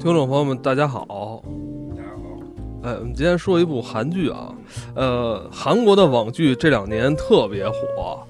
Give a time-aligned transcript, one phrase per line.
[0.00, 1.42] 听众朋友们，大家好。
[1.90, 2.88] 大家好。
[2.88, 4.54] 哎，我们今天说一部韩剧啊，
[4.94, 8.20] 呃，韩国的网剧这两年特别火。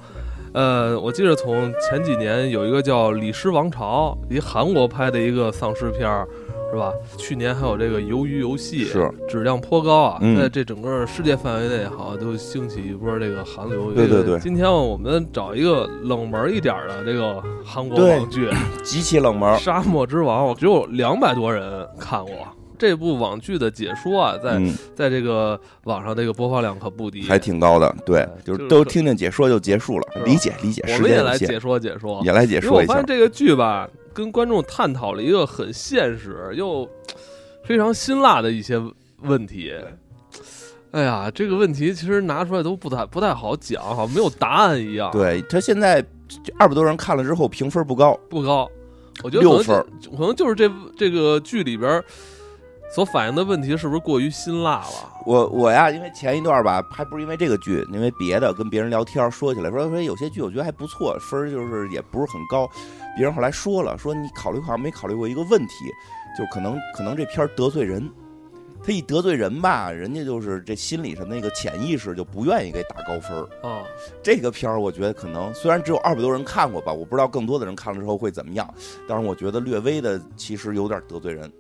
[0.55, 6.27] 呃，我记得从前几年有一个叫《李尸王朝》，一韩国拍的一个丧尸片儿，
[6.71, 6.93] 是吧？
[7.17, 13.93] 去年还有这个《鱿鱼游戏》，是质量颇高啊，嗯在这整个世界范围内，好像都兴起一波这个韩流。
[13.93, 18.51] 对对对今天我们找一个冷门一点儿的这个韩国对网剧。
[18.85, 22.33] 极其冷门《沙漠之王》，我只有两百多人看过
[22.79, 27.93] 这部网剧的解说啊，在、嗯，在这个网上这个播放量可不低，还挺高的。
[28.07, 30.83] 对哎，就就是是都听听解说就结束了，吧理解理解。
[30.87, 32.21] 我们也间有限来解说解说。
[32.25, 32.93] 也来解因为说一下。
[32.93, 36.89] 我发现这个剧吧，跟观众探讨了一个很现实又
[37.65, 38.77] 非常辛辣的一些
[39.21, 39.73] 问题。
[40.91, 46.05] 哎呀，这个问题其实拿出来都不太不太好讲，好像没有答案一样，对他现在
[46.59, 48.69] 二百多人看了之后，评分不高，不高。
[49.23, 52.03] 我觉得六分就可能就是这这个剧里边
[52.93, 55.13] 所反映的问题是不是过于辛辣了？
[55.27, 62.69] 我我呀，因为前一段吧，还不是因为这个剧，因为别的跟别人聊天说起来，说说有些剧我觉得还不错，分儿就是也不是很高。
[63.19, 65.75] 别人后来说了，说你考虑好像没考虑过一个问题，
[66.39, 68.09] 就可能可能这片儿得罪人。
[68.81, 73.69] 他一得罪人吧，人家就是这心理上那个潜意识就不愿意给打高分儿。
[73.69, 73.83] 啊，
[74.23, 78.73] 这个片儿我觉得可能虽然只有二百多人看过吧，我不知道更多的人看了之后会怎么样，
[79.09, 81.53] 但是我觉得略微的其实有点得罪人，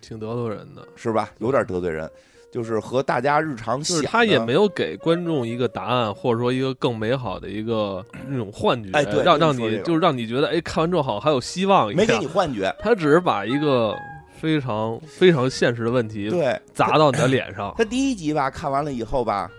[0.00, 0.86] 挺得罪人的。
[0.94, 1.28] 是吧？
[1.38, 2.08] 有点得罪人，
[2.54, 11.96] 就是和大家日常就是他也没有给观众一个答案，或者说一个更美好的一个那种幻觉，哎对让让你这个就是让你觉得，哎，看完之后好像还有希望一样。
[11.96, 13.98] 没给你幻觉，他只是把一个
[14.40, 17.74] 非常非常现实的问题对，砸到你的脸上。
[17.76, 19.50] 他第一集吧看完了以后吧，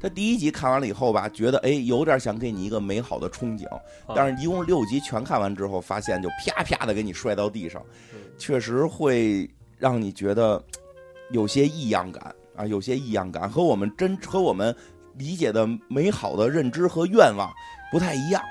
[0.00, 3.66] 他第一集看完了以后吧，觉得哎有点想给你一个美好的憧憬，
[4.06, 7.82] 啊但是一共六集全看完之后，发现就啪啪的给你摔到地上
[8.14, 10.62] 嗯，确实会让你觉得
[11.30, 14.74] 有些异样感啊，有些异样感和我们真和我们
[15.16, 17.50] 理解的美好的认知和愿望
[17.90, 18.42] 不太一样。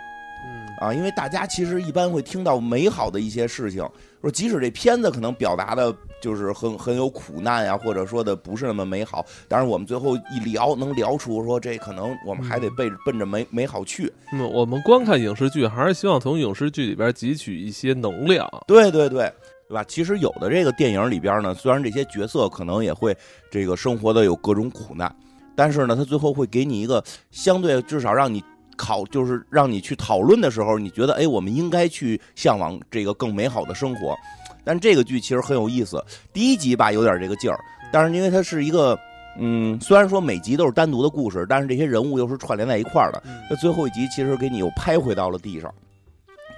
[0.46, 3.86] 嗯，啊，因为大家其实一般会听到美好的一些事情，
[4.22, 14.10] 说即使这片子可能表达的就是很很有苦难呀、或者说的不是那么美好，但是我们最后一聊，能聊出说这可能我们还得奔奔着美美好去。
[14.32, 18.50] 那么我们观看影视剧，还是希望从影视剧里边汲取一些能量。
[18.66, 19.30] 对对对，
[19.70, 19.84] 对吧？
[19.88, 23.16] 其实有的这个电影里边呢，虽然这些角色可能也会
[23.50, 25.16] 这个生活的有各种苦难，
[25.56, 28.44] 但是呢，他最后会给你一个相对至少让你。
[28.82, 34.16] 考就是让你去讨论的时候，你觉得哎，我们应该去向往这个更美好的生活。
[34.64, 37.60] 但这个剧其实很有意思，第一集吧有点这个劲儿，
[37.92, 38.98] 但是因为它是一个，
[39.38, 43.22] 嗯，虽然说每集都是单独的故事，但是这些人物又是串联在一块儿的。
[43.50, 45.70] 那最后一集其实给你又拍回到了地上，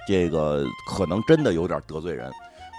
[0.06, 2.30] 这个可能真的有点得罪人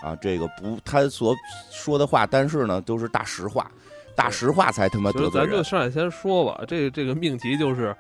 [0.04, 0.16] 啊。
[0.22, 1.34] 这个不，他所
[1.72, 3.72] 说的话，但是呢都是大实话，
[4.16, 5.50] 大实话才他妈得罪人。
[5.50, 7.96] 咱就上来先说吧，这个这个命题就是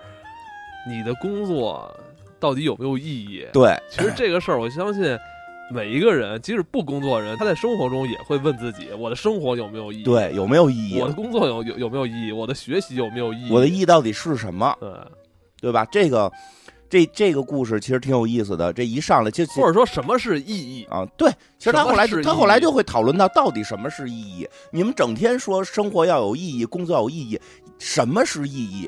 [0.87, 1.89] 你的工作
[2.39, 3.45] 到底有没有意义？
[3.53, 5.17] 对，其实这个事儿，我相信
[5.71, 11.07] 每一个人，即使不工作的人，他在生活中也会问自己：我的生活有没有意义？，对，有没有意义我？
[11.07, 12.31] 的工作有有有没有意义？
[12.31, 13.51] 我的学习有没有意义？
[13.51, 14.75] 我的意义到底是什么？
[14.79, 14.91] 对，
[15.61, 15.85] 对吧？
[15.89, 16.29] 这个，
[16.93, 18.71] 这这个故事其实挺有意思的。
[18.71, 20.83] 这一上来就或者说什么是意义？
[20.91, 21.27] 啊，对，
[21.57, 24.47] 其实他后来他后来就会讨论到到底什么是意义。
[24.69, 27.41] 你们整天说生活要有意义，工作要有意义，
[27.79, 28.87] 什么是意义？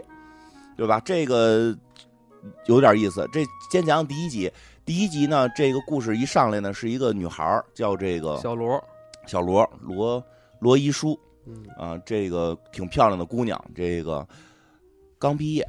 [0.78, 1.02] 对吧？
[1.04, 1.76] 这个
[2.68, 3.28] 有点意思。
[3.34, 4.52] 这先讲讲第一集。
[4.86, 8.80] 第一集呢，这个故事一上来呢，是一个女孩儿叫这个小罗，
[9.26, 10.24] 小罗罗
[10.60, 14.28] 罗一舒嗯，啊，这个挺漂亮的姑娘，这个
[15.18, 15.68] 刚毕业，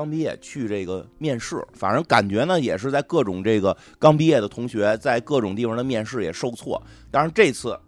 [0.00, 7.78] 刚毕业去这个面试，反正感觉呢也是在各种这个刚毕业的同学在各种地方的面试也受挫，当然这次，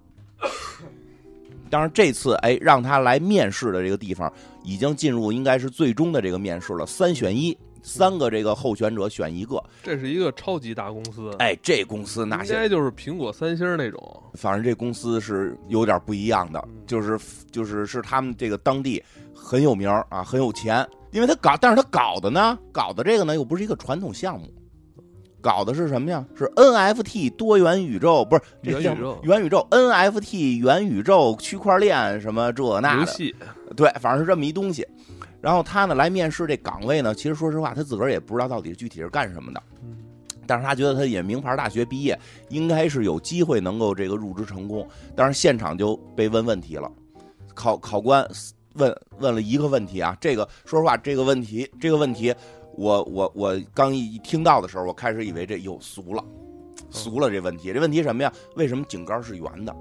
[1.70, 4.30] 当然这次哎让他来面试的这个地方
[4.62, 14.22] 已经进入应该是最终的这个面试了，三选一，三个这个候选者选一个，这是一个超级大公司，哎，这公司那些应该就是苹果、三星那种。
[14.34, 16.82] 反正这公司是有点不一样的，嗯。
[16.86, 17.18] 就是
[17.50, 19.02] 就是是他们这个当地
[19.34, 24.52] 很有名啊，很有钱，因为他搞，但是他搞的呢，搞的这个呢又不是一个传统项目，
[25.40, 26.24] 搞的是什么呀？
[26.34, 33.34] 是 NFT 多元宇宙，不是这叫元宇宙元宇宙 NFT 元宇宙区块链什么这那的，游戏，
[33.76, 34.86] 对，反正是这么一东西。
[35.40, 39.62] 然后他呢来面试这岗位呢，其实说实话，他自个儿也不知道到底具体是干什么的。
[39.82, 39.98] 嗯
[40.44, 42.18] 但是他觉得他也名牌大学毕业，
[42.48, 44.86] 应该是有机会能够这个入职成功。
[45.14, 46.90] 但是现场就被问问题了，
[47.54, 48.28] 考考官
[48.74, 52.34] 问问了一个问题啊，这个说实话，这个问题这个问题，
[52.74, 56.24] 我我我刚一一听到的时候，我开始以为这又俗了，
[56.90, 57.72] 俗了这问题。
[57.72, 58.32] 这问题什么呀？
[58.56, 59.74] 为什么井盖是圆的？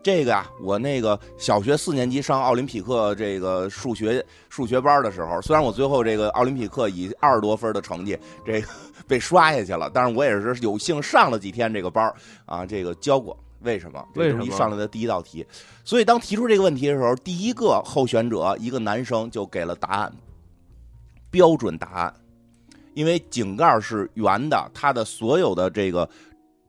[0.00, 8.16] 这个呀，我那个小学四年级上奥林匹克这个数学数学班的时候，虽然我最后这个奥林匹克以二十多分的成绩
[8.46, 8.68] 这个
[9.08, 12.14] 被刷下去了，但是我也是有幸上了几天这个班
[12.46, 13.36] 啊，这个教过。
[13.60, 14.04] 为什么？
[14.14, 15.44] 为什么一上来的第一道题？
[15.84, 20.12] 所以当提出这个问题的时候，第一个候选者一个男生就给了答案，
[21.30, 22.14] 标准答案。
[22.94, 26.08] 因为井盖是圆的，它的所有的这个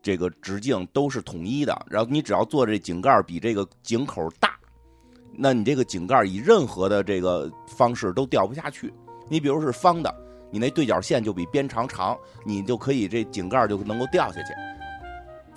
[0.01, 1.85] 这个直径都是统一的。
[1.89, 4.55] 然后你只要做这井盖比这个井口大，
[5.33, 8.93] 那你这个井盖以任何的这个方式都掉不下去。
[9.27, 10.13] 你比如是方的，
[10.51, 12.15] 你那对角线就比边长长，
[12.45, 14.53] 你就可以这井盖就能够掉下去。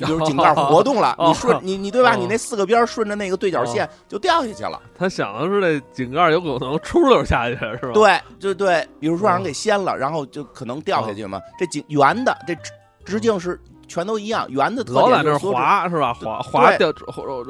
[0.07, 2.15] 比如井盖活动了，你顺你你对吧？
[2.15, 4.81] 你那四个边顺着那个对角线就掉下去了。
[4.99, 7.93] 他想的是这井盖有可能出溜下去，是吧？
[7.93, 8.87] 对，就对。
[9.01, 11.41] 比如说让人给掀了，然后就可能掉下去嘛。
[11.59, 12.71] 这井圆的，这直
[13.05, 16.15] 直径是全都一样，圆的特点老在那滑是吧？
[16.15, 16.93] 滑滑掉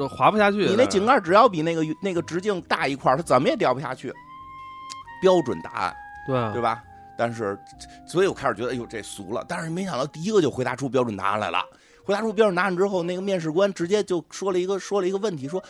[0.09, 0.65] 滑不下去。
[0.65, 4.13] 你那井盖只要比那个那个直径大一块，它怎么也掉不下去。
[5.21, 5.95] 标准答案，
[6.27, 6.83] 对对吧？
[7.17, 7.57] 但是，
[8.07, 9.45] 所以我开始觉得，哎呦，这俗了。
[9.47, 11.63] 但是没想到第一个就回答出标准答案来了。
[12.03, 15.63] 回答出标准答案之后，那个面试官直接就说了一个说了一个问题，说：“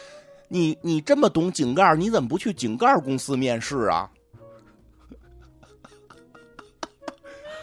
[0.49, 4.09] 你你这么懂井盖，你怎么不去井盖公司面试啊？”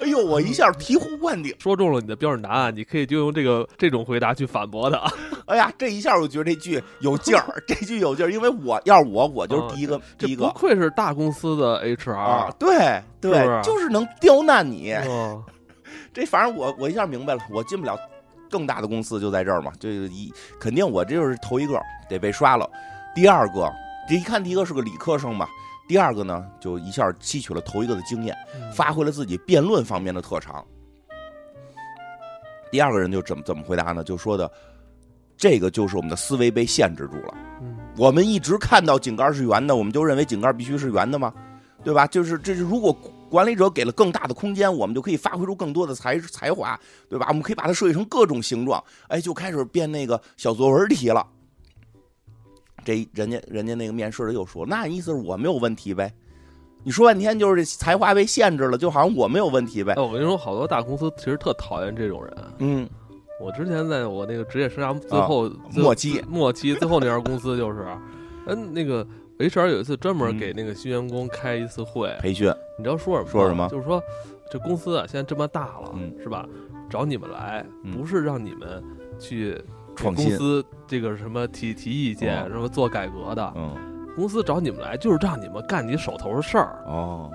[0.01, 4.99] 哎呦，我一下醍醐灌顶，说中了你的标准答案，你可以就用这个这种回答去反驳他。
[5.45, 10.47] 哎呀，这一下我觉得这句有劲儿，这句有劲儿，因为我要是我，我就是第一个第一个。
[10.47, 14.93] 不愧是大公司的 HR，对对，就是能刁难你。
[14.93, 15.45] 哦、
[16.15, 17.99] 这反正我我一下明白了，我进不了。
[18.51, 22.69] 更大的公司就在这儿嘛，就一肯定我这就是头一个得被刷了。
[23.15, 23.73] 第二个，
[24.09, 25.47] 这一看第一个是个理科生嘛，
[25.89, 28.37] 第二个呢就一下吸取了头一个的经验，
[28.75, 30.65] 发挥了自己辩论方面的特长。
[32.71, 34.05] 第二个人就怎么怎么回答呢？
[34.05, 34.51] 就说的
[35.37, 37.35] 这个就是我们的思维被限制住了。
[37.97, 41.33] 我们一直看到井盖是圆的，我们就认为井盖必须是圆的吗？
[41.83, 42.07] 对吧？
[42.07, 42.97] 就是这是如果。
[43.31, 46.79] 管理者给了更大的空间，我们就可以发挥出更多的才才华，
[47.09, 47.27] 对吧？
[47.29, 51.25] 我们可以把它设计成各种形状，哎，就开始变那个小作文题了。
[52.85, 56.13] 这人家人家那个面试的又说，那意思是我没有问题呗？
[56.83, 59.95] 你说半天就是这才华被限制了，就好像我没有问题呗？
[59.97, 62.37] 我跟你说，好多大公司其实特讨厌这种人。
[62.59, 62.89] 嗯，
[63.41, 67.87] 我之前在我那个职业生涯最后末期末期最后那家公司就是，
[68.47, 69.07] 嗯，那个。
[69.41, 69.71] H.R.
[69.71, 73.31] 有一次专门给那个新员工开一次会培训，你知道说什么？
[73.31, 73.69] 说什么？
[73.71, 74.03] 就是说，
[74.51, 76.47] 这公司啊现在这么大了，是吧？
[76.91, 78.83] 找你们来不是让你们
[79.19, 79.59] 去
[79.97, 83.53] 创新，公司这个什么提提意见，什么做改革的。
[83.57, 83.75] 嗯，
[84.15, 86.85] 公司找你们来就是让你们干你手头的事儿。
[86.87, 87.31] 哦，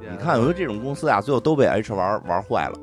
[0.00, 2.78] 你看，有的这种公司啊，最后都被 H 玩玩坏了。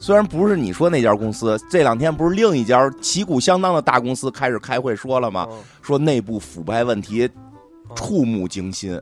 [0.00, 5.46] 虽然不是你说那家公司，这两天不是另一家旗鼓相当的大公司开始开会说了吗？
[5.82, 7.28] 说内部腐败问题。
[7.94, 9.00] 触目惊心，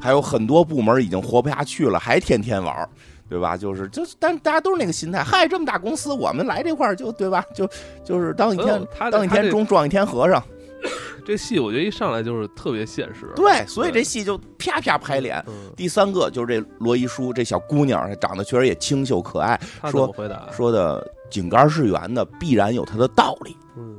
[0.00, 2.88] 还有很多部门已经活不下去了，还天天玩，
[3.28, 3.56] 对吧？
[3.56, 5.22] 就是，就但大家都是那个心态。
[5.22, 7.44] 嗨，这么大公司，我们来这块儿就对吧？
[7.54, 7.68] 就
[8.04, 10.42] 就是当一天当一天钟，撞一天和尚。
[11.26, 13.32] 这戏我觉得一上来就是特别现实。
[13.34, 15.44] 对，所以这戏就啪啪拍脸。
[15.74, 19.60] 第三个就是这罗一书，这小姑娘长得确实也清秀可爱。
[19.90, 20.14] 说
[20.52, 23.56] 说的井盖是圆的，必然有它的道理。
[23.76, 23.96] 嗯，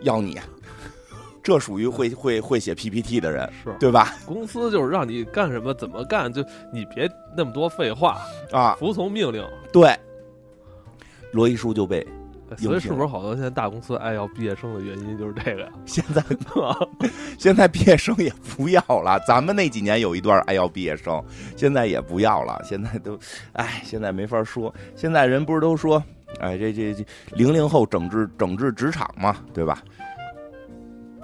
[0.00, 0.40] 要你。
[1.46, 4.16] 这属于会会会写 PPT 的人，是对吧？
[4.26, 8.18] 公司就是让你干什么怎么干，就你别那么多废话
[8.50, 9.48] 啊，服从命令。
[9.72, 9.96] 对，
[11.30, 12.04] 罗一书就被，
[12.58, 15.68] 所以是不是好多现在大公司爱要毕业生的原因就是这个呀？
[15.84, 16.20] 现在
[17.38, 21.22] 现在毕业生也不要了，咱们那几年有一段爱要毕业生，
[21.56, 22.60] 现在也不要了。
[22.64, 23.16] 现在都，
[23.52, 24.74] 哎，现在没法说。
[24.96, 26.02] 现在人不是都说，
[26.40, 29.80] 哎，这这这零零后整治整治职场嘛，对吧？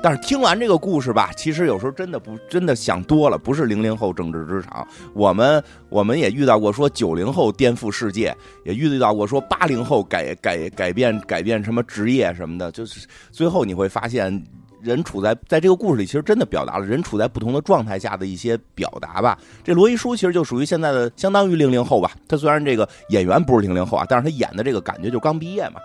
[0.03, 14.43] 但是听完这个故事吧，其实有时候真的不真的想多了，不是零零后政治职场，我们我们也遇到过说九零后颠覆世界，也遇到过说八零后改改改变改变什么职业什么的，就是最后你会发现，
[14.81, 19.39] 人处在在这个故事里，其实真的表达了人处在不同的状态下的一些表达吧。
[19.63, 25.77] 这罗伊舒其实就属于现在的相当于零零后吧，他虽然这个演员不是零零后啊，但是他演的这个感觉就刚毕业嘛。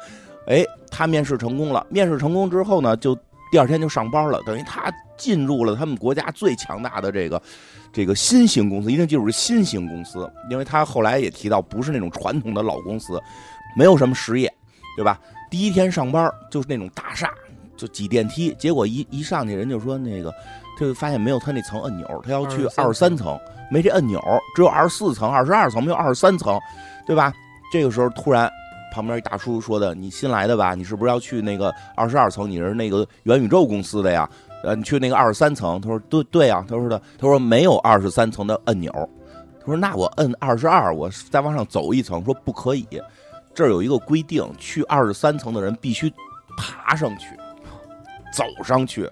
[0.47, 3.15] 哎，他面试成功了，面试成功之后呢，就。
[3.51, 7.41] 第二天就上班了，等于他进入了他们国家最强大的这个
[7.91, 13.21] 这个新型公司，一定记住是新型公司，因为他后来也提到不是那种传统的老公司，
[13.75, 14.53] 没有什么实业，
[14.95, 15.19] 对吧？
[15.49, 17.29] 第一天上班就是那种大厦，
[17.75, 20.33] 就挤电梯，结果一一上去人就说那个，
[20.79, 23.39] 就发现没有他那层按钮，他要去二十三层，
[23.71, 24.21] 没这按钮，
[24.55, 26.59] 只有二十四层、二十二层，没有二十三层，
[27.05, 27.33] 对吧？
[27.71, 28.51] 这个时候突然
[28.91, 30.73] 旁边一大叔说的：“你新来的吧？
[30.75, 32.49] 你是不是要去那个二十二层？
[32.49, 34.29] 你是那个元宇宙公司的呀？
[34.63, 38.91] 呃，你去那个二十三层？”他说：“对对呀。”他说的，他说没有二十三层的按钮。
[39.59, 42.87] 他说：“那我摁二十二，我再往上走一层。”说不可以，
[43.53, 46.11] 这儿有一个规定，去二十三层的人必须
[46.57, 47.27] 爬上去，
[48.33, 49.09] 走上去。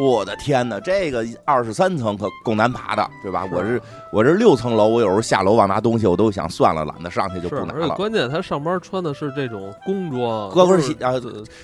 [0.00, 3.46] 我的天哪，这个二十三层可够难爬的，对吧？
[3.52, 3.78] 我是
[4.10, 7.94] 我这六层楼，我有时候下楼往拿东西，我都想算了，懒得上去就不拿了。
[7.96, 11.12] 关键他上班穿的是这种工装，高跟鞋啊，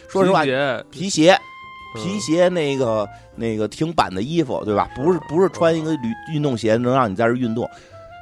[0.07, 0.45] 说实话，
[0.91, 1.35] 皮鞋，
[1.95, 4.87] 皮鞋那个那个挺板的衣服，对吧？
[4.95, 7.67] 不是不是穿一个旅运动鞋能让你在这运动，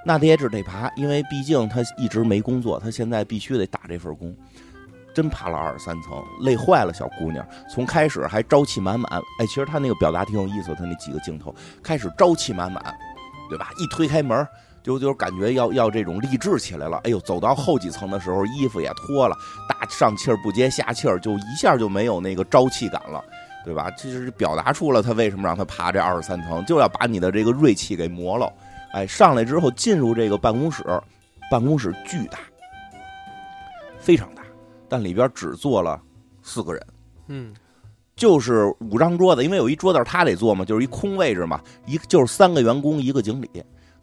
[0.06, 4.32] 那他也只得爬，因为毕竟他一直没工作，他现在必须得打这份工。
[5.14, 6.92] 真爬了二十三层，累坏了。
[6.92, 10.74] 小姑娘从开始还朝气满满，哎，其实她那个表达挺有意思。
[10.74, 12.82] 她那几个镜头开始朝气满满，
[13.48, 13.70] 对吧？
[13.78, 14.46] 一推开门，
[14.82, 17.00] 就就感觉要要这种励志起来了。
[17.04, 19.36] 哎呦，走到后几层的时候，衣服也脱了，
[19.68, 23.22] 大上气儿不接下气儿，就一下就没有那个朝气感了，
[23.64, 23.90] 对吧？
[23.92, 28.52] 这是表达出了他为什么让他爬这二十三层，就要把你的这个锐气给磨了。
[28.92, 30.84] 哎，上来之后进入这个办公室，
[31.50, 32.38] 办公室巨大，
[33.98, 34.43] 非常大。
[34.94, 36.00] 但里边只坐了
[36.40, 36.86] 四个人，
[37.26, 37.52] 嗯，
[38.14, 43.50] 就是五张桌子，因为有一桌子他得坐嘛，就是一空位置嘛，一就是三个员工一个经理，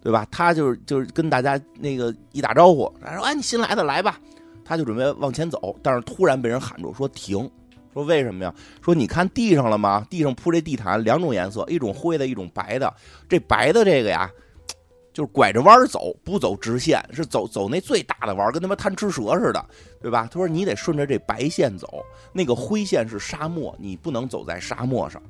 [0.04, 0.28] 对吧？
[0.30, 4.20] 他就是就是跟大家那个一打招呼，他说：“哎，你新来的来吧。”
[4.66, 7.50] 他就准备往前走，但是突然被人喊住，说：“停！”
[7.94, 8.54] 说为什么呀？
[8.84, 10.06] 说你看地上了吗？
[10.10, 12.94] 地上铺这地毯两种颜色，一种灰的，一种白的。
[13.30, 14.30] 这白的这个呀。
[15.14, 19.66] 就是拐着弯走，不走直线，是走走那最大的弯跟他妈贪吃蛇似的，
[20.02, 20.28] 对吧？
[20.32, 22.04] 他说你得顺着这白线走，
[22.34, 25.22] 那个灰线是沙漠，你不能走在沙漠上。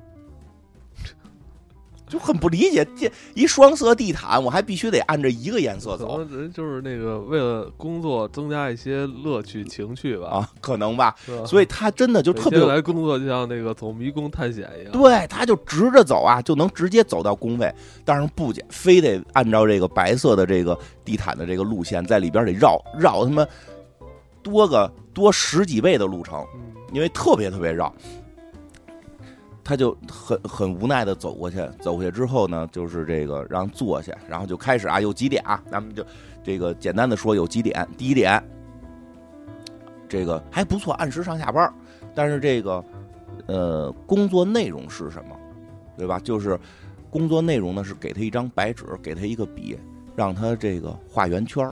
[2.11, 6.19] 就很不理解，这一双色地毯，我还必须得按着一个颜色走。
[6.25, 10.27] 人就是那个为了工作增加一些乐趣情趣吧？
[10.27, 11.15] 啊，可能吧。
[11.47, 14.91] 所以他真的就特别来工作，就像那个走迷宫探险一样。
[14.91, 17.73] 对，他就直着走啊，就能直接走到工位。
[18.03, 23.47] 但是不减，非得按照这个白色的这个地毯的这个路线，在里边得绕绕他妈
[24.43, 26.45] 多个多十几倍的路程，
[26.91, 27.93] 因为特别特别绕。
[29.71, 36.05] 他就很很无奈的走过去，走过去之后呢，就是这个让坐下，然后就开始啊，有几点啊，咱们就
[36.43, 37.87] 这个简单的说有几点。
[37.97, 38.43] 第一点，
[40.09, 41.73] 这个还不错，按时上下班，
[42.13, 42.83] 但是这个
[43.47, 45.39] 呃，工作内容是什么，
[45.97, 46.19] 对吧？
[46.19, 46.59] 就是
[47.09, 49.79] 工作内容呢是给他一张白纸，给他一个笔，
[50.17, 51.65] 让他这个画圆圈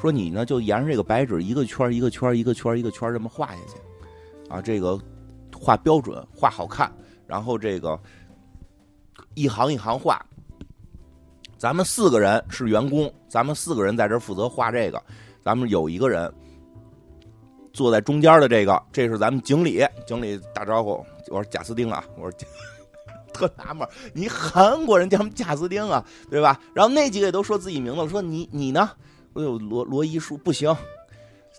[0.00, 4.98] 说你呢就沿着这个白纸一个圈一个圈一个圈一个圈这么画下去，啊，这个
[5.56, 6.90] 画标准，画好看。
[7.30, 7.96] 然后这个
[9.34, 10.20] 一行一行画，
[11.56, 15.00] 咱们四个人是员工，咱们四个人在这负责画这个。
[15.40, 16.30] 咱们有一个人
[17.72, 19.86] 坐在中间的这个，这是咱们经理。
[20.04, 22.38] 经理打招呼，我说贾斯汀啊，我说
[23.32, 26.60] 特纳闷，你韩国人叫什么贾斯汀啊，对吧？
[26.74, 28.90] 然后那几个也都说自己名字，说你你呢？
[29.34, 30.76] 我有罗罗伊叔，不行，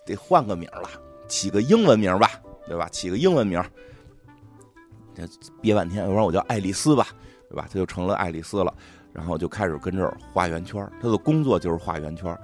[0.04, 0.90] 得换个名了，
[1.28, 2.30] 起个英文名吧，
[2.68, 2.86] 对吧？
[2.90, 3.58] 起个英文名。
[5.60, 7.06] 憋半天，要不然我叫爱丽丝吧，
[7.48, 7.66] 对吧？
[7.68, 8.72] 他就成了爱丽丝了，
[9.12, 10.86] 然后就开始跟这儿画圆圈。
[11.00, 12.36] 他的工作就是画圆圈，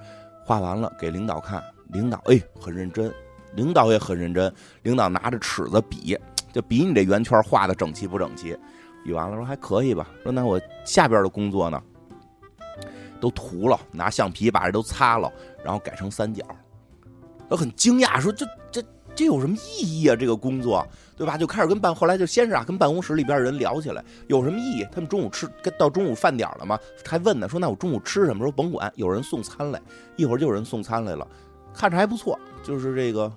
[0.45, 3.13] 画完了给领导看，领导哎很认真，
[3.55, 4.53] 领导也很认真。
[4.83, 6.19] 领导拿着尺子比，
[6.53, 8.57] 就比你这圆圈画的整齐不整齐。
[9.05, 11.83] 比完了说还可以吧，说那我下边的工作呢，
[13.21, 15.33] 都涂了，拿橡皮把这都擦了，
[15.65, 16.45] 然后改成三角。
[17.49, 18.83] 他很惊讶，说这这。
[19.19, 20.15] 这有什么意义啊？
[20.15, 21.37] 这个工作，对吧？
[21.37, 24.87] 就开始跟办，后来就先是啊，跟办公室里边人聊起来，有什么意义？
[24.93, 28.45] 他们中午吃，到中午饭点了嘛，还问呢，说那我中午吃什么？
[28.45, 29.83] 说甭管，有人送餐来，
[30.15, 31.27] 一会儿就有人送餐来了，
[31.75, 33.29] 看着还不错，就是这个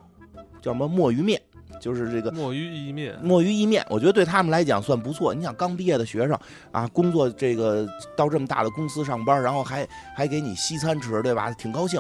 [0.61, 1.41] 叫什么墨鱼面，
[1.79, 5.33] 就是这个 墨鱼意面，墨鱼意面，我觉得对他们来讲算不错。
[5.33, 6.38] 你想刚毕业的学生
[6.71, 11.50] 啊，工作这个到这么大的公司上班，然后还还给你西餐吃，对吧？
[11.53, 12.00] 挺高兴。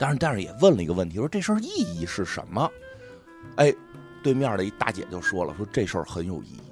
[0.00, 2.68] 但是，但是也问了一个问题，说这事儿意义是什么？
[3.56, 3.72] 哎，
[4.22, 6.62] 对面的一大姐就说了，说这事儿很有意义，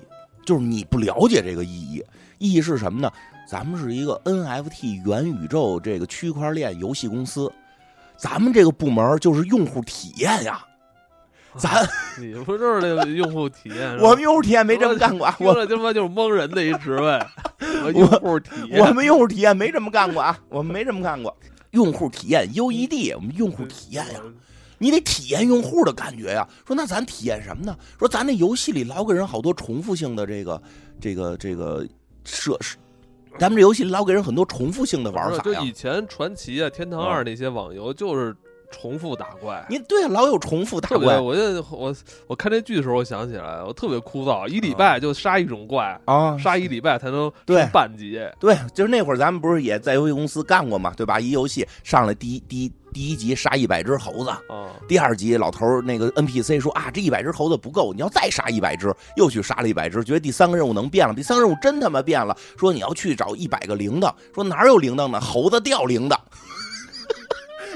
[0.47, 2.03] 就是你不了解这个意义，
[2.39, 3.13] 意义是什么呢？
[3.47, 7.53] 咱们是一个 NFT 元宇宙这个区块链游戏公司，
[8.17, 10.65] 咱们这个部门就是用户体验呀。
[11.57, 11.71] 咱
[12.21, 13.97] 你不就是那个用户体验？
[14.01, 17.19] 我们用户体验没这么干过，我他妈就是蒙人的一职位。
[17.95, 21.35] 用户体验，我们用户体验没这么干过啊，我们没这么干过。
[21.79, 24.21] 用户体验 UED，我们用户体验呀，
[24.79, 26.45] 你得体验用户的感觉呀。
[26.67, 27.79] 说那咱体验什么呢？
[27.97, 30.61] 说咱那游戏里老给人好多重复性的这个
[31.01, 31.87] 这个这个
[32.25, 32.77] 设施，
[33.39, 38.37] 咱们这游戏老给人很多重复性的玩法就以前传奇啊、天堂二那些网游就是
[38.71, 39.65] 重复打怪。
[39.69, 41.95] 你对老有重复打，怪我就我
[42.27, 48.21] 我看这剧的时候，我想起来，我特别枯燥，一礼拜就杀一种怪，啊，杀一礼拜才能对升半级。
[48.39, 51.19] 对，就是那会儿咱们不是也在游戏公司干过嘛，对吧？
[51.19, 65.21] 一游戏上来第一第一第一集杀一百只猴子，啊，第二集老头儿那个 NPC 说啊，这一百只猴子不够，你要再杀一百只，又去杀了一百只，觉得第三个任务能变了，第三个任务真他妈变了，说你要去找一百个铃铛，说哪有铃铛呢？
[65.21, 66.17] 猴子掉铃铛。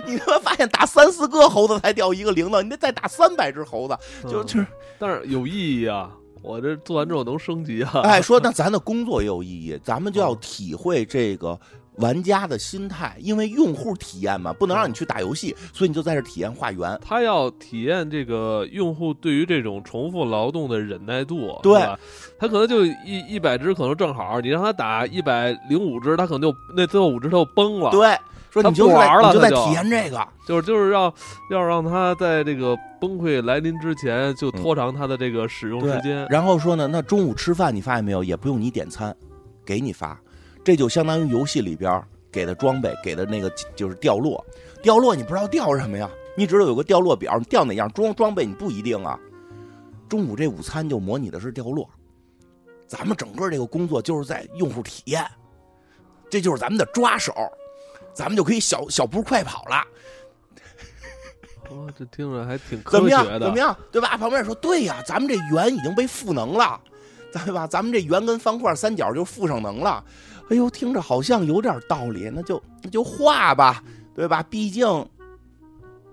[0.07, 3.97] 你他妈发现打三四个猴子才掉一个铃铛，你得再打三百只猴子，
[4.29, 4.67] 就嗯就是
[4.99, 6.11] 但是有意义啊！
[6.43, 8.01] 我这做完之后能升级啊！
[8.03, 11.57] 哎， 说那咱的工作也有意义，咱们就要体会这个
[11.99, 16.99] 玩家的心态，因为用户体验嘛，不能让你去打游戏，所以你就在这体验化缘。
[17.01, 21.81] 他要体验这个用户对于这种重复劳动的忍耐度，对？
[22.39, 22.95] 他可能就一
[23.29, 28.19] 一百只可能正好，你让他打一百零五只，他可能就那最后五只他就崩了。，对，
[28.53, 31.13] 说他你就玩了就在你就在体验这个，就是就是要
[31.51, 36.27] 要让他在这个崩溃来临之前就拖长他的这个使用时间。
[36.29, 39.17] 然后说呢，那中午吃饭你发现没有，也不用你点餐，
[39.65, 40.21] 给你发，
[40.63, 44.45] 这就相当于游戏里边给的装备，给的那个就是掉落，
[44.83, 46.11] 掉落你不知道掉什么呀？
[46.37, 49.19] 你知道有个掉落表，你掉哪样装装备你不一定啊。
[50.11, 51.89] 中午这午餐就模拟的是掉落，
[52.87, 55.25] 咱们整个这个工作就是在用户体验，
[56.29, 57.33] 这就是咱们的抓手，
[58.14, 59.85] 咱们就可以小小步快跑了。
[61.71, 63.25] 哦，这听着还挺科怎么样？
[63.25, 63.59] 学的怎么。
[63.59, 63.75] 样？
[63.90, 64.16] 对吧？
[64.19, 66.78] 旁边人说对呀，咱们这圆已经被赋能了，
[67.33, 67.66] 对吧？
[67.66, 70.04] 咱们这圆跟方块、三角就附上能了。
[70.50, 73.83] 哎呦，听着好像有点道理，那就那就画吧，
[74.14, 74.42] 对吧？
[74.42, 75.09] 毕竟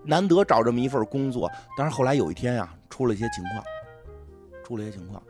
[0.06, 1.52] 难得找这么一份工作。
[1.78, 3.64] 但是后来有一天呀、出了一些情况，
[4.64, 5.22] 出了一些情况。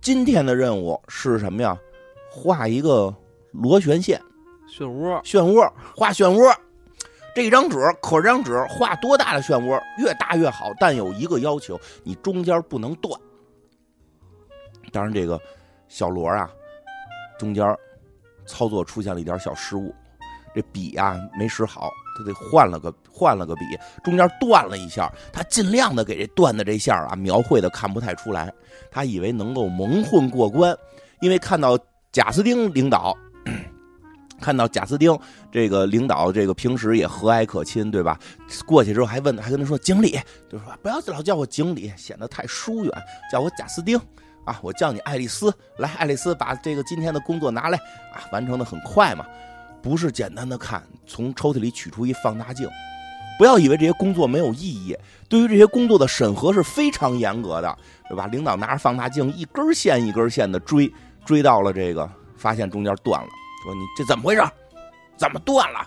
[0.00, 1.78] 今天的任务是什么呀？
[2.30, 3.14] 画一个
[3.52, 4.18] 螺旋线。
[4.70, 6.54] 漩涡，漩涡，画漩涡。
[7.34, 13.18] 这张纸可这张纸画多大的漩涡，越大越好，但有一个要求，你中间不能断。
[14.92, 15.40] 当然，这个
[15.88, 16.50] 小罗啊，
[17.38, 17.64] 中间
[18.46, 19.94] 操作出现了一点小失误，
[20.52, 23.62] 这笔啊没使好，他得换了个换了个笔，
[24.02, 28.52] 中间断了一下，他尽量的给这断的这线啊描绘的看不太出来，
[28.90, 30.76] 他以为能够蒙混过关，
[31.20, 31.78] 因为看到
[32.10, 33.16] 贾斯汀领导。
[34.40, 35.16] 看到贾斯汀
[35.52, 38.18] 这个领导，这个平时也和蔼可亲，对吧？
[38.66, 40.18] 过去之后还问，还跟他说经理，
[40.50, 42.92] 就说不要老叫我经理，显得太疏远，
[43.30, 44.00] 叫我贾斯汀
[44.44, 45.52] 啊，我叫你爱丽丝。
[45.78, 47.78] 来，爱丽丝把这个今天的工作拿来
[48.14, 49.24] 啊，完成的很快嘛，
[49.82, 52.68] 不是简单的看，从抽屉里取出一放大镜。
[53.38, 54.94] 不要以为这些工作没有意义，
[55.26, 58.26] 对于这些工作的审核是非常严格的，对吧？
[58.26, 60.92] 领导拿着放大镜一根线一根线的追，
[61.24, 63.28] 追到了这个，发现中间断了。
[63.62, 64.42] 说你这怎么回事？
[65.16, 65.86] 怎么断了？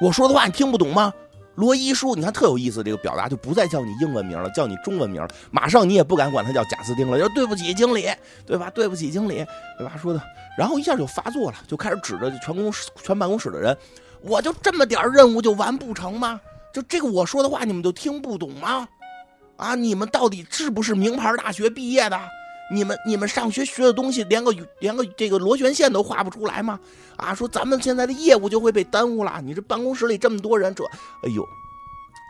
[0.00, 1.12] 我说的话你听不懂吗？
[1.56, 5.26] 罗伊叔，你看特有意思，这个表达就不再叫你英文名了，叫你中文名。
[5.50, 8.08] 马上你也不敢管他叫贾斯汀了，就说对不起经理，
[8.46, 8.70] 对吧？
[8.70, 9.44] 对不起经理，
[9.76, 9.92] 对吧？
[10.00, 10.22] 说的，
[10.56, 13.76] 然后一下就发作了，就开始指着全公全办公室的人，
[14.22, 16.40] 我就这么点任务就完不成吗？
[16.72, 18.88] 就这个我说的话你们就听不懂吗？
[19.56, 22.18] 啊，你们到底是不是名牌大学毕业的？
[22.70, 26.78] 你们你们上学学的东西，连个连个这个螺旋线都画不出来吗？
[27.16, 29.40] 啊，说咱们现在的业务就会被耽误了。
[29.42, 30.84] 你这办公室里这么多人，这，
[31.22, 31.44] 哎呦，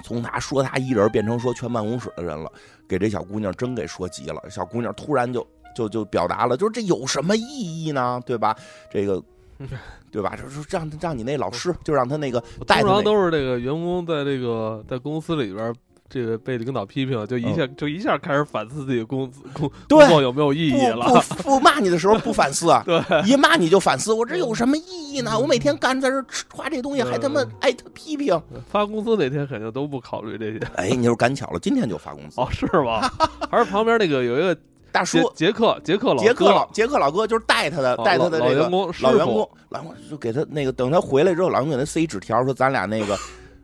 [0.04, 2.50] 从他说他一人变成说全办公室的人了，
[2.88, 4.42] 给这小姑娘真给说急了。
[4.50, 8.20] 小姑娘突然就就就表达了，就是这有什么意义呢？
[8.26, 8.56] 对吧？
[8.90, 9.22] 这个，
[10.10, 10.34] 对吧？
[10.36, 15.74] 就是让让你那老师就让他那个通带他、那个、常都是这个员工在这个在公司里边儿，
[16.10, 21.06] 这个被领导批评，就一下、就一下开始反思自己的工工嗯对工作有没有意义了。
[21.06, 25.38] 不不骂你的时候不反思啊， 对，一骂你就反思，我这有什么意义呢？
[25.38, 28.38] 我每天干在这儿吃画这东西，还他妈嗯挨他批评。
[28.68, 30.58] 发工资那天肯定都不考虑这些。
[30.74, 32.34] 哎，你说赶巧了，今天就发工资。
[32.42, 33.08] 哦，是吗？
[33.48, 34.56] 还是旁边那个有一个
[34.90, 43.16] 大叔杰杰克杰克老杰克老杰克老哥就是带他的哦带他的这个员工老员工，老员工就给他那个等他回来之后，老员工给他塞一纸条，说咱俩那个。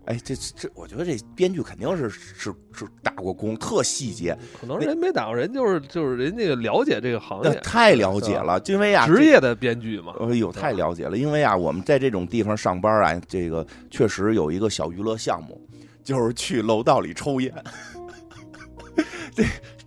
[0.06, 8.60] 哎，这这，我觉得这编剧肯定是是是打过工，特细节，可能人没打过人，就是就是人家了解这个行业，太了解了。
[8.66, 10.14] 因为啊，职业的编剧嘛。
[10.20, 11.18] 哎呦，太了解了！
[11.18, 15.60] 因为啊，我们在这种地方上班啊，这个确实有一个小娱乐项目，
[16.04, 17.52] 就是去楼道里抽烟。
[19.34, 19.44] 这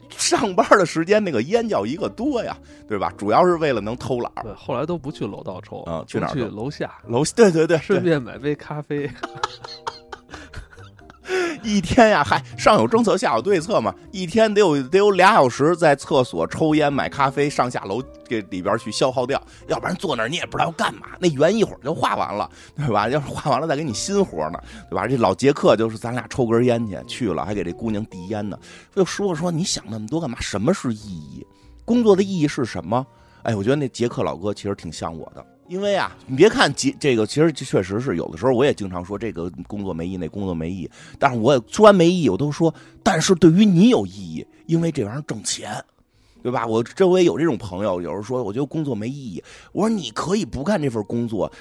[0.10, 2.56] 上班的时间那个烟叫一个多呀，
[2.88, 3.12] 对吧？
[3.18, 4.32] 主要是为了能偷懒。
[4.44, 9.10] 对，后来都不去楼道抽，啊去哪儿都去楼下，楼对对对，顺便买杯咖啡。
[11.64, 23.08] 一天呀，还上有政策下有对策嘛，一天得有得有俩小时在厕所抽烟买咖啡，上下楼给里边去消耗掉，要不然坐那儿你也不知道要干嘛，那圆一会儿就画完了，对吧？
[23.10, 25.08] 要是画完了再给你新活呢，对吧？
[25.08, 28.58] 这老杰克就是咱俩抽根烟去，去了还给这姑娘递烟呢，
[28.96, 30.38] 就说说你想那么多干嘛？
[30.40, 31.46] 什么是意义？
[31.86, 33.06] 工作的意义是什么？
[33.44, 35.46] 哎，我觉得那杰克老哥其实挺像我的。
[35.70, 40.90] 因为啊，你别看这这个，其实确实是有的时候我也经常说这个工作没意义，那工作没意义。
[41.20, 45.72] 但是我也说完没意义，我都说，但是对于你有意义，因为这玩意儿挣钱，
[46.42, 46.66] 对吧？
[46.66, 51.52] 我周围有这种朋友，有人说我觉得工作没意义，我说你可以不干这份工作，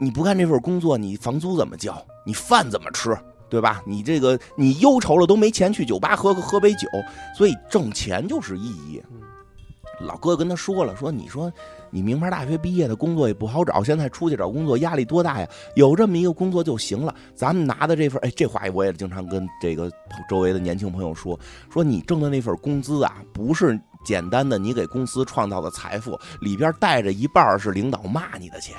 [0.00, 2.04] 你不干这份工作，你房租怎么交？
[2.26, 3.16] 你饭怎么吃？
[3.48, 3.80] 对吧？
[3.86, 6.88] 你这个你忧愁了都没钱去酒吧喝喝杯酒，
[7.36, 9.00] 所以挣钱就是意义。
[10.00, 11.52] 老哥跟他说了，说你说。
[11.90, 15.48] 你名牌大学毕业的工作也不好找，现在出去找工作压力多大呀？
[15.74, 17.14] 有这么一个工作就行了。
[17.34, 19.90] 咱们拿的这份，哎，这话我也经常跟这个
[20.28, 21.40] 周围的年轻朋友说，
[21.72, 28.76] 说你挣的那份工资啊，不是简单的你给公司创造的财富，里边带着一半是领导骂你的钱。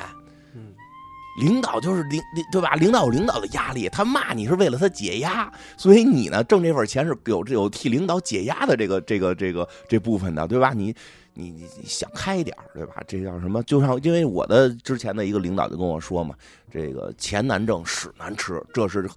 [1.39, 2.73] 领导就是领领对吧？
[2.75, 10.73] 领导有领导的压力，他骂你是为了他解压，所以你呢挣这份钱是有有替领导解压的这个这个这个这部分的，对吧？
[10.73, 10.95] 你。
[11.36, 12.95] 你你想开一点对吧？
[13.08, 13.63] 这叫什么？
[13.63, 16.36] 就像因为我的之前的一个领导就跟我说嘛，
[16.69, 19.10] 这个钱难挣，屎难吃，这是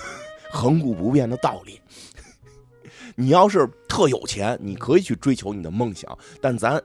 [0.52, 1.80] 恒古不变的道理。
[3.16, 6.82] 你要是特有钱，你可以去追求你的梦想，但咱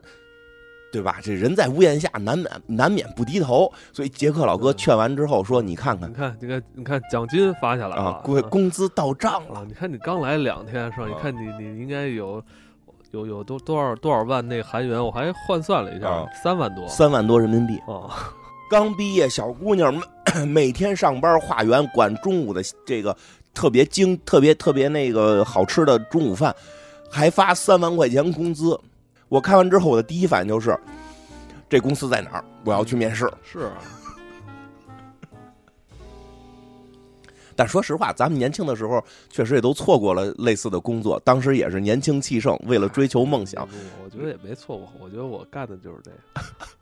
[0.95, 1.19] 对吧？
[1.21, 3.71] 这人在屋檐下，难免难免不低头。
[3.91, 9.65] 所以杰克老哥劝完之后说：“你看看，你看，你看，你看，奖金发下来了，工工资到账了。
[9.67, 11.07] 你看你刚来两天是吧？
[11.07, 12.41] 你看你你应该有。”
[13.11, 18.11] 有有多多少多少万那韩元，我还换算了一下，三万多，三万多人民币啊！
[18.69, 20.03] 刚毕业小姑娘们
[20.45, 23.15] 每天上班化缘，管中午的这个
[23.53, 26.53] 特别精、特别特别那个好吃的中午饭，
[27.09, 28.77] 还发三万块钱工资。
[29.27, 30.77] 我看完之后，我的第一反应就是，
[31.67, 32.43] 这公司在哪儿？
[32.63, 33.31] 我要去面试。
[33.43, 33.69] 是。
[37.57, 41.19] 但说实话，咱们年轻的时候确实也都错过了类似的工作。
[41.21, 43.67] 当时也是年轻气盛，为了追求梦想。
[44.03, 46.17] 我觉得也没错过，我觉得我干的就是这个。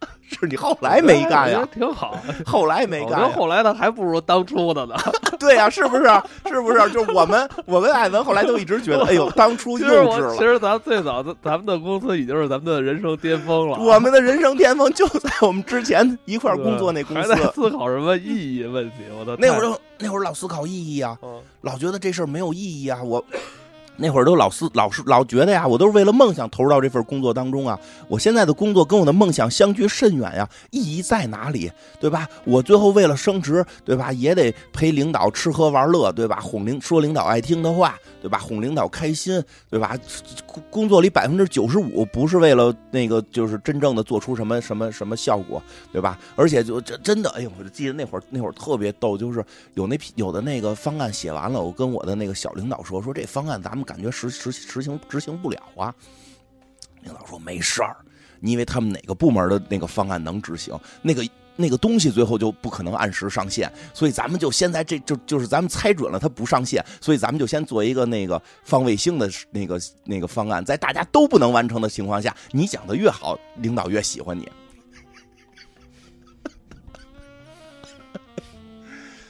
[0.29, 1.67] 是你后来没干呀？
[1.73, 3.31] 挺好，后来没干。
[3.33, 4.95] 后来的还不如当初的呢。
[5.39, 6.03] 对呀，是不是？
[6.47, 6.89] 是不是？
[6.91, 10.35] 就我们，我们艾文后来都一直觉得，哎呦，当初幼稚了。
[10.35, 13.77] 其实咱最早的咱们的公司已经是咱们的人生巅峰了。
[13.79, 17.33] 我们的人生巅峰就在我们之前一块工作那公司。
[17.33, 18.97] 还在思考什么意义问题？
[19.19, 21.17] 我的那会儿，那会儿老思考意义啊，
[21.61, 23.23] 老觉得这事儿没有意义啊，我。
[23.95, 27.79] 那会儿都老思老是老觉得呀，我都是为了梦想投入到这份工作当中啊。
[28.07, 31.71] 我现在的工作跟我的梦想相距甚远呀，意义在哪里？
[31.99, 32.27] 对吧？
[32.43, 34.11] 我最后为了升职，对吧？
[34.11, 36.39] 也得陪领导吃喝玩乐，对吧？
[36.41, 38.39] 哄领说领导爱听的话，对吧？
[38.39, 39.95] 哄领导开心，对吧？
[40.71, 46.17] 工作里百分之九十五不是为了那个，就是真正的做出什么什么什么效果，对吧？
[46.35, 53.82] 而且就真真的，哎呦，我就记得那会儿那会儿特别逗，就是有那有的那个方案写完了，我跟我的那个小领导说，说这方案咱们。
[53.83, 55.93] 感觉实实实行执行不了啊！
[57.01, 57.97] 领导说没事儿，
[58.39, 60.73] 你以为他们哪个部门的那个方案能执行？
[61.01, 74.49] 那个那个东西最后就不可能按时上线，所以咱们就现在这就就是咱们猜准了它不上线，所以咱们就先做一个那个放卫星的那个那个方案，在大家都不能完成的情况下，你讲的越好，领导越喜欢你。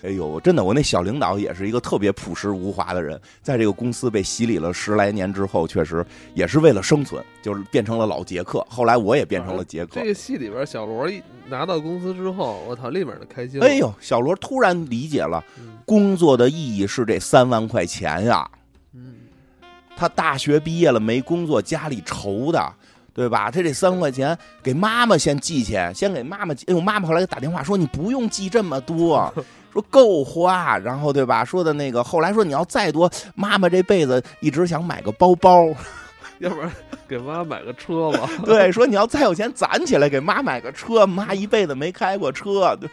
[0.03, 8.65] 哎呦，真的，我那小领导也是一个特别朴实无华的人，在这个公司被洗礼了十来年之后，确实也是为了生存，就是变成了老杰克。
[8.69, 10.01] 后来我也变成了杰克。
[10.01, 13.61] 这个戏里边，小罗一拿到公司之后，我操，立马就开心。
[13.63, 15.43] 哎呦，小罗突然理解了，
[15.85, 18.45] 工作的意义是这三万块钱呀。
[18.93, 19.15] 嗯，
[19.95, 22.73] 他大学毕业了没工作，家里愁的。
[23.15, 23.51] 对吧？
[23.51, 26.65] 他这三万块钱给妈妈先寄去，先给妈妈寄。
[26.65, 29.31] 哎呦，妈妈后来给打电话说：“你不用寄这么多，
[29.73, 31.43] 说够花。”然后对吧？
[31.43, 35.67] 说的那个后来说你要再多，妈妈这辈子一直想买个包包，
[36.39, 36.71] 要不然
[37.07, 38.29] 给妈买个车吧。
[38.45, 42.77] 对，说你要再有钱攒起来给妈买个车，妈一辈子没开过车。
[42.79, 42.89] 对，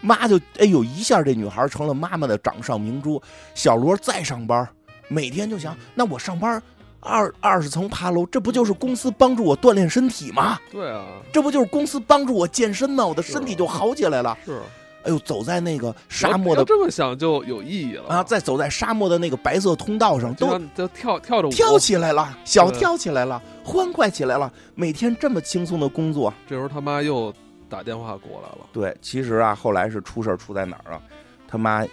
[0.00, 3.20] 妈就哎呦一下，这女孩成了妈妈的掌上明珠。
[3.54, 4.68] 小罗再上班，
[5.08, 6.62] 每天就想，那我上班。
[6.98, 10.58] 二二十层爬楼，这不就是公司帮助我锻炼身体吗？
[10.72, 13.06] 对啊，这不就是公司帮助我健身吗？
[13.06, 14.36] 我的身体就好起来了。
[14.44, 14.60] 是，
[15.06, 18.22] 哎呦，走在那个沙漠的，这么想就有意义了啊！
[18.22, 24.52] 再走在沙漠的那个白色通道上，都都跳跳着跳起来了，小跳起来了，欢快起来了。
[24.74, 27.32] 每天这么轻松的工作，这时候他妈又
[27.68, 28.58] 打电话过来了。
[28.72, 31.00] 对，其实啊，后来是出事出在哪儿啊？
[31.48, 31.84] 他妈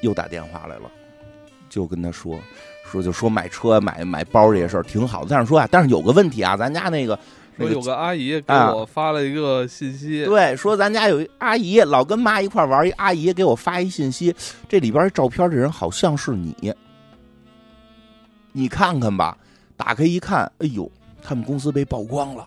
[0.00, 0.90] 又打电话来了，
[1.68, 2.38] 就跟他说
[2.90, 7.18] 说就说买车买买包这些事儿挺好的，但是说啊，但是有个问题啊，咱家那个
[7.56, 14.34] 说有个阿姨给啊我发了一个信息，对，说咱家有一阿姨老跟妈一块儿玩，一阿姨给我发一信息，
[14.68, 16.74] 这里边照片这人好像是你，
[18.52, 19.36] 你看看吧。
[19.76, 20.88] 打开一看，哎呦，
[21.20, 22.46] 他们公司被曝光了。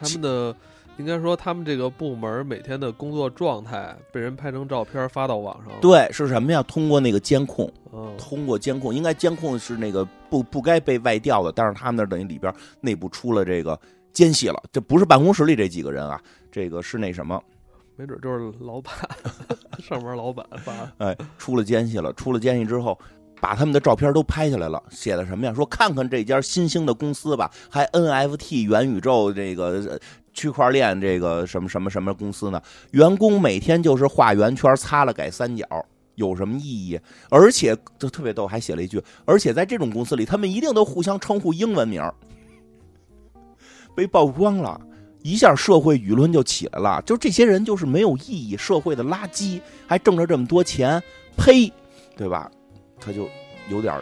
[0.00, 0.56] 他们的
[0.96, 5.78] 应该说他们这个部门每天的工作状态被人拍成照片发到网上。
[5.82, 6.62] 对，是什么呀？
[6.62, 13.78] 通过那个监控，嗯，通过监控，应该监控是那个不不该被外调的，但是他们那等于里边内部出了这个
[14.12, 14.62] 奸细了。
[14.70, 16.20] 这不是办公室里这几个人啊，
[16.50, 17.42] 这个是那什么，
[17.96, 18.94] 没准就是老板
[19.80, 20.92] 上面老板发的。
[21.06, 22.12] 哎，出了奸细了。
[22.12, 22.98] 出了奸细之后，
[23.40, 25.52] 把他们的照片都拍下来了，写的什么呀？
[25.52, 29.98] 说看看这家新兴的公司吧，还 NFT 元宇宙这个呃
[30.32, 32.62] 区块链这个什么什么什么公司呢？
[32.92, 35.66] 员工每天就是画圆圈、擦了改三角。
[36.16, 37.00] 有什么意义？
[37.30, 42.14] 而且就特别逗，还写了一句，而且在这种公司里，他们一定都互相称呼英文名儿。
[43.94, 44.80] 被曝光了，
[45.22, 51.02] 一下社会舆论就起来了，就这些人就是没有意义，社会的垃圾，还挣着这么多钱，
[51.36, 51.72] 呸，
[52.16, 52.50] 对吧？
[52.98, 53.28] 他就
[53.68, 54.00] 有点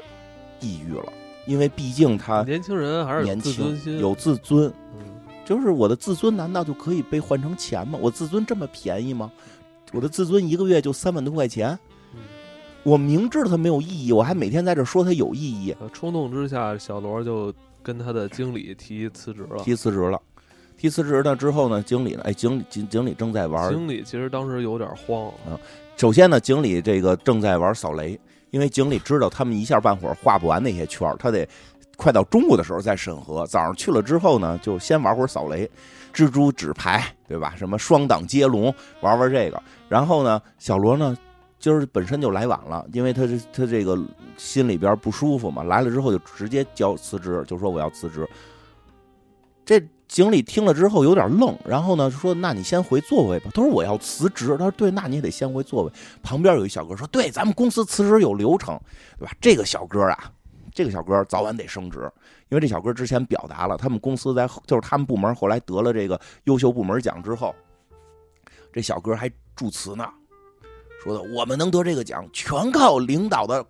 [0.60, 1.12] 抑郁了，
[1.46, 5.06] 因为毕竟他年轻人还是年轻有自尊，嗯
[5.44, 7.98] 就是我的自尊难道就可以被换成钱吗？
[8.00, 9.32] 我自尊这么便宜吗？
[9.92, 11.76] 我的自尊一个月就三万多块钱，
[12.12, 12.20] 嗯
[12.82, 19.62] 我明知道它没有意义，我还每天在这说它有意义，呃冲动之下，小罗就跟他的经理提辞职了。
[19.62, 20.20] 提辞职了。
[20.76, 25.52] 提辞职了之后呢，经理呢，哎，经理经经理正在玩经理其实当时有点慌啊，
[25.94, 28.18] 首先呢，经理这个正在玩扫雷，
[28.50, 31.46] 因为经理知道他们一下半会儿画不完那些圈儿，他得
[31.98, 33.46] 快到中午的时候再审核。
[33.46, 35.70] 早上去了之后呢，就先玩会儿扫雷，
[36.14, 37.52] 蜘蛛纸牌，对吧？
[37.58, 39.62] 什么双挡接龙，玩玩这个。
[39.86, 41.14] 然后呢，小罗呢，
[41.60, 43.96] 今儿本身就来晚了，因为他这他这个
[44.38, 48.26] 心里边不舒服嘛，来了之后就直接交辞职，就说我要辞职。
[49.64, 55.92] 这经理听了之后有点愣，然后呢说：“那你先回座位吧。”他说：“我要辞职。”他说：“对，那你也得先回座位。”
[56.24, 58.76] 旁边有一小哥说：“对，咱们公司辞职有流程，
[59.18, 60.32] 对吧？”这个小哥啊，
[60.74, 62.10] 这个小哥早晚得升职，
[62.48, 67.54] 因为这小哥之前表达了，他们公司在就是他们部门后来得了这个优秀部门奖之后，
[68.72, 70.04] 这小哥还祝辞呢，
[71.02, 73.64] 说的我们能得这个奖，全靠领导的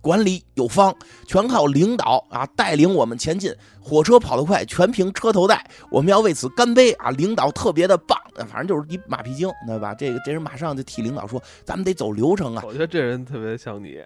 [0.00, 0.94] 管理有方，
[1.26, 3.54] 全靠领导啊带领我们前进。
[3.80, 5.66] 火车跑得快，全凭车头带。
[5.90, 7.10] 我们要为此干杯啊！
[7.10, 9.94] 领导特别的棒，反正就是一马屁精，对吧？
[9.94, 12.62] 这个这人马上就替领导说，咱们得走流程啊。
[12.66, 14.04] 我觉得这人特别像你，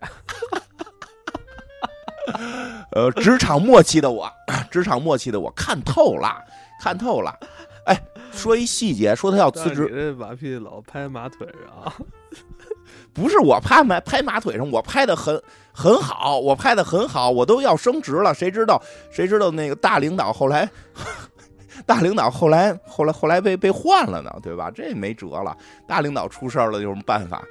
[2.92, 4.31] 呃，职场默契的我，
[4.70, 6.33] 职场默契的我看透了，
[6.81, 7.37] 看透了。
[7.84, 8.00] 哎，
[8.32, 11.92] 说一细节，说他要辞职，你这马屁老拍马腿上，
[13.12, 15.42] 不是我拍马拍马腿上，我拍的很
[15.72, 20.70] 很好，我拍的很好，我都要升职了，谁知道谁知道那个大领导后来，
[21.84, 24.70] 大领导后来后来后来被被换了呢，对吧？
[24.70, 25.56] 这没辙了，
[25.88, 27.42] 大领导出事儿了，有什么办法？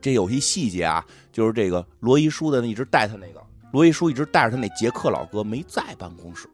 [0.00, 6.48] 这有一细节啊，就是这个罗一书的一直带他那个罗一书一直带着他那杰克老哥没在办公室。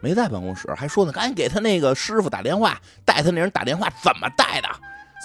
[0.00, 4.68] 没在办公室，还说呢，赶紧给他那个师傅打电话，带他那人打电话，怎么带的？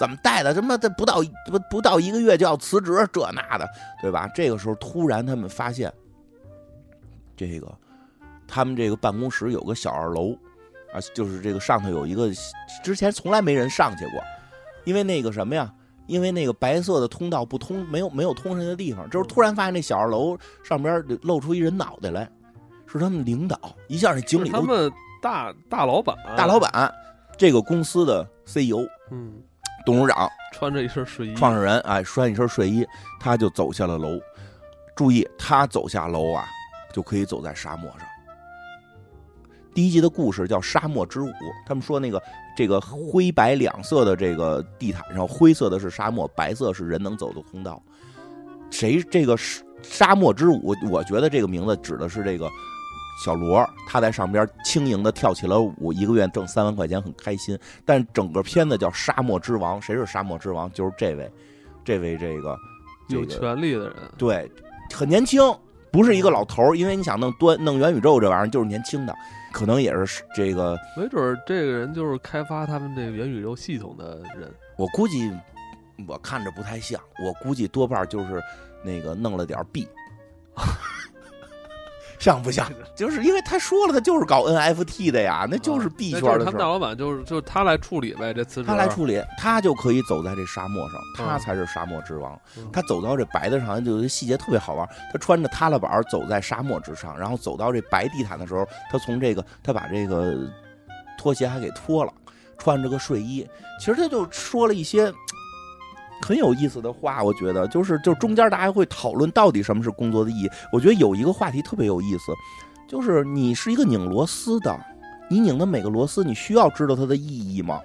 [0.00, 0.54] 怎么带的？
[0.54, 3.68] 他妈的不到不不到一个月就要辞职，这那的，
[4.00, 4.26] 对吧？
[4.34, 5.92] 这个时候突然他们发现，
[7.36, 7.70] 这个
[8.48, 10.32] 他们这个办公室有个小二楼
[10.92, 12.30] 啊，就是这个上头有一个
[12.82, 14.22] 之前从来没人上去过，
[14.84, 15.70] 因为那个什么呀，
[16.06, 22.28] 因为那个白色的通道不通，没有没有通上的地方，就是突然发现那小二楼上边露出一人脑袋来，
[22.98, 26.92] 是他们领导，一下那经理都他们大大老板，大老，板，
[27.38, 29.32] 这个公司的 CEO、嗯，
[29.86, 32.86] 董事长、穿着一身睡衣，创始人，哎，穿一身睡衣，
[33.18, 34.20] 他就走下了楼。
[34.94, 36.44] 注意，他走下楼啊，
[36.92, 38.06] 就可以走在沙漠上。
[39.74, 41.28] 第一集的故事叫《沙漠之舞》，
[41.66, 42.22] 他们说那个
[42.54, 47.82] 这个灰白两色的这个地毯上，灰色的是沙漠，白色是人能走的通道。
[48.70, 50.74] 谁这个沙沙漠之舞？
[50.90, 52.46] 我觉得这个名字指的是这个
[53.24, 57.58] 小罗，他在上边轻盈的跳起了舞，一个月挣三万块钱，很开心。
[57.84, 60.70] 但整个片子叫《沙漠之王》，谁是沙漠之王？
[60.72, 61.30] 就是这位，
[61.84, 62.56] 这位这个
[63.08, 64.50] 这有权力的人，对，
[64.92, 65.40] 很年轻，
[65.90, 69.14] 不是一个老头儿，因为你想弄端弄元宇宙这玩意儿，就是年轻的，
[69.52, 75.30] 可能也是这个，没准儿这个人就是开发他们这个元宇宙系统的人，我估计
[76.08, 78.42] 我看着不太像，我估计多半就是
[78.82, 79.86] 那个弄了点币。
[82.22, 82.70] 像不像？
[82.94, 86.34] 就是因为他说了，他就是搞 NFT 的呀，那就是币圈的事儿。
[86.34, 92.40] 就是他们大老板就是就是他来处理呗，这辞职他来处理，他就可以走在这沙漠上，他嗯才是沙漠之王。
[92.56, 94.88] 嗯他走到这白的上，就细节特别好玩。
[95.12, 100.48] 他穿着踏拉板走在沙漠之上，然后走到这白地毯的时候，他从这个他把这个
[101.18, 102.12] 拖鞋还给脱了，
[102.56, 103.44] 穿着个睡衣。
[103.80, 105.12] 其实他就说了一些
[106.24, 110.48] 很有意思的话，我觉得就是就中间大家会讨论到底什么是工作的意义。
[110.72, 112.32] 我觉得有一个话题特别有意思，
[112.88, 114.78] 就是你是一个拧螺丝的，
[115.28, 117.80] 你拧的每个螺丝，你需要知道它的意义吗？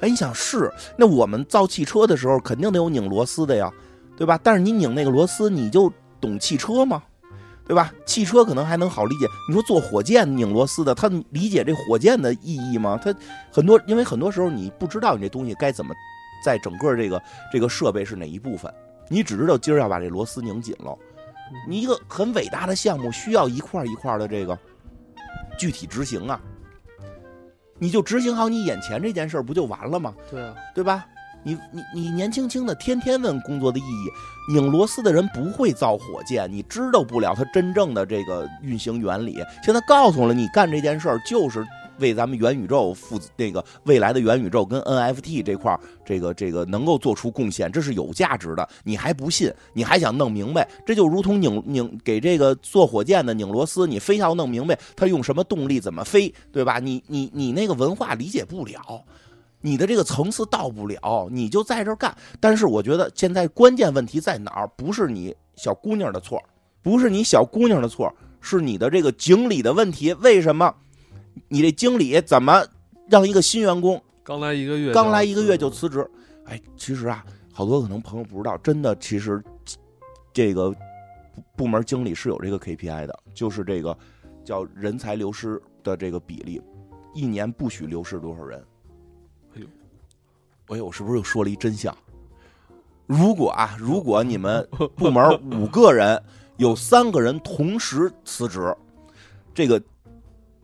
[0.00, 3.70] 哎，你想是那我们造汽车的时候，肯定得有拧螺丝的呀，
[4.16, 4.38] 对吧？
[4.42, 7.02] 但是你拧那个螺丝，你就懂汽车吗？
[7.66, 7.92] 对吧？
[8.06, 9.26] 汽车可能还能好理解。
[9.48, 12.98] 你说做火箭拧螺丝的，他理解这火箭的意义吗？
[13.02, 13.12] 他
[13.50, 15.92] 很多，因为很多时候你不知道你这东西该怎么
[16.46, 17.20] 在整个这个
[17.52, 18.72] 这个设备是哪一部分，
[19.08, 20.96] 你只知道今儿要把这螺丝拧紧了。
[21.66, 24.56] 你一个很伟大的项目，需要一块一块的这个
[25.58, 26.40] 具体执行啊。
[27.80, 30.14] 你就执行好你眼前这件事儿，不就完了吗？
[30.30, 31.04] 对啊，对吧？
[31.42, 39.42] 你你你年轻轻的，天天问工作的意义，拧螺丝的人不会造火箭，你知道不了它真正的这个运行原理。
[39.64, 41.66] 现在告诉了你，干这件事儿就是
[41.98, 48.68] 为咱们元宇宙负责那个未来的元宇宙跟 NFT 这块儿，这个这个能够做出贡献，这是有价值的。
[48.84, 50.68] 你还不信，你还想弄明白？
[50.84, 56.78] 这就如同拧拧给这个做火箭的拧螺丝，你非要弄明白它用什么动力，怎么飞，对吧？
[56.78, 59.04] 你你你那个文化理解不了。
[59.62, 62.16] 你的这个层次到不了，你就在这干。
[62.38, 64.70] 但是我觉得现在关键问题在哪儿？
[64.76, 66.40] 不是你小姑娘的错，
[66.82, 70.12] 不是你小姑娘的错，是你的这个经理的问题。
[70.14, 70.72] 为什么
[71.48, 72.64] 你这经理怎么
[73.08, 76.08] 让一个新员工刚来一个月，刚来一个月就辞职？
[76.44, 79.42] 哎，其实啊，好多可能朋友不知道，真的，其实
[80.32, 83.96] 这个部部门经理是有这个 KPI 的，就是这个
[84.44, 86.60] 叫人才流失的这个比例，
[87.14, 88.64] 一年不许流失多少人。
[89.54, 89.66] 哎呦，
[90.68, 91.96] 哎呦，我是不是又说了一真相？
[93.06, 96.20] 如果啊，如果你们 部门五个人
[96.56, 98.74] 有三个人同时辞职，
[99.54, 99.80] 这个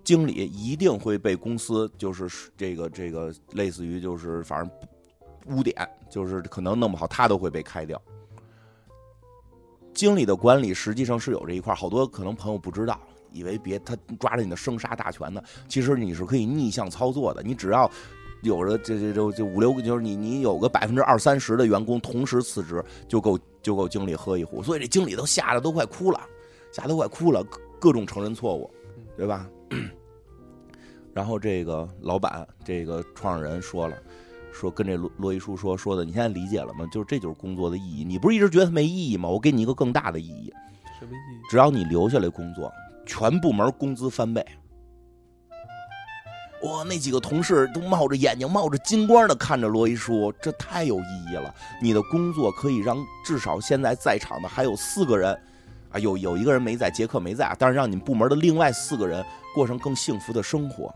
[0.04, 4.70] 经理一定会被公司就是这个这个类似于就是反正
[5.46, 5.74] 污点，
[6.10, 8.00] 就是可能弄不好他都会被开掉。
[9.94, 17.90] 经理的管理实际上是有这一块，好多可能朋友不知道，以为别他抓着你的生杀大权呢，其实你是可以逆向操作的，你只要。
[18.42, 24.60] 有了这这这这五六个，就是你你有个百分之二三十的员工同时辞职，就够就够经理喝一壶。
[24.60, 26.20] 所以这经理都吓得都快哭了，
[26.72, 27.40] 吓得都快哭了，
[27.78, 28.68] 各种承认错误，
[29.16, 29.48] 对吧？
[31.14, 33.96] 然后这个老板，这个创始人说了，
[34.52, 36.87] 说跟这罗罗一书说说的，你现在理解了吗？
[36.92, 38.04] 就是这就是工作的意义。
[38.04, 39.28] 你不是一直觉得它没意义吗？
[39.28, 40.52] 我给你一个更大的意义，
[40.98, 41.40] 什么意义？
[41.50, 42.72] 只要你留下来工作，
[43.04, 44.44] 全部门工资翻倍。
[46.62, 51.52] 哇，那几个同事都冒着眼睛冒着金光的看着罗一书，这太有意义了。
[51.82, 55.37] 你的工作可以让至少现在在场的还有四个人，
[55.92, 59.24] 啊，有有一个人没在，杰克没在，但是让你们部门的另外四个人
[59.55, 60.92] 过上更幸福的生活，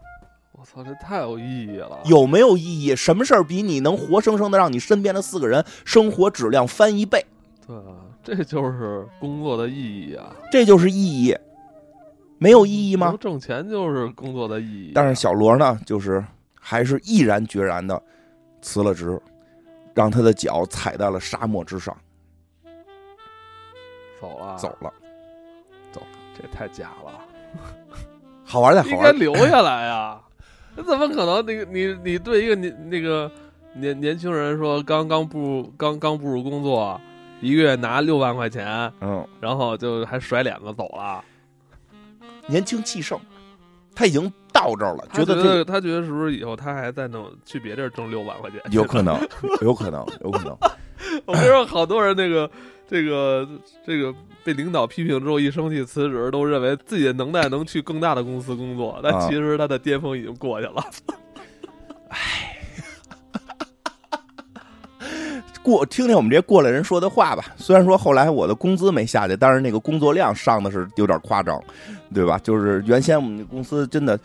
[0.52, 2.00] 我操，这太有意义了！
[2.06, 2.96] 有没有意义？
[2.96, 7.24] 什么事儿比你能活生生的让你身边的四个人生活质量翻一倍？
[7.66, 10.34] 对啊，这就是工作的意义啊！
[10.50, 11.36] 这就是意义，
[12.38, 13.14] 没有意义吗？
[13.20, 14.92] 挣钱就是工作的意义啊。
[14.94, 16.24] 但是小罗呢，就是
[16.58, 18.00] 还是毅然决然的
[18.62, 19.20] 辞了职，
[19.94, 21.96] 让他的脚踩在了沙漠之上，
[24.20, 24.92] 走了，走，了。
[25.92, 26.02] 走
[26.34, 27.12] 这太假了，
[28.44, 29.18] 好玩的，好应该玩的。
[29.18, 30.20] 留下来呀！
[30.76, 31.44] 那怎么可能？
[31.46, 33.30] 那个你你对一个年那个
[33.72, 37.00] 年年轻人说，刚刚步入刚刚步入工作，
[37.40, 41.24] 一个月拿六万块钱，嗯，然后就还甩脸子走了。
[42.46, 43.18] 年轻气盛，
[43.94, 48.60] 他已经到这儿了，他觉觉得这得他觉得是不是以后他还在弄去别地儿挣六万块钱？
[48.70, 49.18] 有可能，
[49.62, 50.54] 有可能，有可能。
[51.24, 52.50] 我跟你说，好多人那个
[52.88, 53.48] 这个
[53.84, 60.84] 这个被领导批评之后一生气辞职，都认为自己的能耐能去更大的公司工作，但啊其实他的巅峰已经过去了。
[65.62, 67.44] 过听听我们这些过来人说的话吧。
[67.56, 71.60] 虽然说后来我的工资没下去，但是那个工作量上的是有点夸张，
[72.14, 72.38] 对吧？
[72.38, 74.18] 就是原先我们公司真的。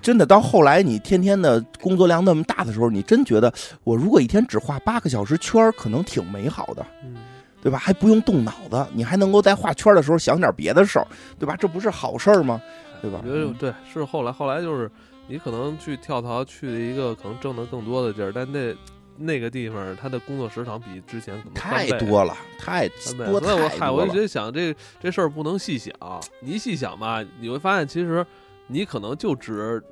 [0.00, 7.14] 真的到后来，你天天的工作量那么大的时候，你真觉得我如果一天只画八个小时圈儿，可能挺美好的，嗯，
[7.62, 7.78] 对吧？
[7.78, 11.06] 还不用动脑子，你还能够在画圈的时候想点别的事儿，
[11.38, 11.56] 对吧？
[11.56, 12.60] 这不是好事儿吗？
[13.00, 14.90] 对吧我觉得对，是后来后来就是
[15.26, 18.74] 你可能去跳槽去了一个可能挣的更多的地儿，但那
[19.16, 24.20] 那个地方他的工作时长比之前可能太多了，太多太多了我就觉。
[24.20, 25.92] 得想这这事儿不能细想，
[26.40, 28.24] 你一细想吧，你会发现其实
[28.68, 29.82] 你可能就值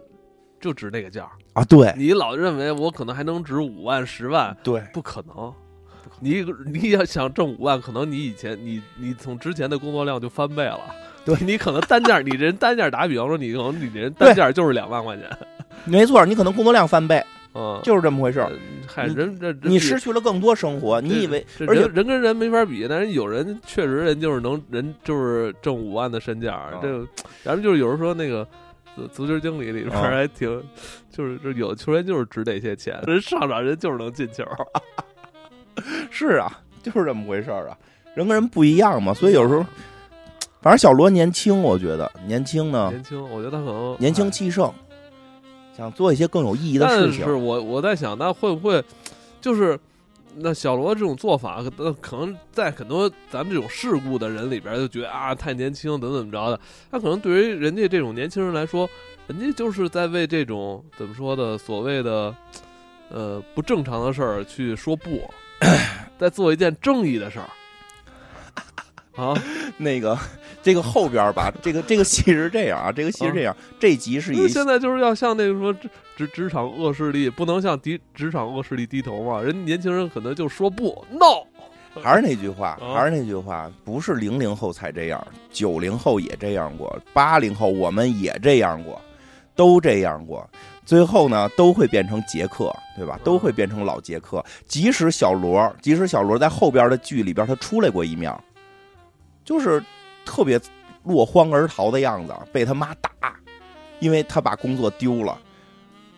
[0.61, 5.53] 就值那个价儿，啊，对你老认为我可能还能值五万十万，对，不可能。
[6.21, 10.81] 你 你要想挣五万，可能你以前你你从之前的工作量就翻倍了。
[11.25, 15.29] 对你可能单价，你人单价打比方说，你可能你人单价就是两万块钱，
[15.85, 17.23] 没错，你可能工作量翻倍，
[17.55, 18.47] 嗯，就是这么回事儿。
[18.47, 18.57] 呃
[18.87, 27.07] 嗨，人这人你失去了更多生活，你以为而且人人跟人没法比，但是有人确实人就是能人就是挣五万的身价，啊这个
[27.45, 28.45] 咱们就是有人说那个
[28.97, 30.49] 足足球经理里边啊还挺，
[31.13, 34.43] 就是这有的球员就是值这些钱，人上场人就是能进球，
[36.11, 37.77] 是啊，就是这么回事儿啊。
[38.15, 39.65] 人跟人不一样嘛，所以有时候，
[40.61, 44.73] 反正小罗年轻，我觉得年轻呢，年轻，我觉得他可能年轻哎气盛，
[45.77, 47.35] 想做一些更有意义的事情但是。
[47.35, 48.83] 我我在想，那会不会
[49.41, 49.79] 就是
[50.37, 56.61] 那小罗这种做法，呃可能在很多咱们这种世故的人里边就觉得啊太年轻，怎么怎么着的。
[56.91, 58.89] 他可能对于人家这种年轻人来说，
[59.29, 62.35] 人家就是在为这种怎么说的所谓的
[63.09, 65.23] 呃不正常的事儿去说不，
[66.19, 67.49] 在做一件正义的事儿。
[69.17, 69.35] 啊，
[69.77, 70.19] 那个
[70.63, 79.41] 这个后边吧，这个这个戏是这样啊，这个戏是这样，这集是以因为现在就是要向那个说职职职场恶势力，不能向敌职场恶势力低头嘛。
[79.43, 81.47] 人年轻人可能就说不，no。
[82.01, 88.99] 还是那句话，啊还是那句话，不是零零后才这样，九零后也这样过，八零后我们也这样过，
[89.57, 90.49] 都这样过。
[90.85, 93.19] 最后呢，都会变成杰克，对吧？
[93.23, 94.45] 都会变成老杰克。
[94.67, 98.37] 即使小罗，即使小罗在后边的剧里边他出来过一面，
[99.45, 99.83] 就是
[100.25, 100.61] 特别
[101.05, 103.11] 落荒而逃的样子，被他妈打，
[104.01, 105.39] 因为他把工作丢了。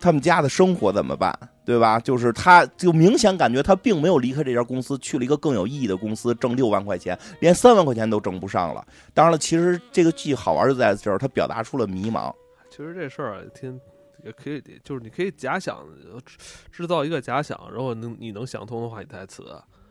[0.01, 1.37] 他们家的生活怎么办？
[1.63, 1.97] 对吧？
[1.97, 8.85] 就是他，就明显感觉他并没有离开这家公司，去了一个更有意义的公司，挣六万块钱，连三万块钱都挣不上了。
[9.13, 12.33] 当然了，其实这个剧好玩就在这儿，他表达出了迷茫。
[12.69, 13.79] 其实这事儿啊挺
[14.23, 16.37] 也可以，就是你可以假想呃制
[16.71, 19.43] 制造一个假想，然后能你能想通的话，你台词。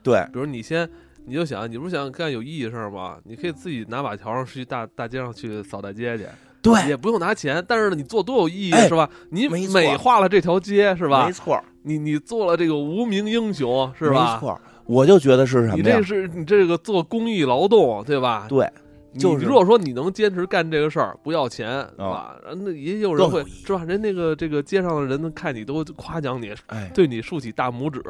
[0.03, 0.89] 对，比如你先
[1.27, 3.19] 你就想，你不是想干有意义的事儿吗？
[3.25, 6.27] 你可以自己拿把笤帚去大大街上去扫大街去，
[6.61, 9.09] 对，也不用拿钱，但是呢，你做多有意义、哎是吧？
[9.31, 11.33] 你美化了这条街是吧没？
[11.33, 14.41] 错，你你做了这个无名英雄是吧没？
[14.41, 16.03] 错，我就觉得是什么呀你这？
[16.03, 18.47] 是你这个做公益劳动对吧？
[18.49, 18.82] 对，你
[19.19, 22.37] 就是如果说你能坚持干这个事儿，不要钱，是吧？
[22.57, 23.85] 那也有人会是吧？
[23.85, 28.03] 人那个这个街上的人看你都夸奖你，哎，对你竖起大拇指，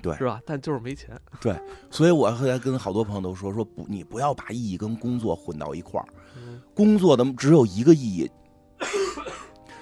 [0.00, 0.40] 对是吧？
[0.46, 1.10] 但就是没钱，
[1.40, 1.54] 对
[1.90, 6.06] 所以我后来跟好多朋友都说，说不，你不要把意义跟工作混到一块儿。
[6.36, 8.30] 嗯工作的只有一个意义，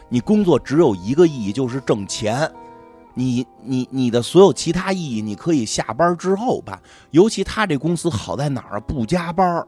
[0.08, 2.50] 你工作只有一个意义，就是挣钱。
[3.14, 6.80] 你你你的所有其他意义，你可以下班之后办。
[7.10, 8.80] 尤其他这公司好在哪儿啊？
[8.80, 9.66] 不加班儿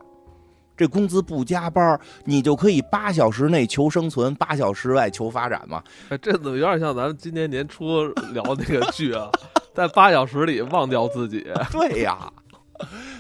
[0.81, 5.85] 这工资不加班儿你就可以八小时内求生存，八小时外求发展嘛。
[6.09, 8.03] 哎，这怎么有点像咱们今年年初
[8.33, 9.29] 聊那个剧啊？
[9.75, 12.33] 在八小时里忘掉自己， 对呀，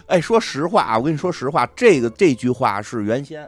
[0.06, 3.46] 哎，说实话啊，我跟你说实话，这个这句话是原先，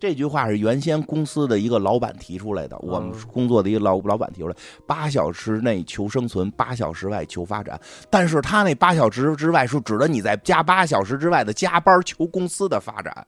[0.00, 4.54] 这句话是原先公司的一个老板提出来的，我们嗯工作的一个老老板提出来，
[4.86, 7.80] 八小时内求生存，八小时外求发展。
[8.08, 13.26] 但是他那八小时之外是指的你在加八小时之外的加班求公司的发展。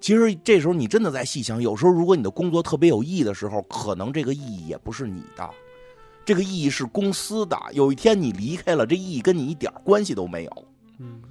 [0.00, 5.48] 其实这时候你真的在细想，有时候如果你的工作特别有意义的时候，可能这个意义也不是你的。
[6.26, 7.58] 这个意义是公司的。
[7.72, 10.50] 有一天你离开了，这意义跟你一点关系都没有。
[10.98, 11.22] 嗯，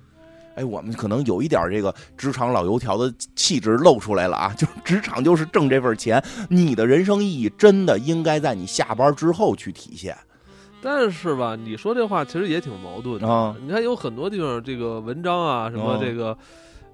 [0.55, 4.53] 哎，我们可能有一点这个职场老油条的气质露出来了啊！
[4.57, 10.15] 就职场就是挣这份钱，你的人生意义真的应该在你下班之后去体现。
[10.81, 13.27] 但是吧，你说这话其实也挺矛盾的。
[13.27, 16.37] 啊你看有很多地方这个文章啊，什么嗯这个，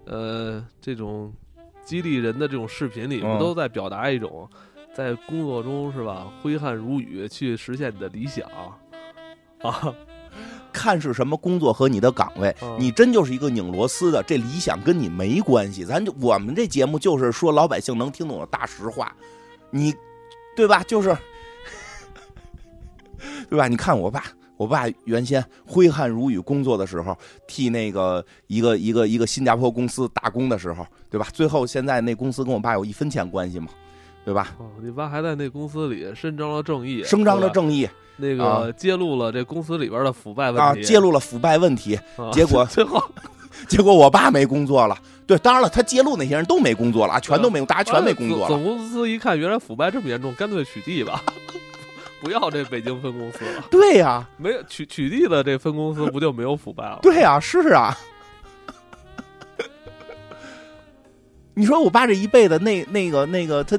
[0.06, 1.34] 呃，这种
[1.84, 4.48] 激励人的这种视频里，嗯不都在表达一种
[4.94, 8.48] 在工作中是吧，挥汗如雨去实现你的理想
[9.64, 9.94] 啊？
[10.80, 15.84] 看是什么工作和你的岗位，嗯你真就是一个拧螺丝的，这理想跟你没关系。
[15.84, 19.14] 咱就我们这节目就是说老百姓能听懂的大实话，
[19.72, 19.94] 你
[20.56, 20.82] 对吧？
[20.88, 21.18] 就是
[23.50, 23.68] 对吧？
[23.68, 24.24] 你看我爸，
[24.56, 31.28] 我爸原先挥汗如雨工作的时候，替那个一个一个一个新加坡公司打工的时候，对吧？
[31.34, 33.68] 最后现在那公司跟我爸有一分钱关系吗？
[34.26, 34.56] 对吧？
[34.60, 43.02] 哦，你爸还在那公司里伸张了正义，伸张了正义那啊个揭露了这公司里边的腐败问题啊，题，揭露了腐败问题，啊结果最后
[43.68, 44.98] 结果我爸没工作了。
[45.26, 48.48] 对，当然了，他揭露那些人都没工作了，啊，全都没，大家全没工作了。
[48.48, 51.24] 总总公司一看，原来腐败这么严重，干脆取缔吧，
[52.22, 57.00] 不要这北京分公司了，对呀、没有取取缔的这分公司不就没有腐败了？
[57.02, 57.96] 对呀、是啊。
[61.54, 63.78] 你说我爸这一辈子，那那个那个他，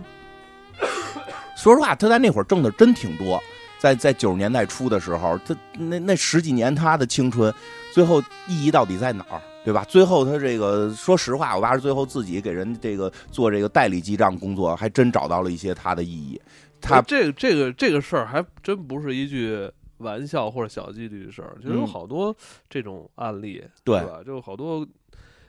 [1.57, 3.41] 说实话，他在那会儿挣的真挺多。
[3.78, 7.53] 在在九十年代初的时候，他那那十几年他的青春，
[7.93, 9.41] 最后意义到底在哪儿？
[9.62, 9.85] 对吧？
[9.85, 16.41] 最后他这个，说实话，我爸是最后自己给人这个做这个代理记账工作，还真找到了一些他的意义。
[16.81, 22.35] 他哎这个这个这个事儿还真不是一句玩笑或者小几率的事儿，其实有嗯好多
[22.70, 24.22] 这种案例，对吧？
[24.24, 24.87] 就好多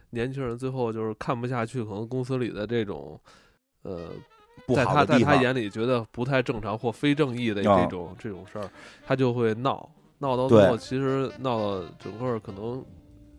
[0.09, 3.17] 年轻人最后就是看不下去，可能公司里的这种
[3.84, 4.09] 呃，
[4.72, 8.69] 不在他在好的地方，他眼里觉得不太正常或非正义的啊这种、这种事儿，
[9.05, 12.84] 他就会闹，闹到最后，其实闹到整个可能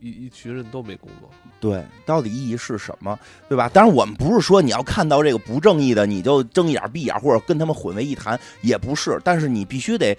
[0.00, 1.30] 一一群人都没工作。
[1.60, 3.18] 对，到底意义是什么，
[3.48, 3.68] 对吧？
[3.68, 9.20] 当然，我们不是说你要看到这个不正义的，你就睁一眼闭一眼，或者跟他们混为一谈，也不是。
[9.22, 10.16] 但是你必须得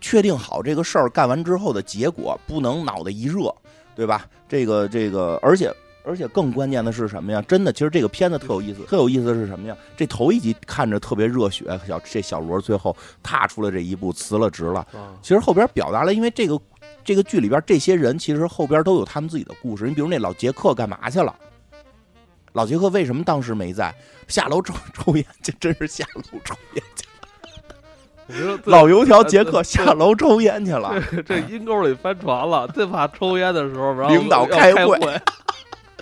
[0.00, 3.52] 确定好这个事儿干完之后的结果，不能脑袋一热，
[3.96, 4.26] 对吧？
[4.48, 5.72] 这个这个，而且
[6.04, 7.42] 而且更关键的是什么呀？
[7.48, 9.76] 真的，其实这个片子特有意思，特有意思的是什么呀？
[9.96, 14.80] 这头一集看着特别热血，小这小罗最后踏出了这一步，辞了职了。
[14.92, 16.60] 啊，其实后边表达了，因为这个
[17.02, 19.86] 这个剧里边这些人其实后边都有他们自己的故事。
[19.86, 21.34] 你比如那老杰克干嘛去了？
[22.52, 23.92] 老杰克为什么当时没在？
[24.28, 27.06] 下楼抽抽烟去，真是下楼抽烟去。
[28.26, 31.02] 我觉得最老油条杰克下楼抽烟去了。
[31.10, 34.98] 这这阴沟里翻船了，最怕抽烟的时候，然后领导开会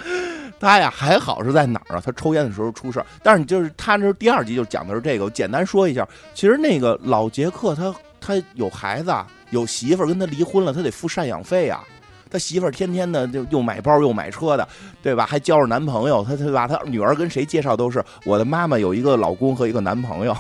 [0.59, 2.03] 他呀还好是在哪儿啊？
[2.05, 3.07] 他抽烟的时候出事儿。
[3.23, 6.07] 但是你就是他这第二集就讲的是这个，我简单说一下。
[6.35, 9.15] 其实那个老杰克他他有孩子，
[9.51, 11.83] 有媳妇儿，跟他离婚了，他得付赡养费啊。
[12.31, 14.67] 他媳妇儿天天的就又买包又买车的，
[15.03, 15.27] 对吧？
[15.27, 16.67] 还交着男朋友，他他把？
[16.67, 20.35] 他女儿跟谁介绍都是我的妈妈有一个老公和一个男朋友。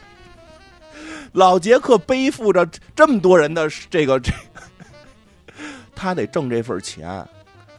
[1.32, 4.62] 老杰克背负着这么多人的这个这个，
[5.96, 7.26] 他得挣这份钱，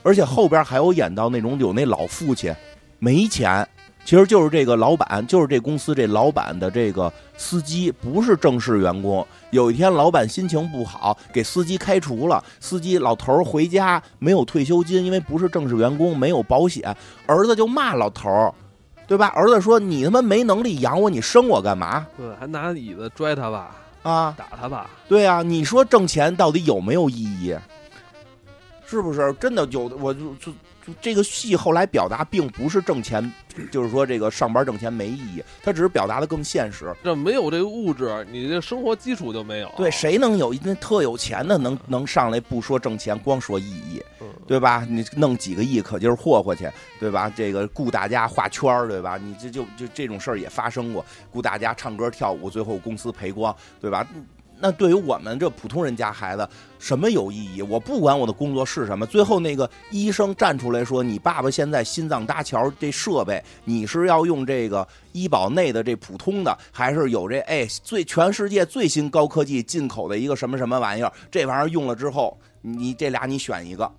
[0.04, 2.54] 而且后边还有演到那种有那老父亲
[3.00, 3.68] 没钱，
[4.06, 9.26] 其实就是这个老板，就是这公司这老板的这个司机，不是正式员工。
[9.52, 16.96] 有一天老板心情不好，给司机开除了，司机老头儿回家没有退休金，因为不是正式员工，没有保险，
[17.26, 18.54] 儿子就骂老头儿。
[19.08, 19.26] 对吧？
[19.30, 24.36] 儿子说：“你他妈没能力养我，你生我干嘛对，还拿椅子拽他吧，啊？
[24.38, 24.88] 打他吧。
[25.08, 27.56] 对啊，你说挣钱到底有没有意义？
[28.90, 29.96] 是不是真的有的？
[29.98, 30.52] 我就就
[30.86, 33.32] 就这个戏后来表达并不是挣钱，
[33.72, 36.92] 就是说这个上班挣钱没意义，他只是表达的更现实。
[37.04, 39.72] 这没有这个物质，你这生活基础就没有。
[39.78, 44.28] 对，谁能有一那特有钱的能能上来不说挣钱，光说意义，嗯？
[44.48, 44.84] 对吧？
[44.90, 46.68] 你弄几个亿可劲儿霍霍去，
[47.00, 47.32] 对吧？
[47.36, 49.18] 这个雇大家画圈儿，对吧？
[49.18, 54.08] 你这就就这种事儿也发生过，雇大家唱歌跳舞，最后公司赔光，对吧？
[54.62, 56.48] 那对于我们这普通人家孩子，
[56.78, 57.62] 什么有意义？
[57.62, 71.12] 我不管我的工作是什么，最后那个医生站出来说：“你爸爸现在心脏搭桥这设备，你是要用这个医保内的这普通的，还是有这哎最全世界最新高科技进口的一个什么什么玩意儿？
[71.32, 73.90] 这玩意儿用了之后，你这俩你选一个，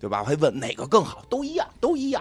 [0.00, 0.20] 对吧？
[0.20, 1.24] 我还问哪个更好？
[1.30, 2.20] 都一样，都一样。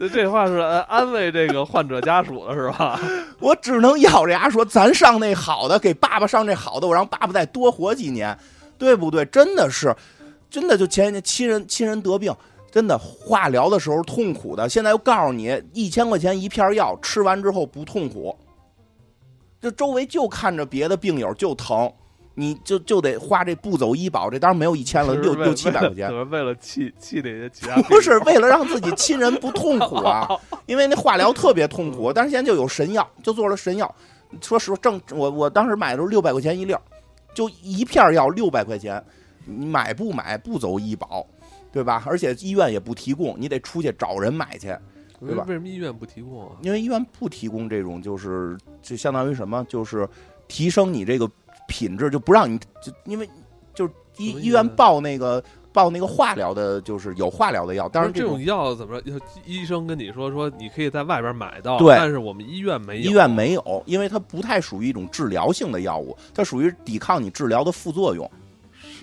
[0.00, 0.56] 这这话是
[0.88, 2.98] 安慰这个患者家属的是吧？
[3.38, 8.34] 我只能咬着牙说，咱上那好的，给爸爸上这好的，我让爸爸再多活几年，
[8.78, 9.26] 对不对？
[9.26, 9.94] 真的是，
[10.48, 12.34] 真的就前几年亲人亲人得病，
[12.70, 18.34] 真的化疗的时候痛苦的，现在又告诉你一千块钱一片药，吃完之后不痛苦，
[19.60, 21.92] 这周围就看着别的病友就疼。
[22.40, 30.26] 你就就得花这不走医保，这当然没有一千了，六六七百块钱为，了为了气气那些其他不是为了让自己亲人不痛苦啊，
[30.64, 32.10] 因为那化疗特别痛苦。
[32.10, 33.94] 但是现在就有神药，就做了神药。
[34.40, 36.80] 说实话，正我我当时买的时候六百块钱一粒儿，
[37.34, 39.04] 就一片药六百块钱，
[39.44, 41.26] 你买不买不走医保，
[41.70, 42.02] 对吧？
[42.06, 44.68] 而且医院也不提供，你得出去找人买去，
[45.20, 46.56] 对吧为为什么医院不提供啊？
[46.62, 50.08] 因为医院不提供这种，就是就相当于什么，就是
[50.46, 51.28] 提升你这个
[51.70, 53.26] 品质，就不让你就因为
[53.72, 55.42] 就是医医院报那个
[55.72, 59.20] 报那个化疗的，就是有化疗的药，当然种这种药怎么说？
[59.46, 63.08] 医生跟你说说，你可以在外边买到，对但是我们医院没有。
[63.08, 68.28] 医院没有，因为它不太属于一种治疗性的药物，它属于抵抗你治疗的副作用。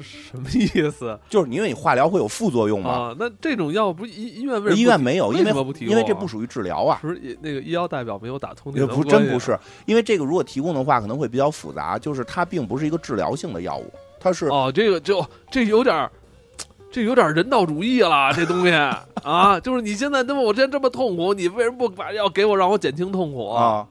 [0.04, 3.16] 是什么意思就是因为你化疗会有副作用嘛，啊？
[3.20, 7.00] 那这种药不医医院为什么医院没有，为因为什么不提供啊因为这不属于治疗啊。
[7.02, 11.98] 不是那个医药代表没有打通不真不是，因为这个如果提供的话，可能会比较复杂。
[12.00, 16.12] 就是它并不是一个治疗性的药物，它是哦，这个就这有点儿，
[16.92, 18.72] 这有点人道主义了，这东西
[19.24, 23.50] 啊，就是你现在那么我现在这么痛苦，你为什么不把药给我，让我减轻痛苦？
[23.50, 23.88] 啊，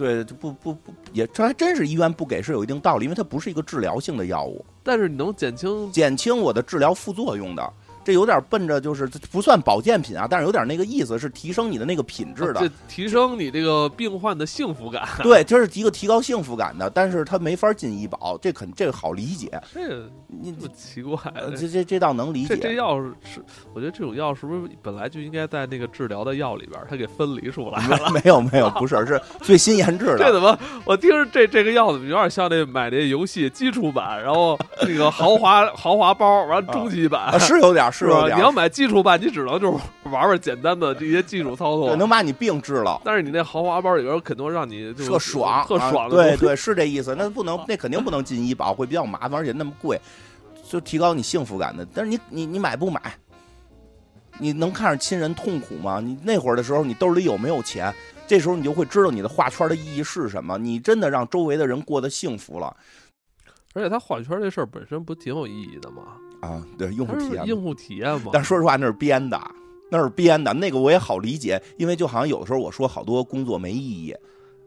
[0.00, 7.72] 对，就不不不，也这还真是医院不给是有一定道理，因为它不是一个治疗性的药物，但是你能减轻减轻我的治疗副作用的。
[8.10, 15.06] 这有点奔着就是不算保健品啊，但是有点那个意思，是提升你的那个品质的，这提升你这个病患的幸福感。
[15.22, 19.48] 对，这是一个提高幸福感的，但是它没法进医保，这肯这个好理解。
[19.72, 21.16] 这你不奇怪，
[21.56, 22.72] 这这这倒能理解这。
[22.74, 23.44] 药是是，
[23.74, 28.10] 我觉得这种药是不是本来就应该在那个治疗的药里边，它给分离出来了？
[28.10, 30.18] 没有没有，不是是最新研制的。
[30.24, 30.58] 这怎么？
[30.84, 41.96] 我听着这这个药怎么有点像那买那游戏基础版，然后那个豪华豪华包，完了中级版，啊，是有点是是吧你要买基础版，你只能就是玩玩简单的这些技术操对，作。
[41.96, 43.00] 能把你病治了。
[43.04, 46.08] 但是你那豪华包里边肯定让你特爽，啊特爽。
[46.08, 47.14] 对对，是这意思。
[47.14, 50.00] 那不能，那肯定不能进医保，会比较麻烦，而且那么贵，
[50.68, 51.86] 就提高你幸福感的。
[51.94, 53.00] 但是你你你买不买？
[54.38, 56.00] 你能看着亲人痛苦吗？
[56.00, 57.94] 你那会儿的时候，你兜里有没有钱？
[58.26, 60.56] 这时候你就会知道你的画圈的意义是什么。
[60.56, 62.74] 你真的让周围的人过得幸福了
[63.74, 66.16] 而且他画圈这事儿本身不挺有意义的吗？
[66.40, 66.66] 啊！
[66.76, 68.30] 对，用户体验用户体验嘛。
[68.32, 69.40] 但说实话，那是编的，
[69.90, 70.52] 那是编的。
[70.54, 74.14] 那个我也好理解，因为就好像有的时候我说好多工作没意义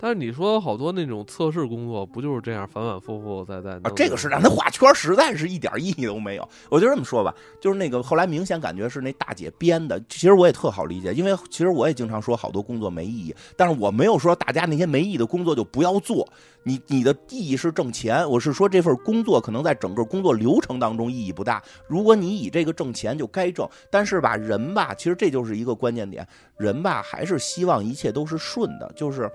[0.03, 6.45] 但是你说好多那种测试工作，不就是这样反反复复在在啊，这个是让他画圈，实在是一点意义都没有。
[6.69, 16.27] 我就这么说吧，就是那个后来明显感觉是那大姐编的，其实我也特好理解，因为其实我也经常说好多工作没意义，但是我没有说大家那些没意义的工作就不要做。
[16.63, 21.63] 你你的意义是挣钱，我是说这份工作可能在整个工作流程当中意义不大。
[21.87, 26.27] 如果你以这个挣钱就该挣，但是吧，人吧，其实这就是一个关键点，
[26.57, 29.31] 人吧还是希望一切都是顺的，就是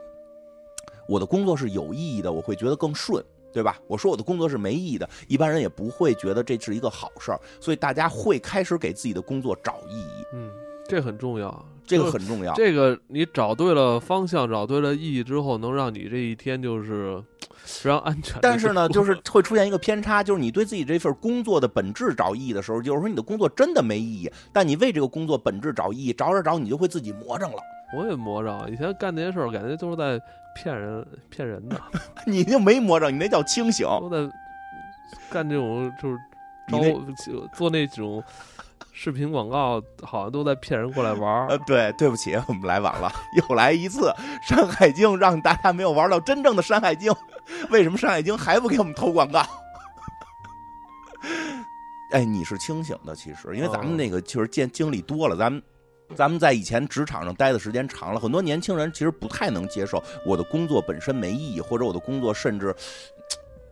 [1.09, 3.25] 我的工作是有意义的，我会觉得更顺。
[3.51, 3.79] 对吧？
[3.87, 10.51] 我说我的工作是没意义的，一般人也不会觉得这是一个好事儿，所以大家会开始给自己的工作找意义，嗯，
[10.87, 11.67] 这很重要。
[11.85, 12.53] 这个很重要。
[12.53, 17.21] 这个你找对了方向，找对了意义之后，能让你这一天就是
[17.65, 27.63] 非常安全但是呢，就是会出现一个偏差，就是你对自己这份工作的本质找意义的时候，就是说你的工作真的没意义，但你为这个工作本质找意义，找着找你就会自己魔怔了，
[27.97, 28.71] 我也魔怔。
[28.71, 30.21] 以前干那些事儿，感觉都是在
[30.61, 31.81] 骗人骗人的，
[32.27, 33.87] 你就没魔怔，你那叫清醒。
[33.87, 34.29] 都在
[35.31, 36.19] 干这种就是
[36.69, 38.23] 招你做那种
[38.93, 41.47] 视频广告，好像都在骗人过来玩儿。
[41.49, 44.11] 呃，对，对不起，我们来晚了，又来一次
[44.43, 47.13] 《山海经》，让大家没有玩到真正的《山海经》。
[47.71, 49.41] 为什么《山海经》还不给我们投广告？
[52.11, 55.63] 哎，你是清醒的，其实，因为咱们哦那个就是见经历多了，咱们。
[56.15, 62.75] 咱们在以前职场上待的时间长了，很多年轻人其实不太能接受我的工作本身没意义，或者我的工作甚至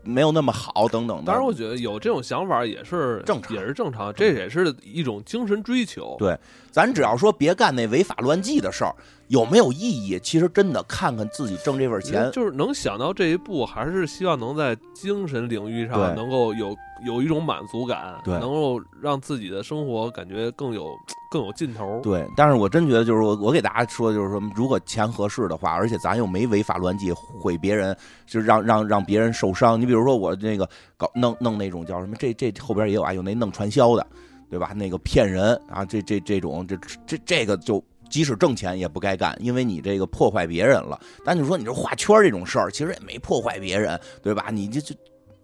[0.03, 1.25] 没有那么好等等的。
[1.25, 6.15] 当然，我觉得有这种想法也是正常也是正常，这也是一种精神追求。
[6.19, 6.39] 对
[6.71, 8.95] 咱只要说别干那违法乱纪的事儿，
[9.29, 10.19] 有没有意义？
[10.21, 20.87] 其实真的看看自己挣这份钱，就是能想到这一步，还是希望能在精神领域对上能够有有一种满足感，对能够让自己的生活感觉更有
[21.31, 22.01] 更有劲头。
[22.03, 27.97] 对，但是我真觉得，就是我我给大家说，就是说，如果钱合适的话，而且咱又没违法乱纪毁别人，
[28.27, 29.81] 就是让让让别人受伤。
[29.81, 34.07] 你比如说我那个搞弄弄那种叫什么，这这后边也有啊，有那弄传销的，
[34.49, 34.73] 对吧？
[34.73, 37.83] 那个骗人啊，这这这种这这这个就。
[38.09, 40.99] 即使挣钱也不该干，因为你这个破坏别人了。
[41.25, 44.47] 但你说你这画圈这种事儿，其实也没破坏别人，对吧？
[44.51, 44.95] 你这就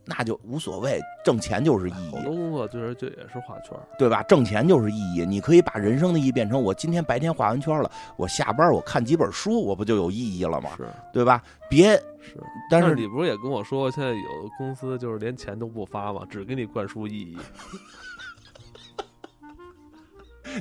[0.05, 2.23] 那就无所谓，挣钱就是意义好。
[2.23, 4.21] 多工作就是这也是画圈，对吧？
[4.25, 10.71] 挣钱就是意义，你可以把人生的意义变成我今天白天画完圈了，我下班我看几本书，我不就有意义了吗？
[10.77, 11.41] 是对吧？
[11.71, 12.37] 别，是。
[12.69, 17.37] 但是你不是也跟我说，现在有的公司就是连钱都不发嘛，只给你灌输意义。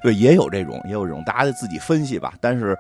[0.02, 2.34] 对也有这种，也有这种，大家得自己分析吧。
[2.40, 2.78] 但是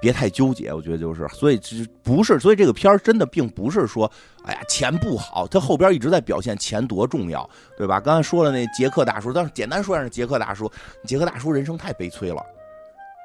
[0.00, 4.10] 别太纠结，我觉得就是，所以这不是，所以这个片儿真的并不是说，
[4.44, 7.48] 哎呀钱不好，它后边一直在表现钱多重要，
[7.78, 7.98] 对吧？
[7.98, 10.70] 刚才说了那杰克大叔，但是简单说一下杰克大叔，
[11.04, 12.44] 杰克大叔人生太悲催了，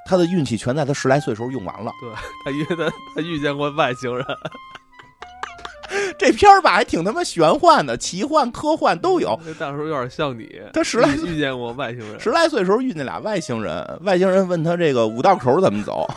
[0.05, 1.91] 他的运气全在他十来岁时候用完了。
[1.99, 2.09] 对
[2.45, 4.25] 他因为他他遇见过外星人，
[6.17, 9.39] 这片儿吧还挺他妈玄幻的，奇幻、科幻都有。
[9.45, 12.19] 那大叔有点像你，他十来遇遇见过外星人。
[12.19, 16.07] 十来岁时候遇见俩外星人，外星人问他这个五道口怎么走，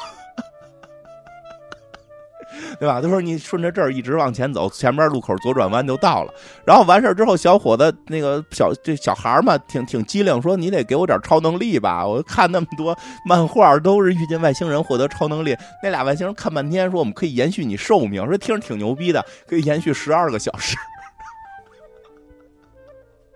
[2.78, 3.00] 对吧？
[3.00, 6.32] 他说你顺着这儿一直往前走，前面路口左转弯就到了。
[6.66, 12.06] 然后完事儿之后，小伙子那个小这小孩嘛，挺挺机灵，说你得给我点超能力吧。
[12.06, 20.76] 我看那么多漫画都是遇见外星人获得超能力，那俩外星人看半天说我们可以延续你寿命，说听着挺牛逼的，可以延续十二个小时。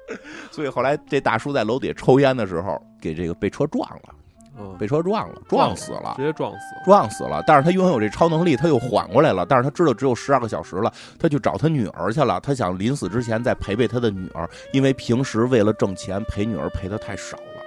[0.51, 4.15] 所以后来这大叔在楼底下抽烟的时候，给这个被车撞了。
[4.59, 6.23] 嗯，被车撞了，撞死了直。
[6.23, 6.83] 接撞死了。
[6.85, 9.47] 撞死了，但是他拥有这超能力，他又缓过来了。
[9.47, 12.41] 但是他知道只有十二个小时了，他去找他女儿去了。
[12.41, 17.63] 他想临死之前再陪陪他的女儿，因为平时为了挣钱陪女儿陪的太少了，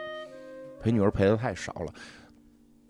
[0.82, 1.94] 陪女儿陪的太少了。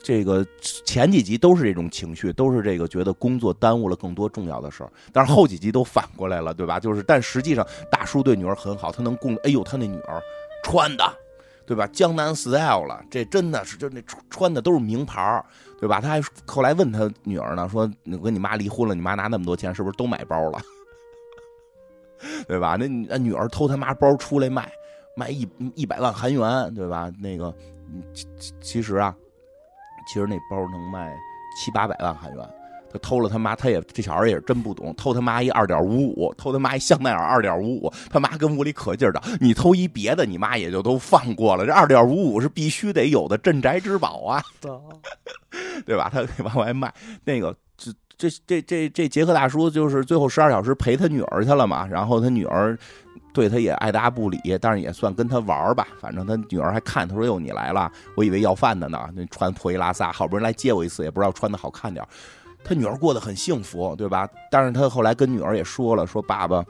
[0.03, 0.43] 这个
[0.83, 6.79] 前几集都是这种情绪，都是这个觉得工作耽误了更多重要的事儿，但是后几集都反过来了，对吧？
[6.79, 10.19] 就是，但实际上大叔对女儿很好，他能供，哎呦，他那女儿
[10.63, 11.03] 穿的，
[11.71, 11.87] 对吧？
[11.87, 15.45] 江南 style 了，这真的是就那穿的都是名牌儿
[15.79, 16.01] 对吧？
[16.01, 20.59] 他还后来问他女儿呢，说你跟你妈离婚了，你妈拿那么多钱，是不是都买包了？
[22.45, 22.75] 对吧？
[22.75, 24.69] 那那女儿偷他妈包出来卖，
[25.15, 27.09] 卖一一百万韩元，对吧？
[27.21, 27.55] 那个，
[28.13, 28.27] 其
[28.59, 29.15] 其实啊，
[30.09, 31.15] 其实那包能卖
[31.57, 32.49] 七八百万韩元。
[32.91, 44.43] 他偷了他妈，他也这小孩也是真不懂，偷他妈一二点五五，偷他妈一香奈儿二点五五，他妈跟屋里可劲儿的，你偷一别的，你妈也就都放过了，这二点五五是必须得有的镇宅之宝啊。
[45.85, 46.09] 对吧？
[46.11, 46.93] 他得往外卖。
[47.23, 52.77] 那个，这这这这这杰克大叔就是最后十二小时陪他女儿去了嘛，然后他女儿
[53.33, 55.87] 对他也爱答不理，但是也算跟他玩儿吧。
[55.99, 59.09] 反正他女儿还看他说：“哟，你来了，我以为要饭的呢。
[59.13, 62.07] 那穿破衣拉撒，好不容易来接我一次，也不知道穿的好看点儿。”
[62.63, 64.29] 他女儿过得很幸福，对吧？
[64.49, 66.63] 但是他后来跟女儿也说了，说爸爸，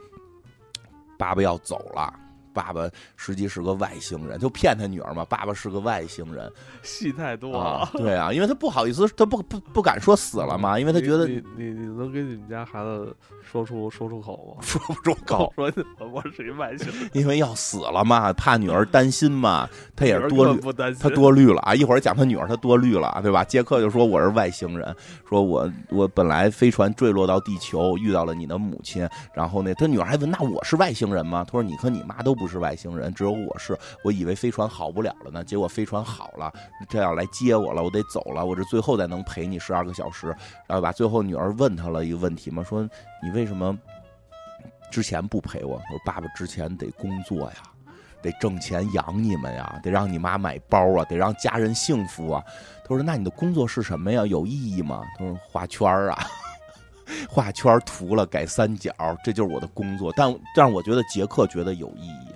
[1.17, 2.13] 爸爸要走了。
[2.53, 5.25] 爸爸实际是个外星人，就骗他女儿嘛。
[5.25, 6.51] 爸爸是个外星人，
[6.83, 14.61] 戏太多啊了，， 对啊，因为他不好意思，他不不不敢说死了嘛，因为他觉得你你能给你们家孩子说出说出口吗？
[14.61, 20.59] 说不出口，说我我是一外星人，因为要死了嘛，怕女儿担心嘛，他也是多虑，
[20.99, 21.75] 他多虑了啊。
[21.75, 23.43] 一会儿讲他女儿，他多虑了，对吧？
[23.43, 24.95] 杰克就说我是外星人，
[25.27, 31.43] 说我我本来飞船坠落到地球，遇到了你的母亲，然后呢，他女儿还问那我是外星人吗？
[31.45, 33.77] 他说你和你妈都不是外星人，只有我是。
[34.03, 36.51] 我以为飞船好不了了呢，结果飞船好了，
[36.89, 40.35] 这要来接我了，我得走了，我这最后再能陪你十二个小时，
[40.65, 42.81] 然后吧，最后女儿问他了一个问题嘛，说
[43.21, 43.77] 你为什么
[44.89, 45.73] 之前不陪我？
[45.75, 47.57] 我说爸爸之前得工作呀，
[48.23, 52.43] 得挣钱养你们呀，得让你妈买包啊，得让家人幸福啊。
[52.83, 54.25] 他说那你的工作是什么呀？
[54.25, 55.03] 有意义吗？
[55.19, 56.25] 他说画圈儿啊。
[57.29, 58.93] 画圈涂了改三角，
[59.23, 60.11] 这就是我的工作。
[60.15, 62.27] 但但是我觉得杰克觉得有意义，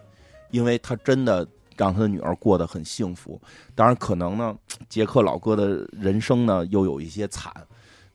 [0.52, 1.48] 因为他真的
[1.78, 3.40] 让他的女儿过得很幸福。
[3.74, 4.56] 当然，可能呢，
[4.90, 7.54] 杰克老哥的人生呢又有一些惨，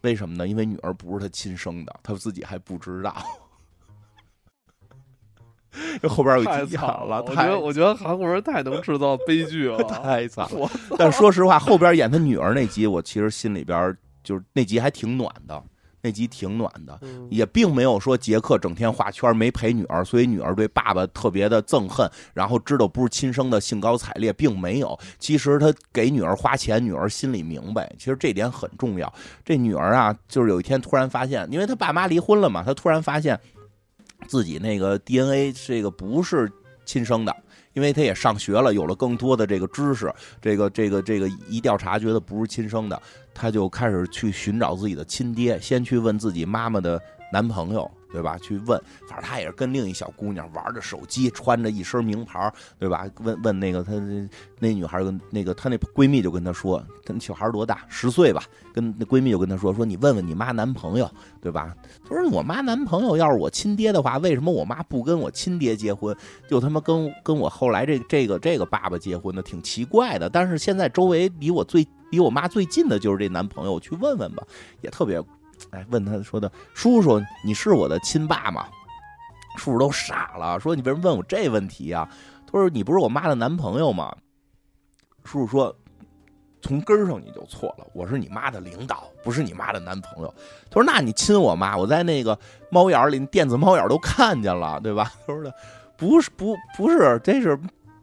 [0.03, 0.49] 为什么呢？
[0.49, 3.15] 因为女儿不是他亲生的，他自己还不知道。
[6.03, 10.69] 这后边有太急眼惨了，我觉太得我觉得韩国人太能制造悲剧了， 太惨了。
[10.99, 15.63] 但说实话，后边演他女儿那集，我其实心里边就是那集还挺暖的，
[16.01, 16.98] 那集挺暖的。
[17.03, 24.98] 嗯也并没有说杰克整天画圈没陪女儿，所以女儿对爸爸特别的憎恨，然后知道不是亲生的，兴高采烈，并没有。
[25.18, 29.12] 其实他给女儿花钱，女儿心里明白，其实这点很重要。
[29.44, 33.38] 这女儿啊，就是有一天突然发现，因为他爸妈离婚了嘛，她突然发现
[34.26, 36.51] 自己那个 DNA 这个不是
[36.84, 37.34] 亲生的。
[37.73, 43.01] 因为他也上学了，有了更多的这个知识，这个这个这个一调查觉得不是亲生的，
[43.33, 47.01] 他就开始去寻找自己的亲爹，先去问自己妈妈的
[47.33, 48.37] 男朋友，对吧？
[48.39, 53.07] 去问，反正他也是跟另一小姑娘玩着手机，穿着一身名牌，对吧？
[53.21, 53.93] 问问那个他
[54.59, 57.85] 那女孩跟那个她那闺蜜就跟她说，她那小孩多大？
[57.89, 58.43] 十岁吧。
[58.73, 61.75] 跟那闺蜜就跟她说，说你问问你妈男朋友，对吧？
[62.09, 66.17] 她说我妈男朋友要是我亲爹的话，为什么我妈不跟我亲爹结婚，
[66.49, 70.29] 就他妈跟跟我后来这这个这个爸爸结婚的，挺奇怪的。
[70.29, 74.43] 但是现在周围离我最离我妈最近的就是这男朋友，去问问吧，
[74.83, 75.21] 也特别。
[75.71, 78.66] 哎，问他说的叔叔，你是我的亲爸吗？
[79.57, 82.09] 叔叔都傻了，说你为什么问我这问题啊？
[82.47, 84.14] 他说你不是我妈的男朋友吗？
[85.25, 85.77] 叔叔说，
[86.62, 90.35] 从根儿上你就错了，我是你妈的领导，不是你妈的男朋友。
[90.71, 92.39] 他说那你亲我妈，我在那个
[92.71, 95.12] 猫眼里电子猫眼都看见了，对吧？
[95.27, 95.55] 他说的
[95.97, 97.59] 不是不不是，这是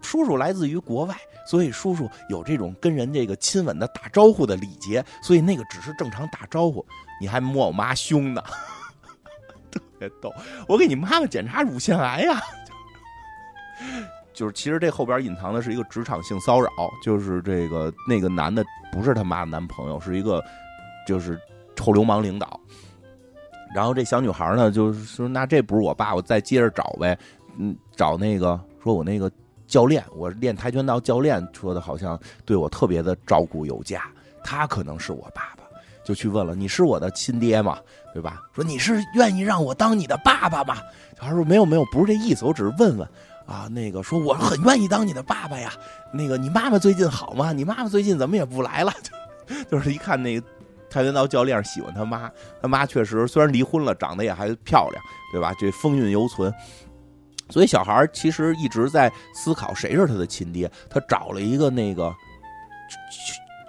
[0.07, 1.15] 叔叔来自于国外。
[1.45, 6.85] 所以叔叔有这种跟人这个亲吻的打招呼的礼节，所以那个只是正常打招呼。
[7.21, 8.43] 你还摸我妈胸呢，
[9.71, 10.33] 特别逗。
[10.67, 12.41] 我给你妈妈检查乳腺癌呀、
[14.33, 16.69] 就是其实这后边隐藏的是一个职场性骚扰，
[17.01, 20.43] 就是这个那个男的不是他妈的男朋友，是一个
[21.07, 21.39] 就是
[21.75, 22.59] 臭流氓领导。
[23.73, 27.17] 然后这小女孩呢，就是说那这不是我爸，我再接着找呗，
[27.57, 29.31] 嗯，找那个说我那个
[29.67, 34.03] 教练，我练跆拳道教练说的好像对我特别的照顾有加，
[34.43, 35.63] 他可能是我爸爸，
[36.03, 37.77] 就去问了，你是我的亲爹吗？
[38.13, 38.41] 对吧？
[38.55, 40.77] 说你是愿意让我当你的爸爸吗？
[41.19, 43.07] 小孩说没有没有，不是这意思，我只是问问。
[43.45, 45.71] 啊，那个说我很愿意当你的爸爸呀。
[46.11, 47.53] 那个你妈妈最近好吗？
[47.53, 48.91] 你妈妈最近怎么也不来了？
[49.01, 50.45] 就 就是一看那个
[50.89, 52.29] 跆拳道教练喜欢他妈，
[52.61, 55.01] 他妈确实虽然离婚了，长得也还漂亮，
[55.31, 55.53] 对吧？
[55.57, 56.53] 这风韵犹存。
[57.49, 60.69] 所以小孩其实一直在思考谁是他的亲爹。
[60.89, 62.13] 他找了一个那个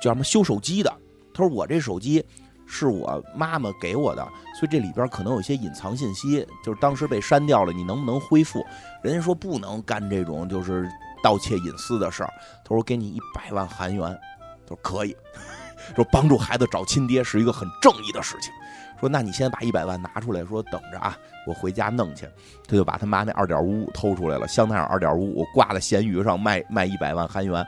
[0.00, 0.90] 叫什么修手机的，
[1.32, 2.24] 他说我这手机
[2.66, 4.22] 是我妈妈给我的，
[4.58, 8.64] 所以这里边可能有些隐藏信息，就是当时被删掉了，你能不能恢复？
[9.02, 10.88] 人家说不能干这种就是
[11.22, 12.32] 盗窃隐私的事儿。
[12.64, 14.04] 他说给你一百万韩元，
[14.66, 15.16] 他说可以，
[15.96, 18.52] 说帮助孩子找亲爹是一个很正义的事情。
[19.00, 21.16] 说那你先把一百万拿出来，说等着啊，
[21.49, 22.28] 我回家弄去。
[22.66, 27.66] 他就把他妈那二点五五偷出来了，香奈儿二点五五挂在闲鱼上卖卖一百万韩元，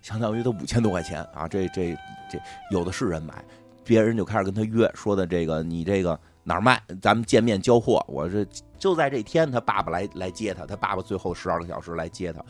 [0.00, 1.48] 相当于他五千多块钱啊！
[1.48, 1.96] 这这
[2.30, 2.38] 这
[2.70, 3.44] 有的是人买，
[3.84, 8.04] 别人就开始跟他约，说的这个你这个哪儿卖，咱们见面交货。
[8.06, 8.46] 我这
[8.78, 12.40] 就在这天，他爸爸来来接他，他爸爸最后十二个小时来接他。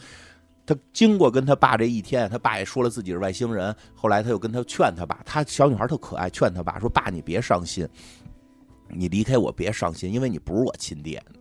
[0.67, 3.75] 他经过跟他爸这一天，他爸也说了自己是外星人。
[3.95, 7.89] 后来他又跟他劝他爸，他小女孩特可爱，劝他爸说：“爸，你别伤心，
[8.91, 11.23] 你离开我别伤心，因为你不是我亲爹。”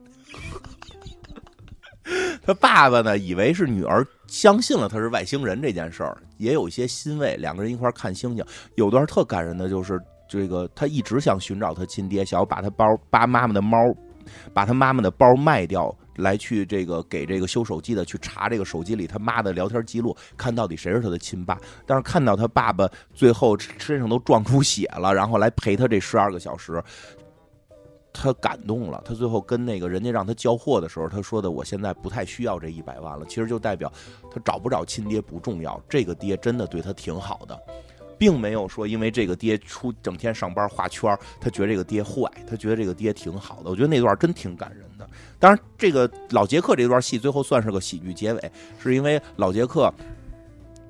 [2.46, 7.36] 他爸爸呢，以为是女儿相信了他是外星人这件事儿，也有一些欣慰。
[7.38, 8.46] 两个人一块儿看星星，
[8.76, 13.78] 有段特感人的就是这个，他一直想寻找他亲爹，想要把他包把妈妈的猫，
[14.54, 15.94] 把他妈妈的包卖掉。
[16.18, 21.60] 来去这个给这个修手机的去查这个手机里他妈的聊天记录，看到底谁是他的亲爸。
[21.86, 26.84] 但是看到他爸爸最后身上都撞出血了，然后来陪他这十二个小时，
[28.20, 29.02] 他感动了。
[29.06, 33.92] 他最后跟那个人家让他交货的时候，他说的：“我现在不太需要这一百万了。”其实就代表
[34.32, 37.58] 他找不找亲爹不重要，这个爹真的对他挺好的。
[38.18, 43.70] 并没有说因为这个爹出整天上班画圈他觉得这个爹坏，他觉得这个爹挺好的。
[43.70, 45.08] 我觉得那段真挺感人的。
[45.38, 49.94] 当然，这个老杰克这段戏最后算是个喜剧结尾，是因为老杰克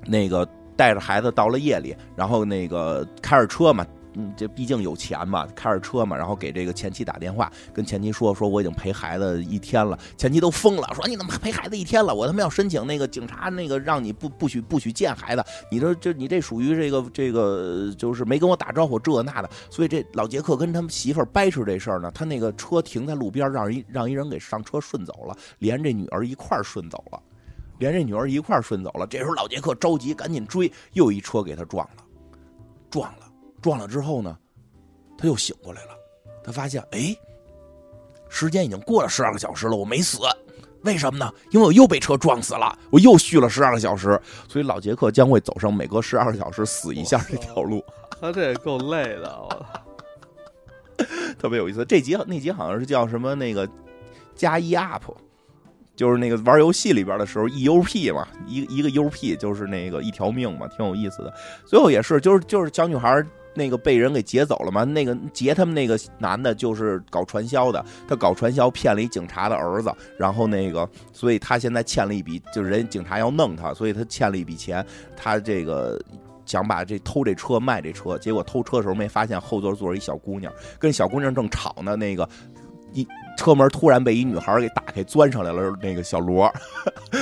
[0.06, 0.48] 那个
[0.78, 3.86] 带着孩子到了夜里，然后那个开着车嘛。
[4.18, 12.16] 嗯，这毕竟有钱嘛，开着车嘛，然后给这个前妻打电话，跟前妻说说我已经陪孩子一天了，前妻都疯了，说你怎么陪孩子一天了？
[12.16, 27.22] 我他妈要申请那个警察那个让你不不许不许见孩子，你这这你这属于这个这个就是没跟我打招呼这那的，所以这老杰克跟他们媳妇掰扯这事儿呢，他那个车停在路边，让一让一人给上车顺走了，连这女儿一块儿顺走了，
[27.78, 29.06] 连这女儿一块儿顺走了。
[29.06, 32.04] 这时候老杰克着急，赶紧追，又一车给他撞了，
[32.90, 33.27] 撞了。
[33.62, 34.38] 撞了之后呢，
[35.18, 35.92] 他又醒过来了。
[36.44, 37.14] 他发现，哎，
[38.30, 40.20] 时间已经过了十二个小时了，我没死，
[40.84, 41.30] 为什么呢？
[41.52, 44.18] 因为我又被车撞死了，我又续了十二个小时。
[44.48, 47.84] 所以老杰克将会走上每隔十二个小时死一下这条路。
[48.22, 49.76] 他这也够累的，
[51.38, 51.84] 特别有意思。
[51.84, 53.68] 这集那集好像是叫什么那个
[54.34, 55.04] 加一 up，
[55.98, 61.34] 就是那个玩游戏里边的时候 E U P 嘛，一一个 U P 就是那个一条命嘛，挺有意思的。
[61.66, 63.22] 最后也是，就是就是小女孩。
[63.58, 64.84] 那个被人给劫走了吗？
[64.84, 67.84] 那个劫他们那个男的，就是搞传销的。
[68.08, 74.86] 他搞传销骗了一警察的儿子，然后那个，所以他现在欠了一笔，就是人警察要弄他，所以他欠了一笔钱。
[75.16, 76.00] 他这个
[76.46, 81.96] 想把这偷这车卖这车，结果偷车的时候没发现后座坐着一小姑娘，跟小姑娘正吵呢。
[81.96, 82.30] 那个
[82.94, 83.08] 一。
[83.38, 85.72] 车门突然被一女孩给打开，钻上来了。
[85.80, 86.52] 那个小罗，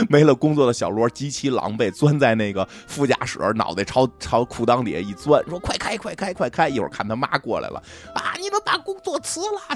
[0.07, 9.75] 没了工作的小罗极其狼狈，钻在那个副驾驶，脑袋朝朝裤裆底下一钻，说：“快开，快开，快开！”一会儿看他妈过来了，啊，你们把工作辞了。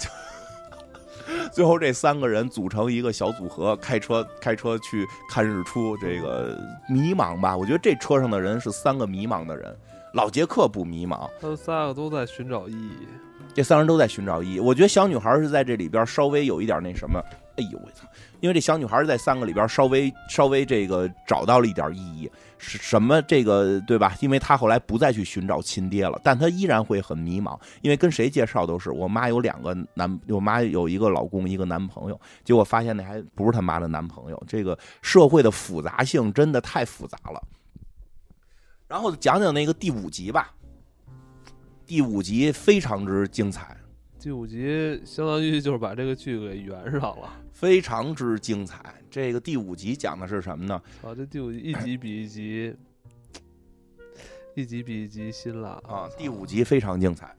[1.51, 5.97] 最后这三个人组成一个小组合，开车开车去看日出。
[5.97, 7.57] 这个迷茫吧？
[7.57, 9.77] 我觉得这车上的人是三个迷茫的人。
[10.13, 13.07] 老杰克不迷茫，他们三个都在寻找意义。
[13.53, 14.59] 这三人都在寻找意义。
[14.59, 17.21] 我觉得小女孩是在这里边稍微有一点那什么。
[17.57, 18.07] 哎呦我操！
[18.39, 23.21] 因为这小女孩在三个里边稍微稍微这个找到了一点意义，是什么？
[23.23, 24.15] 这个对吧？
[24.21, 27.59] 因为她后来不再去寻找亲爹了，但她依然会很迷茫。
[27.81, 34.41] 因为跟谁介绍都是我妈有两个男，我妈有一个老公，一个男朋友，结果发现那还不是他妈的男朋友。
[34.47, 37.43] 这个社会的复杂性真的太复杂了。
[38.87, 40.53] 然后讲讲那个第五集吧。
[41.89, 43.75] 第五集非常之精彩，
[44.19, 48.93] 第五集相当于就是把这个剧给圆上了，非常之精彩。
[49.09, 50.79] 这个第五集讲的是什么呢？
[51.01, 52.75] 啊，这第五集一集比一集，
[54.53, 56.07] 一集比一集辛辣啊！
[56.15, 57.35] 第五集非常精彩，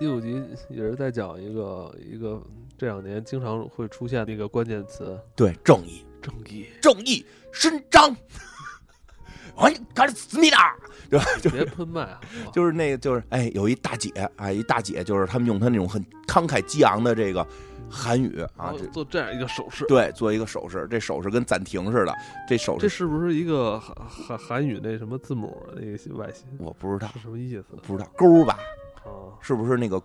[0.00, 2.42] 第五集也是在讲一个一个
[2.76, 8.16] 这两年经常会出现的一个关键词，对，正义，正义，正义伸张。
[9.58, 10.76] 哎，开始思密达，
[11.10, 11.24] 对吧？
[11.40, 12.20] 就别喷麦啊！
[12.52, 17.46] 就是那个，就是哎，有一大姐，哎，一大姐，就是他们用他那种很慷慨激昂的这个
[17.88, 22.14] 韩语啊，这做这样一个手势，对，做一个手势，这手势跟暂停似的，
[22.48, 26.46] 这手势这是不是一个韩韩韩语那什么字母那个外形？
[26.58, 27.64] 我不知道，是什么意思？
[27.86, 28.58] 不知道勾吧？
[29.04, 30.02] 哦，是不是那个。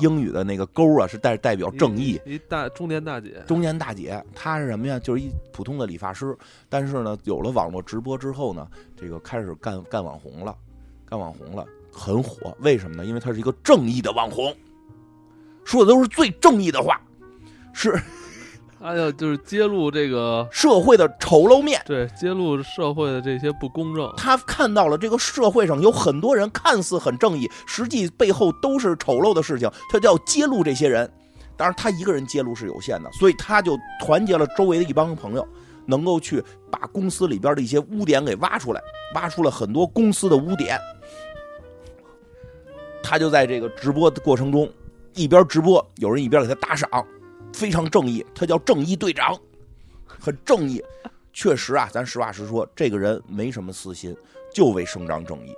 [0.00, 1.06] 英语的那个勾啊？
[1.06, 2.20] 是代代表正义。
[2.24, 4.98] 一大中年大姐，中年大姐，她是什么呀？
[4.98, 6.36] 就是一普通的理发师，
[6.68, 10.56] 但是呢，有了网络直播之后呢，这个开始干干网红了，
[11.06, 12.56] 干网红了，很火。
[12.60, 13.04] 为什么呢？
[13.04, 14.54] 因为她是一个正义的网红，
[15.64, 17.00] 说的都是最正义的话。
[17.72, 17.98] 是，
[18.82, 24.12] 他要就是揭露这个社会的丑陋面，对，揭露社会的这些不公正。
[24.16, 31.08] 他看到了这个社会上有很多人看似很正义，实际背后都是丑陋的事情，他就要揭露这些人。
[31.56, 35.46] 当然，他一个人揭露是有限的，所以他就团结了周围的一帮朋友，
[35.86, 38.80] 能够去把公司里边的一些污点给挖出来，
[39.14, 40.76] 挖出了很多公司的污点。
[43.00, 44.68] 他就在这个直播的过程中，
[45.14, 46.88] 一边直播，有人一边给他打赏。
[47.52, 49.38] 非常正义，他叫正义队长，
[50.06, 50.82] 很正义。
[51.32, 54.14] 确实啊，咱实话实说，这个人没什么私心，
[54.52, 55.54] 就为声张正义。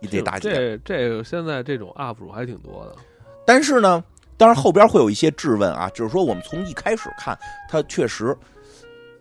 [0.00, 2.96] 你这大姐，这这个现在这种 UP 主还挺多的。
[3.46, 4.02] 但是呢，
[4.36, 8.36] 当然后边会有一些质问啊，就是说我们从一开始看，他确实，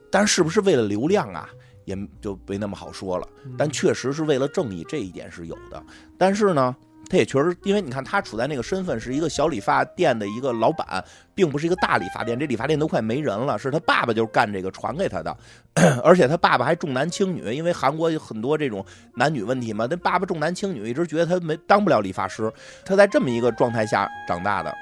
[0.09, 1.49] 但是不是为了流量啊，
[1.85, 3.27] 也就没那么好说了。
[3.57, 5.83] 但确实是为了正义，这一点是有的。
[6.17, 6.75] 但是呢。
[7.09, 11.03] 他也确实，因为你看他处在那个身份是一个小理发店的一个老板，
[11.33, 12.37] 并不是一个大理发店。
[12.39, 15.37] 这理发店都快没人了，是他爸爸就是干这个传给他的，
[16.03, 18.83] 而且他爸爸还重男轻女，因为韩国有很多这种
[19.15, 19.87] 男女问题嘛。
[19.89, 22.51] 那爸爸重男轻女，一直觉得他没当不了理发师。
[22.83, 24.73] 他在这么一个状态下长大的，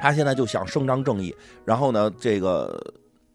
[0.00, 1.34] 他现在就想伸张正义。
[1.64, 2.80] 然后呢，这个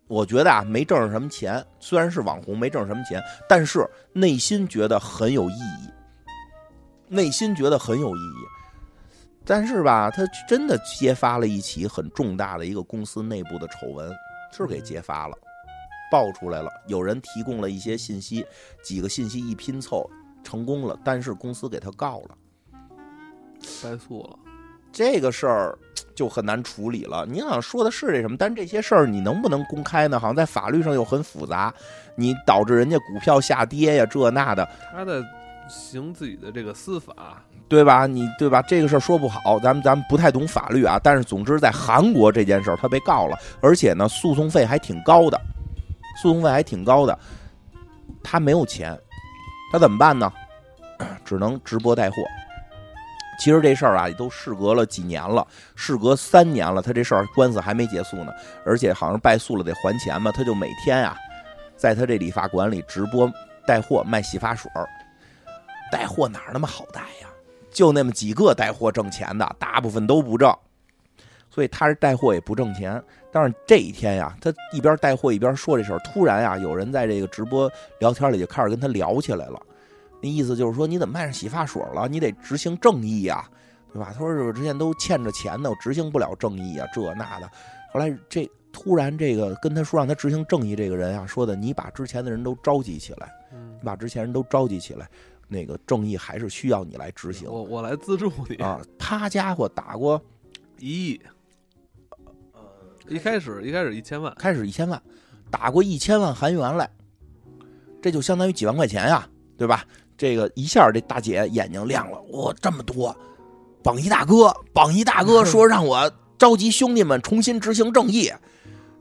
[0.07, 5.89] 我觉得啊，没挣着什么钱，虽然是网红，没挣着什么钱，但是内心觉得很有意义。
[7.09, 8.43] 内心觉得很有意义，
[9.45, 14.11] 但是吧，他真的揭发了一起很重大的一个公司内部的丑闻，
[14.51, 15.37] 是给揭发了，
[16.11, 16.69] 爆出来了。
[16.87, 18.45] 有人提供了一些信息，
[18.83, 20.09] 几个信息一拼凑
[20.43, 22.37] 成功了，但是公司给他告了，
[23.81, 24.37] 败诉了。
[24.91, 25.77] 这个事儿
[26.13, 27.25] 就很难处理了。
[27.25, 30.19] 你好像说的是这什么，但这些事儿你能不能公开呢？
[30.19, 31.73] 好像在法律上又很复杂，
[32.17, 34.67] 你导致人家股票下跌呀，这那的。
[34.91, 35.23] 他的。
[35.69, 38.07] 行自己的这个司法，对吧？
[38.07, 38.61] 你对吧？
[38.61, 40.99] 这个事儿说不好，咱们咱们不太懂法律啊。
[41.03, 45.39] 但是总之，在韩国这件事儿，他被告了，而且呢，诉讼费还挺高的，
[46.21, 47.17] 诉讼费还挺高的。
[48.23, 48.97] 他没有钱，
[49.71, 50.31] 他怎么办呢？
[51.23, 52.15] 只能直播带货。
[53.39, 55.45] 其实这事儿啊，都事隔了几年了，
[55.75, 58.31] 事隔三年了，他这事儿官司还没结束呢，
[58.65, 60.31] 而且好像败诉了，得还钱嘛。
[60.31, 61.15] 他就每天啊，
[61.75, 63.31] 在他这理发馆里直播
[63.67, 64.89] 带货卖洗发水儿。
[65.91, 67.27] 带货哪那么好带呀？
[67.69, 70.51] 就那么几个带货挣钱的，大部分都不挣，
[71.49, 73.01] 所以他是带货也不挣钱。
[73.31, 79.61] 但是这一天呀，他一边带货一边说这事儿，突然呀，有人在这个直播聊天里就开始跟他聊起来了。
[80.21, 82.07] 那意思就是说，你怎么卖上洗发水了？
[82.07, 83.47] 你得执行正义呀，
[83.93, 84.11] 对吧？
[84.11, 87.47] 他说我之前都欠着钱呢，我执行不了正义啊，这那的。
[87.93, 95.07] 后来这突然这个跟他说让他执行正义这个人啊，说的你把之前的人都召集起来，你把之前人都召集起来。
[95.47, 98.81] 那个正义还是需要你来执行，我我来资助你啊！
[98.99, 100.21] 他家伙打过
[100.79, 101.21] 一亿，
[102.53, 102.61] 呃，
[103.07, 105.01] 一开始一开始一千万，开始一千万，
[105.49, 106.89] 打过一千万韩元来，
[108.01, 109.27] 这就相当于几万块钱呀，
[109.57, 109.85] 对吧？
[110.17, 113.15] 这个一下这大姐眼睛亮了，哇，这么多！
[113.83, 118.31] 榜一大哥，榜一大哥 说让我召集兄弟们重新执行正义。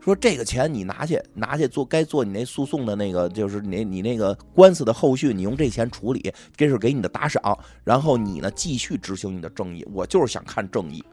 [0.07, 7.59] 说这个钱你拿去拿去做该做你那诉讼的那个，就是你你那个官司的后续，你用这钱处理，这是给你的打赏。
[7.83, 11.03] 然后你呢继续执行你的正义，我就是想看正义。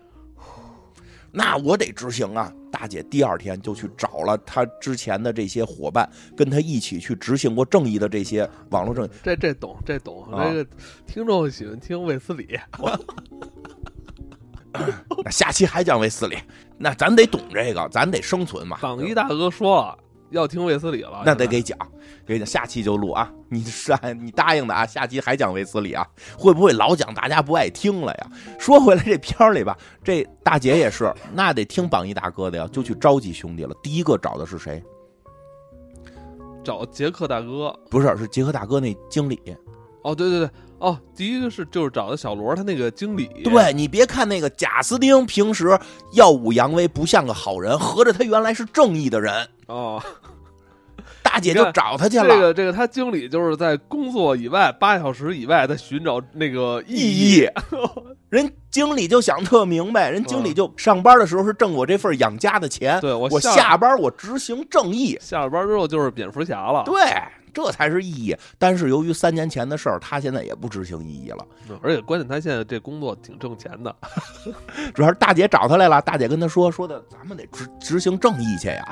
[1.33, 2.53] 那我得执行啊！
[2.71, 9.11] 大姐第二天就去找了她之前的这些伙伴，跟她一起去执行过正义的这些网络正义。
[9.25, 10.65] 这这懂这懂，这个
[11.05, 12.57] 听众喜欢听卫斯理。
[15.25, 16.37] 那下期还讲卫斯理，
[16.79, 18.79] 那咱得懂这个，咱得生存嘛。
[18.81, 19.99] 榜一大哥说了
[20.31, 21.79] 要听卫斯理了，那得给讲，
[22.27, 23.31] 给讲，下期就录啊。
[23.49, 26.05] 你是你答应的啊，下期还讲卫斯理啊？
[26.37, 28.31] 会不会老讲大家不爱听了呀？
[28.59, 33.73] 说回来这片里吧，这大姐也是，那得听榜一大哥的呀，就去召集兄弟了。
[33.83, 34.83] 第一个找的是谁？
[36.65, 39.41] 找杰克大哥，不是，是杰克大哥那经理。
[40.03, 40.51] 哦，对对对。
[40.85, 43.27] 哦，第一个是就是找的小罗，他那个经理。
[43.43, 45.79] 对你别看那个贾斯汀平时
[46.13, 50.03] 耀武扬威，不像个好人，合着他原来是正义的人哦。
[51.23, 52.29] 大大姐就找他去了。
[52.29, 57.49] 这个这个，他经理就是在工作以外八小时以外，在寻找那个意义。
[58.31, 66.85] 人经理就想特明白，人经理就上班的时候是挣我这份养家的钱，对我下班我执行正义，下了班之后就是蝙蝠侠了。
[66.87, 66.95] 对。
[67.55, 71.47] 这才是意义，但是由于三年前的事儿，他现在也不执行意义了。
[71.81, 73.95] 而且关键他现在这工作挺挣钱的，
[74.93, 78.85] 主要是大姐找他来了，大姐跟他说说的，咱们得执执行正义去呀，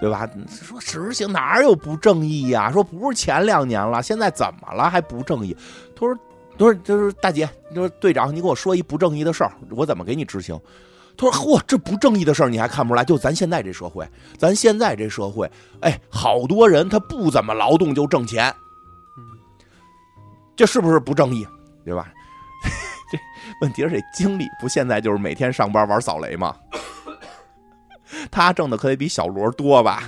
[0.00, 0.28] 对吧？
[0.48, 2.72] 说执行哪有不正义呀？
[2.72, 5.54] 说不是前两年了，现在怎么了还不正义？
[5.94, 6.14] 他说，
[6.58, 10.58] 他说就是大姐，说队长，你给我说一不正义的事儿，我怎么给你执行？
[11.16, 13.04] 他说：“嚯，这不正义的事儿你还看不出来？
[13.04, 14.06] 就咱现在这社会，
[14.38, 15.50] 咱现在这社会，
[15.80, 18.54] 哎，好多人他不怎么劳动就挣钱，
[20.54, 21.46] 这是不是不正义？
[21.84, 22.12] 对吧？
[23.10, 23.18] 这
[23.60, 26.54] 问题是这经理不现在就是每天上班玩扫雷吗？
[28.30, 30.02] 他挣的可得比小罗多吧？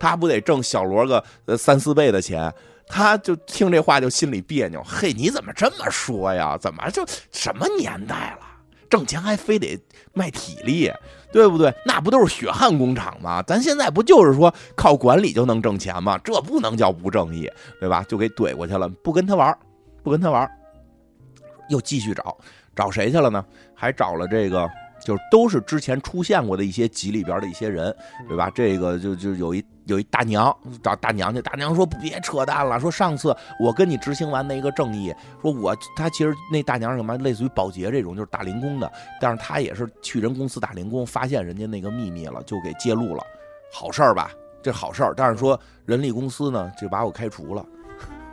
[0.00, 2.52] 他不得挣小罗个呃三四倍的钱？
[2.88, 4.82] 他就听这话就心里别扭。
[4.82, 6.56] 嘿，你怎么这么说呀？
[6.56, 8.46] 怎么就什么年代了？”
[8.88, 9.78] 挣钱还非得
[10.12, 10.92] 卖体力，
[11.32, 11.72] 对不对？
[11.84, 13.42] 那不都是血汗工厂吗？
[13.42, 16.18] 咱现在不就是说靠管理就能挣钱吗？
[16.24, 18.04] 这不能叫不正义，对吧？
[18.08, 19.56] 就给怼过去了，不跟他玩，
[20.02, 20.50] 不跟他玩，
[21.68, 22.36] 又继续找，
[22.74, 23.44] 找谁去了呢？
[23.74, 24.68] 还找了这个。
[25.08, 27.96] 就是都是之前出现过的一些集里边的一些人，
[28.28, 28.50] 对吧？
[28.54, 43.24] 这个就就有一有一大娘找大娘去，大娘说别扯淡了，说上次我跟你执行完那个正义，说我他其实那大娘什么类似于保洁这种，就是打零工的，但是他也是去人公司打零工，发现人家那个秘密了，就给揭露了，
[43.72, 44.30] 好事儿吧？
[44.62, 47.64] 这好事儿，但是说人力公司呢就把我开除了。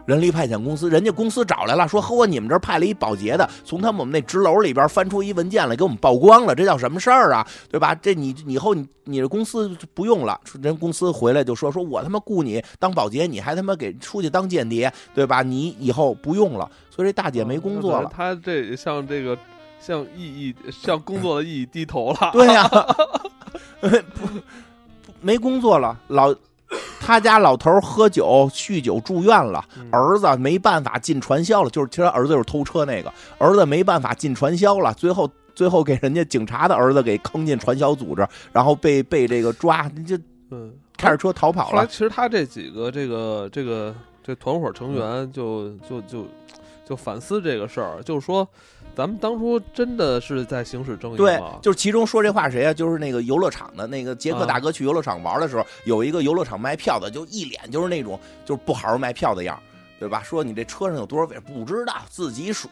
[0.05, 7.45] 人力派遣公司，人家公司找来了，说：“呵，你们这儿派了一保洁的，从他们我们那纸篓里边翻出一文件来，给我们曝光了，这叫什么事儿啊？
[7.69, 7.95] 对吧？
[7.95, 10.39] 这你以后你你这公司不用了。
[10.61, 15.41] 人公司回来就说：说我他妈雇你当保洁，你还他妈给出去当间谍，对吧？
[15.41, 16.69] 你以后不用了。
[16.91, 18.11] 所以这大姐没工作了。
[18.13, 19.35] 他这向这个
[19.79, 22.29] 向意义向工作的意义低头了。
[22.31, 22.69] 对呀，
[23.81, 24.41] 不不
[25.19, 26.31] 没工作了，老。”
[26.99, 40.17] 他家老头喝酒酗酒住院了，儿子没办法进传销了，就是其实儿子就是偷车那个，儿子没办法进传销了，最后最后给人家警察的儿子给坑进传销组织，然后被被这个抓，就
[40.51, 41.85] 嗯开着车逃跑了。
[41.87, 46.25] 其实他这几个这个这个这团伙成员就就就
[46.87, 48.47] 就反思这个事儿，就是说。
[48.95, 52.73] 咱们当初真的是在行使正义对，就是其中说这话谁啊？
[52.73, 59.61] 就是那个游乐场的那个杰克大哥去游乐场玩的时候，有一个游乐场卖票的，就一脸就是那种就是不好好卖票的样
[59.99, 60.23] 对吧？
[60.23, 61.37] 说你这车上有多少位？
[61.41, 62.69] 不知道，自己数，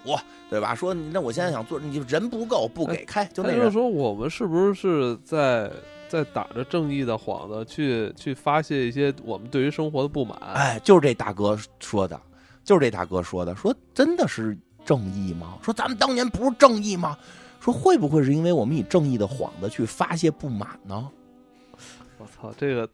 [0.49, 0.73] 对吧？
[0.73, 3.57] 说那我现在想坐，你人不够，不给开，就那个。
[3.57, 5.69] 就是说，我们是不是在
[6.07, 10.37] 在打着正义的幌子去去发泄一些我们对于生活的不满？
[10.53, 12.19] 哎，就是这大哥说的，
[12.63, 14.57] 就是这大哥说的，说真的是。
[14.85, 15.55] 正义吗？
[15.61, 17.17] 说咱们当年不是正义吗？
[17.59, 21.09] 说会不会是因为我们以正义的幌子去发泄不满呢？
[22.17, 22.89] 我操，这个，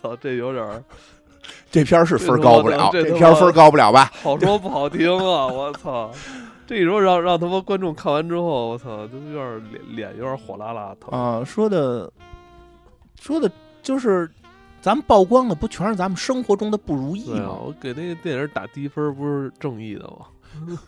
[0.00, 0.82] 操，这有点儿，
[1.70, 4.10] 这片儿是分高不了，这片儿分高不了吧？
[4.22, 5.46] 好说不好听啊！
[5.46, 6.10] 我操，
[6.66, 11.44] 这一说让让他们观众看完之后，我操，就有点脸脸有点火辣辣疼啊！
[11.44, 12.12] 说的，
[13.20, 13.50] 说的
[13.82, 14.30] 就是。
[14.82, 17.56] 咱们曝光的不全是咱们生活中的不如意吗？
[17.64, 20.26] 我给那个电影打低分，不是正义的吗？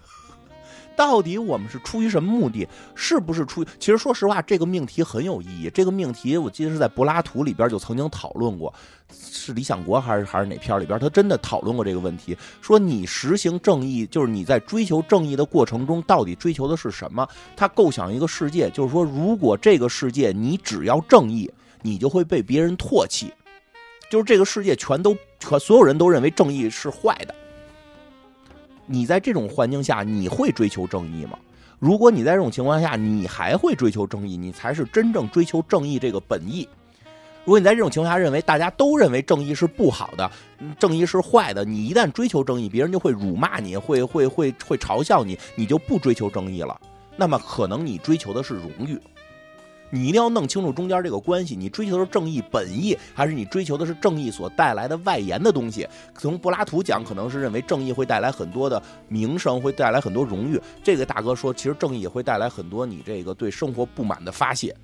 [0.97, 2.67] 到底我们是出于什么目的？
[2.95, 3.67] 是不是出于？
[3.79, 5.71] 其实说实话，这个命题很有意义。
[5.73, 8.73] 这个命题我记得是在柏拉图里边就曾经讨论过，
[9.13, 10.99] 是《理想国》还是还是哪篇里边？
[10.99, 17.29] 他真的讨论过这个问题，说你实行正义，就是你在追求正义的过程中，到底追求的是什么？
[17.55, 21.51] 他构想一个世界，就是说，如果这个世界你只要正义，
[21.83, 23.33] 你就会被别人唾弃。
[24.09, 27.35] 就是这个世界全都全所有人都认为正义是坏的，
[28.87, 31.39] 你在这种环境下你会追求正义吗？
[31.79, 36.69] 如果你在这种情况下你还会追求正义，你才是真正追求正义这个本意。
[37.45, 40.31] 如果你在这种情况下认为大家都认为正义是不好的，
[40.79, 46.81] 正义是坏的，你一旦追求正义，别人就会辱骂你，会会会会嘲笑你，你就不追求正义了。
[47.17, 48.99] 那么可能你追求的是荣誉。
[49.97, 55.89] 你一定要弄清楚中间这个关系，你追求的是正义本意，还是你追求的是正义所带来的外延的东西？
[56.19, 60.61] 从柏拉图讲，可能是认为正义会带来很多的名声，会带来很多荣誉。
[60.85, 64.77] 这个大哥说，其实正义也会带来很多你这个对生活不满的发泄。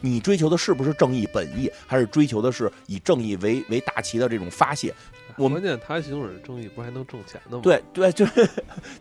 [0.00, 4.94] 你追求的是不是正义本意，还是追求的是以正义为为大旗的这种发泄？
[5.36, 7.62] 我关键他行使正义不是还能挣钱的吗？
[7.64, 8.46] 对对，就是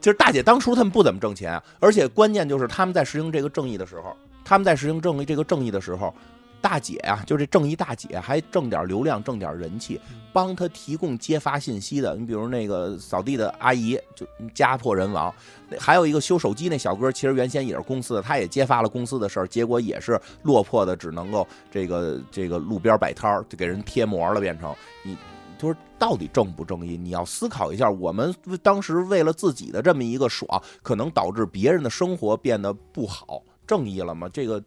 [0.02, 4.15] 就是大姐当初他们不怎么挣钱，而且关键就是他们在实行这个正义的时候。
[4.44, 6.14] 他们在实行正义这个正义的时候，
[6.61, 9.99] 大姐啊，就这正义大姐还挣点流量，挣点人气，
[10.32, 12.15] 帮他提供揭发信息的。
[12.15, 15.30] 你比如那个扫地的阿姨，就家破人亡；
[15.80, 25.18] 还有一个修手机那小哥，其实原先也是公司的，他也揭发了公司的事儿，结果也是落魄的，只能够这个这个路边摆摊儿，就给人贴膜了，变成你。
[25.56, 26.98] 就是到底正不正义？
[26.98, 34.30] 你要思考一下，我们当时为了自己的这么一个爽，可能导致别人的生活变得不好，正义了吗？
[34.31, 34.64] 这个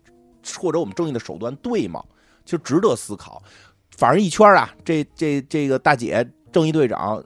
[0.58, 2.02] 或者我们正义的手段对吗？
[2.44, 3.42] 其实值得思考。
[3.90, 6.28] 反正一圈啊，这这这个大姐。
[6.52, 7.22] 正义队长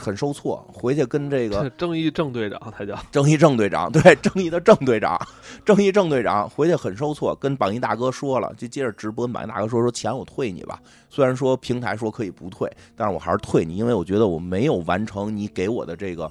[0.00, 5.20] 很受挫，回去跟这个 正义正队长，他叫正义正队长，对正义的正队长，
[5.62, 10.80] 正义正队长回去很受挫，跟榜一大哥说了，就接着直播，榜一大哥说说钱我退你吧，
[11.10, 16.30] 虽然说平台说可以不退，但是我还是退你，因为我觉得我没有完成你给我的这个，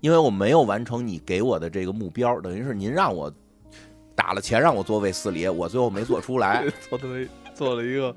[0.00, 3.32] 因为我没有完成你给我的这个目标，等于是您让我
[4.18, 8.14] 打了钱让我做卫斯理，我最后没做出来， 做了做了一个，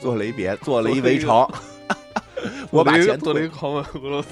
[0.00, 1.44] 做了一别，做了一围城。
[2.70, 4.30] 我把钱做了一个 狂吻俄罗斯，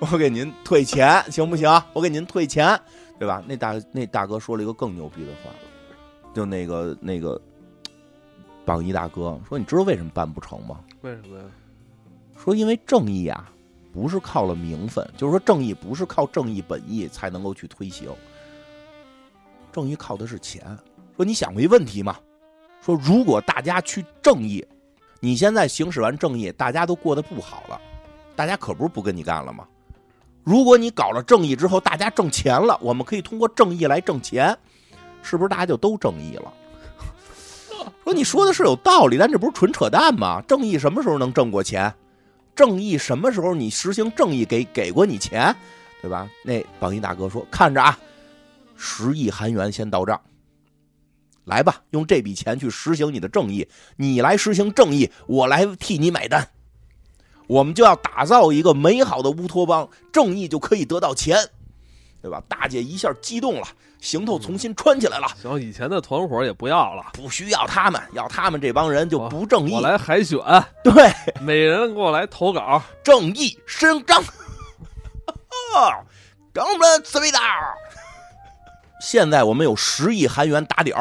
[0.00, 1.70] 我给您退钱行不行？
[1.92, 2.78] 我给您退钱，
[3.20, 3.40] 对吧？
[3.46, 5.50] 那大那大哥说了一个更牛逼的话，
[6.34, 7.40] 就那个那个
[8.64, 10.80] 榜一大哥说：“你知道为什么办不成吗？
[11.02, 11.44] 为什么呀？
[12.36, 13.48] 说因为正义啊，
[13.92, 18.08] 不是靠了名分，就是说正义不是靠正义本意才能够去推行，
[19.70, 20.64] 正义靠的是钱。
[21.16, 22.16] 说你想过一问题吗？”
[22.84, 24.66] 说：“如果大家去正义，
[25.20, 27.80] 你现在行使完正义，大家都过得不好了，
[28.34, 29.64] 大家可不是不跟你干了吗？
[30.42, 34.56] 如果你搞了正义之后，大家挣钱了，我们可以通过正义来挣钱，
[35.22, 36.52] 是不是大家就都正义了？”
[38.02, 40.42] 说你说的是有道理，但这不是纯扯淡吗？
[40.48, 41.94] 正义什么时候能挣过钱？
[42.54, 45.54] 正义什么时候你实行正义给给过你钱，
[46.00, 46.28] 对吧？
[46.44, 47.98] 那榜一大哥说：“看着啊，
[48.76, 50.20] 十亿韩元先到账。”
[51.44, 53.66] 来吧，用这笔钱去实行你的正义。
[53.96, 56.48] 你来实行正义，我来替你买单。
[57.48, 61.36] 我们就要打造一个美好的乌托邦，正义就可以得到钱，
[62.22, 62.40] 对吧？
[62.48, 63.66] 大姐一下激动了，
[64.00, 65.26] 行头重新穿起来了。
[65.42, 69.74] 行，以前的团伙也不要了，不需要他们，要他们这帮人就不正义。
[69.74, 70.38] 我来海选，
[70.84, 74.22] 对，每人给我来投稿，正义伸张。
[76.52, 77.40] 让我们思维达。
[79.00, 80.96] 现在我们有十亿韩元打点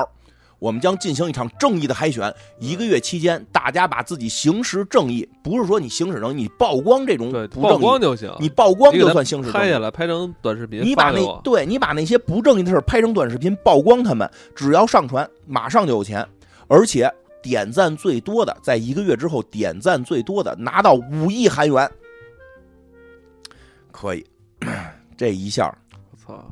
[0.61, 9.51] 我们将进行一场正义的海选，一个月期间，大家把自己行使正义，不是说你行使正义，你曝光这种不曝光就行，你曝光就算行使。
[9.51, 16.23] 拍下来，拍成短视频，你把那对你把那些不正义的事拍成短视频，曝光他们，只要上传，马上就有钱，
[16.67, 17.11] 而且
[17.41, 21.89] 点赞最多的，在一个月之后点赞最多的，拿到五亿韩元，
[23.91, 24.23] 可以，
[25.17, 25.75] 这一下，
[26.11, 26.45] 我操，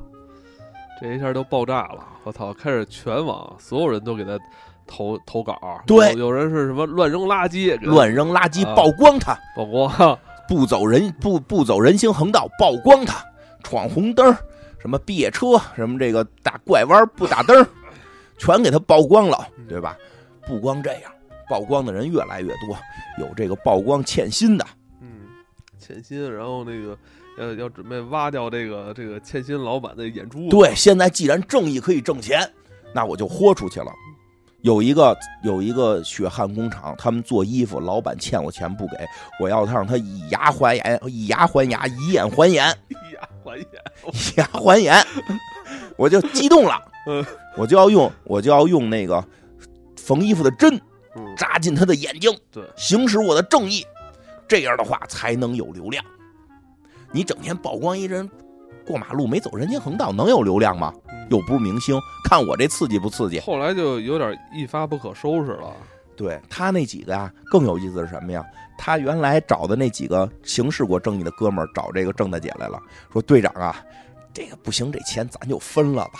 [0.99, 2.03] 这一下都爆炸了。
[2.23, 2.53] 我操！
[2.53, 4.37] 开始全网所有人都给他
[4.85, 13.23] 投投稿，对，有人是什么乱扔垃圾，乱扔垃圾曝光他，曝光不走人不不走人行横道曝光他，
[13.63, 14.35] 闯红灯
[14.79, 17.65] 什么别车什么这个打拐弯不打灯
[18.37, 19.97] 全给他曝光了，对吧？
[20.45, 21.11] 不光这样，
[21.47, 22.77] 曝光的人越来越多，
[23.19, 24.65] 有这个曝光欠薪的，
[25.01, 25.27] 嗯，
[25.79, 26.97] 欠薪，然后那个。
[27.39, 30.49] 要要准备挖掉这个这个欠薪老板的眼珠。
[30.49, 32.47] 对，现在既然正义可以挣钱，
[32.93, 33.91] 那我就豁出去了。
[34.61, 38.97] 有一个有一个血汗工厂，他们做衣服，老板欠我钱不给，
[39.39, 43.67] 我要他让他以牙还牙，以牙还牙，以眼还眼， 以牙还眼，
[44.11, 45.05] 以牙还眼，
[45.95, 46.77] 我就激动了，
[47.55, 49.23] 我就要用我就要用那个
[49.95, 50.77] 缝衣服的针
[51.37, 53.85] 扎进他的眼睛，对，行使我的正义，
[54.45, 56.03] 这样的话才能有流量。
[57.11, 58.29] 你整天曝光一人
[58.85, 60.93] 过马路没走人行横道，能有流量吗？
[61.29, 63.39] 又不是明星，看我这刺激不刺激？
[63.39, 65.73] 后来就有点一发不可收拾了。
[66.15, 68.43] 对他那几个啊，更有意思是什么呀？
[68.77, 72.81] 他原来找的那几个行事过正义的哥们儿，找这个郑大姐来了，
[73.11, 73.75] 说队长啊。
[74.31, 76.19] 这个不行，这钱咱就分了吧。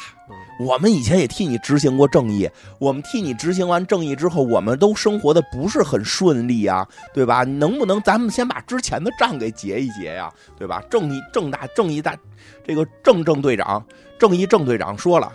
[0.59, 2.49] 我们以前也替你执行过正义，
[2.79, 7.43] 我们替你执行完正义之后，我们都生活的不是很顺利啊，对吧？
[7.43, 10.83] 能不能咱们先把之前的账给结一结呀，对吧？
[10.89, 12.17] 正义正大正义大，
[12.65, 13.83] 这个正正队长，
[14.17, 15.31] 正义正队长说了，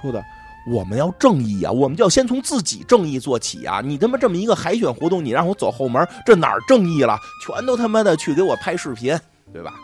[0.00, 0.22] 说的
[0.68, 3.80] 我们要正义啊，我们就要先从自己正义做起啊。
[3.82, 7.18] 你他妈这么一个海选活动，你让我走后门，这哪儿正义了？
[7.44, 9.18] 全都他妈的去给我拍视频，
[9.52, 9.74] 对吧？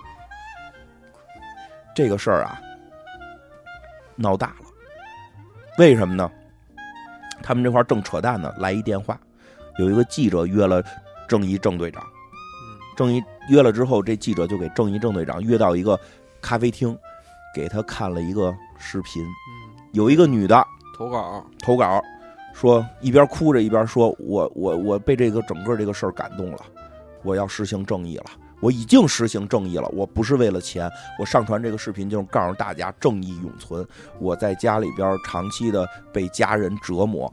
[1.95, 2.61] 这个事儿啊，
[4.17, 4.67] 闹大了。
[5.79, 6.31] 为什么呢？
[7.43, 9.19] 他们这块正扯淡呢，来一电话，
[9.79, 10.83] 有一个记者约了
[11.29, 12.03] 郑义郑队长。
[12.97, 16.01] 郑义约了之后，这记者就给郑义郑队长约到一个
[16.41, 16.97] 咖啡厅，
[17.55, 19.25] 给他看了一个视频。
[19.93, 20.67] 有一个女的
[20.97, 22.03] 投稿，投稿，
[22.55, 26.59] 说一边哭着一边说：“我我我被这个整个这个事儿感动了，
[27.23, 28.25] 我要实行正义了，
[28.61, 33.87] 我已经实行正义了，我不是为了钱，我上传这个视频就是告诉大家正义永存。
[34.19, 37.31] 我在家里边长期的被家人折磨。”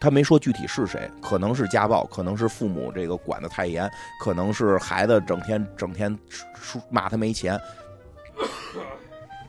[0.00, 3.90] 他没说具体是谁，可能是家暴，可能是父母这个管的太严，
[4.20, 6.14] 可能是孩子整天整天
[6.54, 7.58] 说骂他没钱。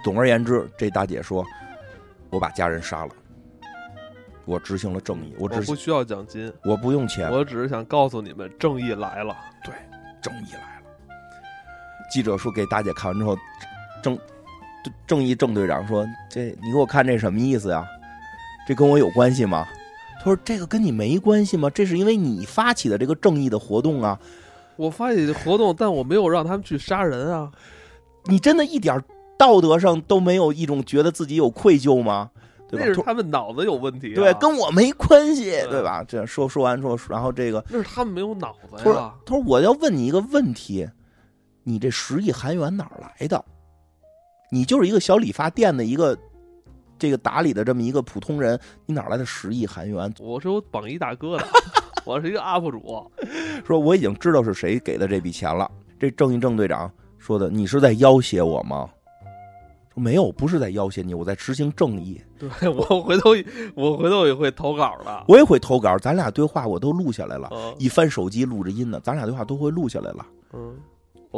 [0.01, 1.45] 总而言之，这大姐说
[2.31, 3.11] ：“我把家人杀了，
[4.45, 9.35] 我执行了正义，我只我不需要奖金，我不用钱，我只是想告诉你们，正义来了。
[9.65, 9.73] 对
[10.21, 10.74] 正义来了。”
[12.11, 13.37] 记者说给大姐看完之后，
[14.01, 14.17] 正
[15.07, 17.85] 正义郑队长说：“这你给我看这什么意思呀？
[18.67, 19.65] 这跟我有关系吗？”
[20.19, 21.69] 他说：“这个跟你没关系吗？
[21.69, 24.19] 这是因为你发起的这个正义的活动啊。”
[24.75, 27.51] 我发起活动，但我没有让他们去杀人啊。
[28.25, 29.01] 你真的一点
[29.37, 32.29] 道德上都没有一种觉得自己有愧疚吗？
[32.67, 32.85] 对吧？
[32.87, 34.15] 那是他们脑子有问题、啊。
[34.15, 36.03] 对，跟我没关系，对吧？
[36.07, 39.13] 这说说完之后，然后这个那是他们没有脑子他说呀。
[39.25, 40.87] ：“他说我要问你一个问题，
[41.67, 43.43] 你这十亿韩元哪儿来的？
[44.51, 46.15] 你就是一个小理发店的一个
[46.99, 50.13] 这个打理的这么一个普通人，你哪儿来的十亿韩元？
[50.19, 51.47] 我是我榜一大哥的，
[52.05, 53.11] 我是一个 UP 主。
[53.65, 55.69] 说我已经知道是谁给的这笔钱了。
[55.99, 58.87] 这正义正队长说的，你是在要挟我吗？
[59.93, 62.21] 说没有，不是在要挟你，我在执行正义。
[62.37, 63.31] 对我回头
[63.73, 65.25] 我回头也会投稿的。
[65.27, 70.25] 我也会投稿，咱俩对话我都录下来了，嗯一翻手机录着音呢，咱俩对话都会录下来了。
[70.53, 70.75] 嗯，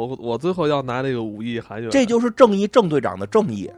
[0.06, 1.90] 我我最后要拿那个五亿韩元。
[1.90, 3.70] 这就是正义郑队长的正义。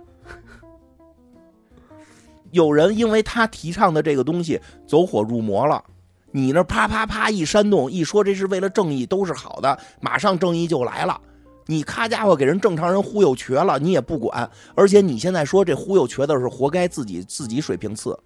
[2.53, 5.83] 有人因为他提倡的这个东西走火入魔了，
[6.31, 11.21] 你那啪啪啪一煽动，一说这是为了正义，都是好的，马上正义就来了。
[11.67, 18.19] 你咔家伙给人正常人忽悠瘸了，你也不管，而且你现在说这忽悠瘸的是活该，自己自己水平次，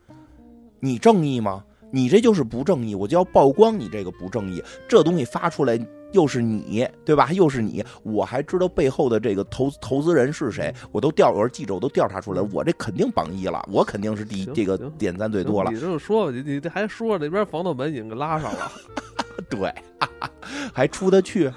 [0.81, 1.63] 你正义吗？
[1.91, 4.65] 你这就是不正义，我就要曝光你这个不正义。
[4.89, 5.79] 这东西发出来
[6.15, 7.31] 又是你，对吧？
[7.33, 15.79] 又是你，我还知道背后的这个投投资人是谁，我都调，我说记者，我都调查出来，我这肯定榜一了，我肯定是第一，这个点赞最多了你。
[15.79, 18.73] 这么说吧，你你这还说那边防盗门已经给拉上了。
[19.51, 19.75] 对，
[20.73, 21.53] 还出得去，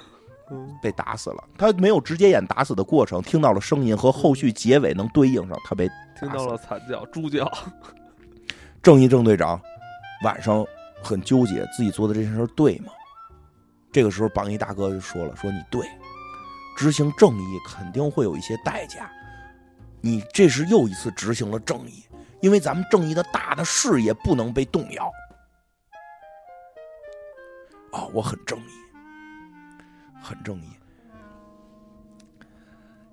[0.50, 1.44] 嗯，被打死了。
[1.56, 7.50] 他没有直接演打死的过程，听到了声音和后续结尾能对应上，他被听到了惨叫、猪叫。
[8.82, 9.60] 正义正队长
[10.24, 10.66] 晚上
[11.00, 12.92] 很纠结，自己做的这件事儿对吗？
[13.90, 15.86] 这个时候，榜一大哥就说了：“说你对，
[16.76, 19.10] 执行正义肯定会有一些代价，
[20.00, 22.04] 你这是又一次执行了正义，
[22.40, 25.10] 因为咱们正义的大的事业不能被动摇。”
[27.92, 28.70] 哦，我很正义，
[30.22, 30.68] 很正义。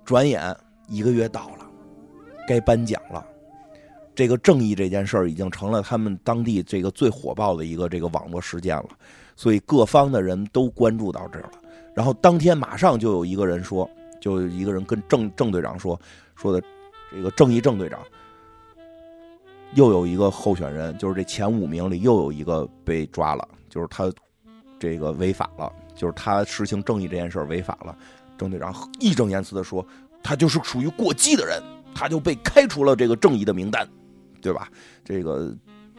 [0.03, 0.55] 转眼
[0.87, 1.65] 一个月到了，
[2.45, 3.25] 该颁奖了。
[4.13, 8.89] 这个正义这件事儿已经成了他们当地这个最火爆的一个这个网络事件了，
[9.35, 11.51] 所以各方的人都关注到这儿了。
[11.93, 13.89] 然后当天马上就有一个人说，
[14.19, 15.99] 就一个人跟郑郑队长说
[16.35, 16.61] 说的，
[17.11, 17.99] 这个正义郑队长
[19.73, 24.11] 又有一个候选人，就是这前五名里又有一个被抓了，就是他
[24.79, 27.97] 这个违法了，就是他实行正义这件事违法了。
[28.37, 29.85] 郑队长义正言辞的说，
[30.23, 31.61] 他就是属于过激的人，
[31.93, 33.87] 他就被开除了这个正义的名单。
[34.41, 34.69] 对吧？
[35.03, 35.51] 这个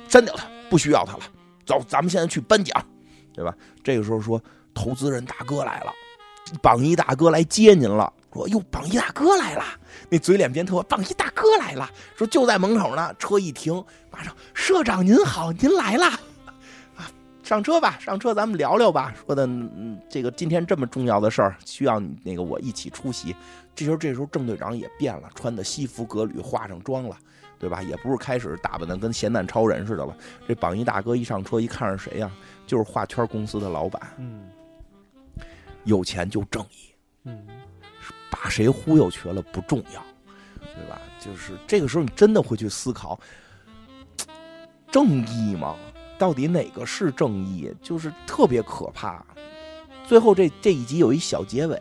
[0.08, 1.24] 删掉他，不需要他了。
[1.64, 2.80] 走，咱们现在去颁奖，
[3.36, 3.54] 对吧？
[3.84, 4.42] 这个时候说，
[4.72, 5.92] 投资人大哥来了，
[6.62, 8.10] 榜一大哥来接您了。
[8.32, 9.62] 说哟，榜一大哥来了，
[10.10, 11.88] 那嘴脸变特，榜一大哥来了。
[12.16, 13.72] 说就在门口呢，车一停，
[14.10, 16.06] 马上社长您好，您来了。
[16.96, 17.10] 啊，
[17.42, 19.14] 上车吧，上车，咱们聊聊吧。
[19.26, 23.36] 说的，嗯，这个今天这么重要的事儿，需要你那个我一起出席。
[23.74, 27.16] 这时候，这时候郑队长也变了，穿的西服革履，化上妆了。
[27.58, 27.82] 对吧？
[27.82, 30.14] 也不是开始打扮的跟咸蛋超人似的了。
[30.46, 32.30] 这榜一大哥一上车一看是谁呀、
[32.66, 34.48] 就是画圈公司的老板，嗯
[35.84, 36.92] 有钱就正义，
[37.24, 37.46] 嗯，
[38.30, 40.04] 把谁忽悠瘸了不重要，
[40.74, 41.00] 对吧？
[41.20, 43.18] 就是这个时候你真的会去思考，
[44.90, 45.76] 正义吗？
[46.18, 47.72] 到底哪个是正义？
[47.82, 49.24] 就是特别可怕。
[50.04, 51.80] 最后这这一集有一小结尾，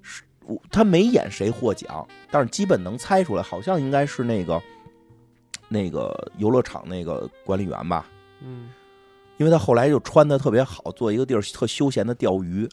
[0.00, 4.62] 是我他没演谁获奖，但是基本能猜出来，好像应该是那个
[5.68, 8.06] 那个游乐场那个管理员吧。
[8.40, 8.70] 嗯
[9.38, 12.68] 因为他后来就穿的特别好，做一个地儿特休闲的钓鱼，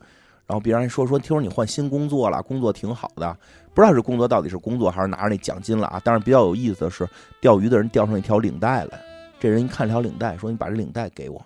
[0.46, 3.36] 然后别人说说，听说你换新工作了，工作挺好的，
[3.74, 6.02] 不知道是工作到底是工作还是拿着那奖金了啊？
[6.04, 7.08] 但是比较有意思的是，
[7.40, 9.00] 钓鱼的人钓上一条领带来，
[9.40, 11.44] 这人一看这条领带，说你把这领带给我，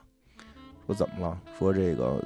[0.87, 1.37] 说怎么了？
[1.57, 2.21] 说这个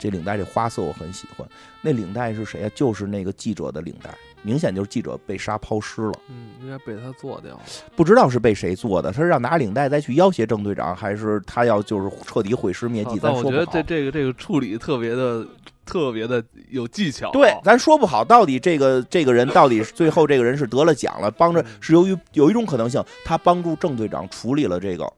[0.00, 1.46] 这领带这花色我很喜欢。
[1.80, 2.70] 那领带是谁啊？
[2.74, 4.10] 就是那个记者的领带，
[4.42, 6.12] 明显就是记者被杀抛尸了。
[6.28, 7.60] 嗯，应该被他做掉了。
[7.94, 13.18] 不知道是被谁做的，他是让拿领带再去要挟郑队长，还是他要就是彻底毁尸灭迹？
[13.18, 13.66] 咱但我觉得。
[13.66, 15.46] 这这个这个处理特别的
[15.86, 17.30] 特别的有技巧。
[17.30, 25.10] 对，咱说不好，到底这个这个人到底最后这个人是得了奖了，帮着嗯是由于有一种可能性，他帮助郑队长处理了这个，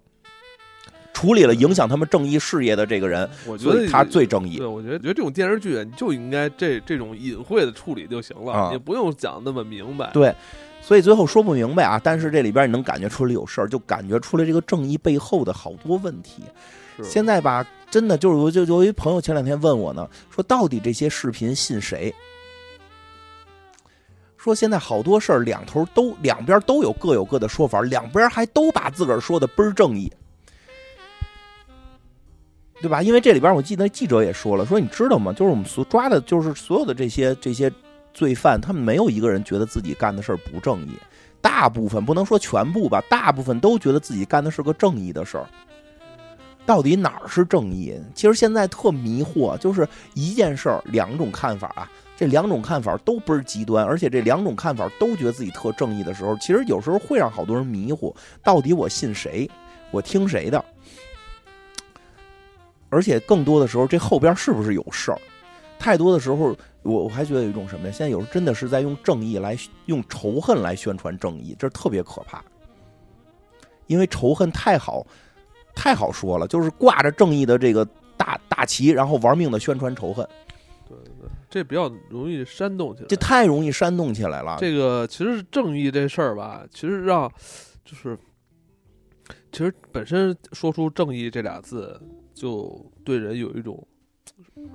[1.12, 4.66] 处理了影响他们正义事业的这个人，我觉得他最正义对，。
[4.66, 10.10] 我觉得觉得这种电视剧你就应该这这种隐晦的处理就行了，啊也不用讲那么明白。
[10.12, 10.34] 对，
[10.80, 16.42] 所以最后说不明白啊，但是这里边你能感觉出来有事儿，就感觉出来这个正义背后的好多问题。
[16.96, 22.12] 是现在吧，真的就是我就就有一朋友前两天问我呢，说到底这些视频信谁？
[24.36, 30.12] 说现在好多事儿两头都两边都有各有各的说法，两边还都把自个儿说的倍儿正义，
[32.82, 33.00] 对吧？
[33.00, 35.32] 因为这里边我记得记者也说了，说你知道吗？
[35.32, 37.72] 就是我们所抓的，就是所有的这些这些
[38.12, 40.90] 罪犯，他们没有一个人觉得自己干的事儿不正义，
[41.40, 45.46] 大部分不能说全部吧，大部分都觉得自己干的是个正义的事儿。
[46.66, 47.94] 到底哪儿是正义？
[48.14, 58.14] 其实现在特迷惑，就是一件事儿两种看法啊，这两种看法都倍儿极端，而且这两种看法都觉得自己特正义的时候，其实有时候会让好多人迷糊，
[58.44, 59.48] 到底我信谁，
[59.90, 60.64] 我听谁的？
[62.92, 65.18] 而且更多的时候，这后边是不是有事儿？
[65.78, 67.92] 太多的时候，我我还觉得有一种什么呀？
[67.92, 69.56] 现在有时候真的是在用正义来
[69.86, 72.44] 用仇恨来宣传正义，这特别可怕。
[73.86, 75.04] 因为仇恨太好，
[75.74, 77.84] 太好说了，就是挂着正义的这个
[78.16, 80.26] 大大旗，然后玩命的宣传仇恨，
[80.88, 83.08] 对对，这比较容易煽动起来。
[83.08, 84.58] 这太容易煽动起来了。
[84.60, 87.30] 这个其实正义这事儿吧，其实让
[87.84, 88.16] 就是，
[89.50, 92.00] 其实本身说出正义这俩字，
[92.42, 93.86] 就对人有一种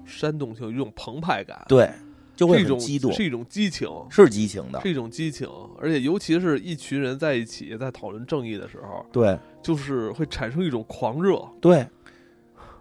[0.06, 1.92] 煽动性，有一种澎湃感，对，
[2.34, 5.46] 就是会一种很激动，是一种激情，是激情的是，一种激情，
[5.78, 11.46] 而且尤其是一群人在一起在讨论正义的时候，对就是会产生一种狂热。
[11.60, 11.86] 对。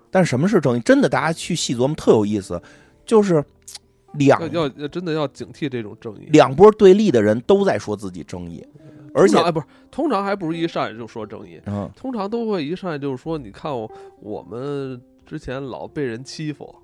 [0.08, 0.80] 但是什么是正义？
[0.80, 2.62] 真的，大家去细琢磨，特有意思。
[3.04, 3.44] 就是
[4.12, 8.64] 两要要要真的要警惕这种正义，两波对立的人都在说自己正义，
[9.16, 13.90] 而且哎不是，通常还不是一上来就说正义，嗯，通常都会一上来就是说，你看我
[14.20, 16.74] 我们之前老被人欺负，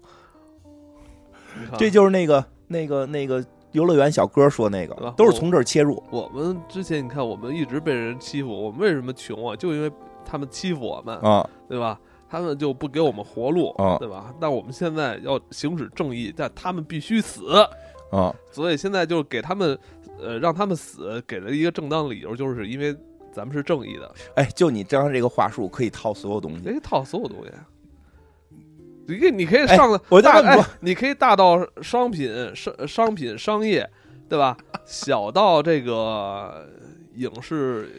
[1.79, 6.03] 这就是那个那个那个游乐园小哥说那个，都是从这儿切入。
[6.11, 9.55] 我们之前你看我们一直被人欺负，我们为什么穷啊？
[9.55, 9.91] 就因为
[10.25, 12.01] 他们欺负我们，啊对吧？
[12.29, 14.35] 他们就不给我们活路，啊对吧？
[14.41, 17.43] 那我们现在要行使正义，但他们必须死，
[18.11, 18.35] 啊！
[18.51, 19.79] 所以现在就给他们，
[20.23, 22.97] 呃，让他们死，给了一个正当理由，就是因为
[23.33, 26.65] 咱们是正义的，哎，就你这样这个话术可以套所有东西。
[26.65, 27.51] 可以套所有东西。
[29.07, 33.89] 你可以，你可以哎上我就这么说哎，你可以大到商品商商品商业，
[34.29, 34.57] 对吧？
[34.85, 36.69] 小到这个
[37.17, 37.91] 影视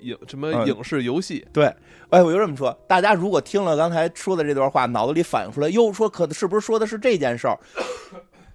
[0.00, 1.64] 影什么嗯影视游戏，对，
[2.10, 7.58] 哎，我就这么说，大家如果听了刚才说的这段话，脑子里反应出来，哟，说可是不是说的是这件事儿？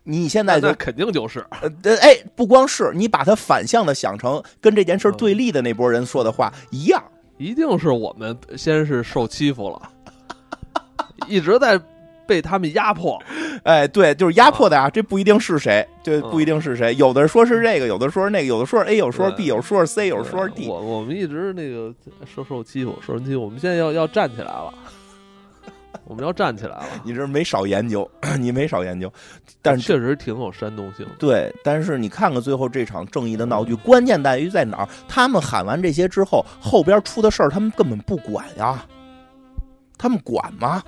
[0.08, 1.46] 你现在就肯定就是。
[1.62, 7.04] 呃，呃哎，不光是你把它反向的想成跟这件事儿对立的那波人说的话一样，
[7.38, 9.82] 一定是我们先是受欺负了，
[11.28, 11.80] 一直在
[12.26, 13.22] 被他们压迫。
[13.64, 21.94] 哎，对，就是压迫的啊，这不一定是谁，这不一定是谁，有的说是这个，有的说是那个，有的说是 A，有说是 B，对有说是 C，有说是 D，我我们一直那个
[22.26, 24.74] 受受欺负，受人欺负，我们现在要要站起来了，
[26.06, 26.86] 我们要站起来了。
[27.04, 28.10] 你这没少研究，
[28.40, 29.12] 你没少研究，
[29.62, 31.12] 但是确实挺有煽动性的。
[31.20, 34.90] 对，但是你看看最后这场正义的闹剧，关键在于在哪儿？
[35.08, 38.86] 他们喊完这些之后，后边出的事儿他们根本不管呀，
[39.98, 40.84] 他们管吗？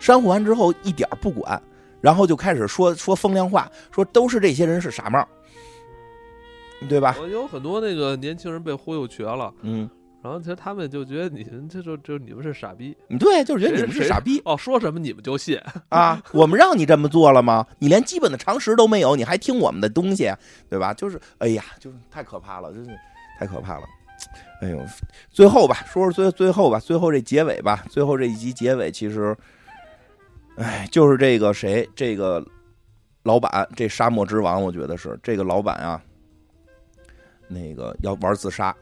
[0.00, 1.60] 煽呼完之后一点不管，
[2.00, 5.26] 然后就开始说说风凉话，说都是这些人是傻帽，
[6.88, 7.16] 对吧？
[7.20, 9.90] 我有很多那个年轻人被忽悠瘸了，嗯，
[10.28, 15.58] 然后其实他们就觉得你们这就就你们是傻逼对，就是觉得你们是傻逼哦，说什么你们就信。
[15.88, 16.22] 啊！
[16.32, 17.66] 我们让你这么做了吗？
[17.78, 20.30] 你连基本的常识都没有，你还听我们的东西，
[20.68, 20.92] 对吧？
[20.92, 22.90] 就是，哎呀，就是太可怕了，真是
[23.38, 23.86] 太可怕了。
[24.60, 24.84] 哎呦，
[25.30, 29.34] 最后吧，说说最最后吧，最后这结尾吧，最后这一集结尾，其实，
[30.56, 32.44] 哎，就是这个谁，这个
[33.22, 36.02] 老板，这沙漠之王，我觉得是这个老板啊，
[37.48, 38.76] 那个要玩自杀，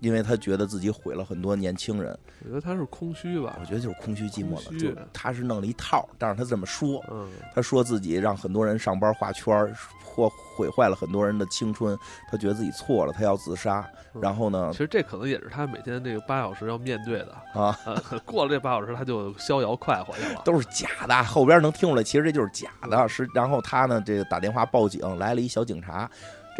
[0.00, 2.18] 因为他觉得自己毁了很多年轻人。
[2.42, 4.78] 我觉得他是空虚吧我，觉得就是空虚寂寞了。
[4.78, 9.74] 就他是弄了一套，但是他这么说，嗯，他说自己让很多人上班画圈儿，
[10.04, 11.96] 或毁坏了很多人的青春，
[12.30, 13.80] 他觉得自己错了，他要自杀。
[14.12, 17.32] 嗯然后呢其，实这可能也是他每天这个八小时要面对的。
[17.54, 20.42] 啊，呃，过了这八小时，他就逍遥快活去了。
[20.44, 23.08] 都是假的，后边能听出来，其实这就是假的。
[23.08, 26.10] 是，然后他呢，这个打电话报警，来了一小警察，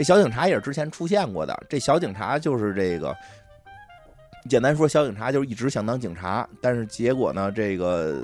[0.00, 1.54] 这小警察也是之前出现过的。
[1.68, 3.14] 这小警察就是这个，
[4.48, 8.18] 简单说，小警察就是一直想当警察，但是结果呢，这个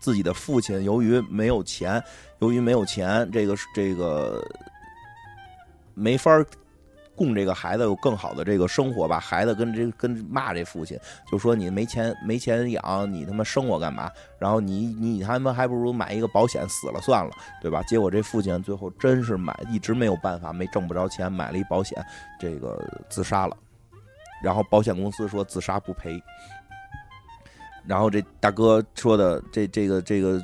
[0.00, 2.04] 自己的父亲由于没有钱，
[2.40, 4.46] 由于没有钱，这个是这个
[5.94, 6.30] 没法
[7.20, 9.20] 供这个孩子有更好的这个生活吧。
[9.20, 10.98] 孩子跟这跟骂这父亲，
[11.30, 14.10] 就说你没钱没钱养，你他妈生我干嘛？
[14.38, 17.30] 然后你你他妈还不如买一个保险死了算了，
[17.60, 17.82] 对吧？
[17.82, 22.02] 结果这父亲最后真是买，一直没有办法，没挣不着钱，买了一保险，
[22.40, 23.54] 这个自杀了。
[24.42, 26.18] 然后保险公司说自杀不赔。
[27.86, 30.40] 然后这大哥说的这这个这个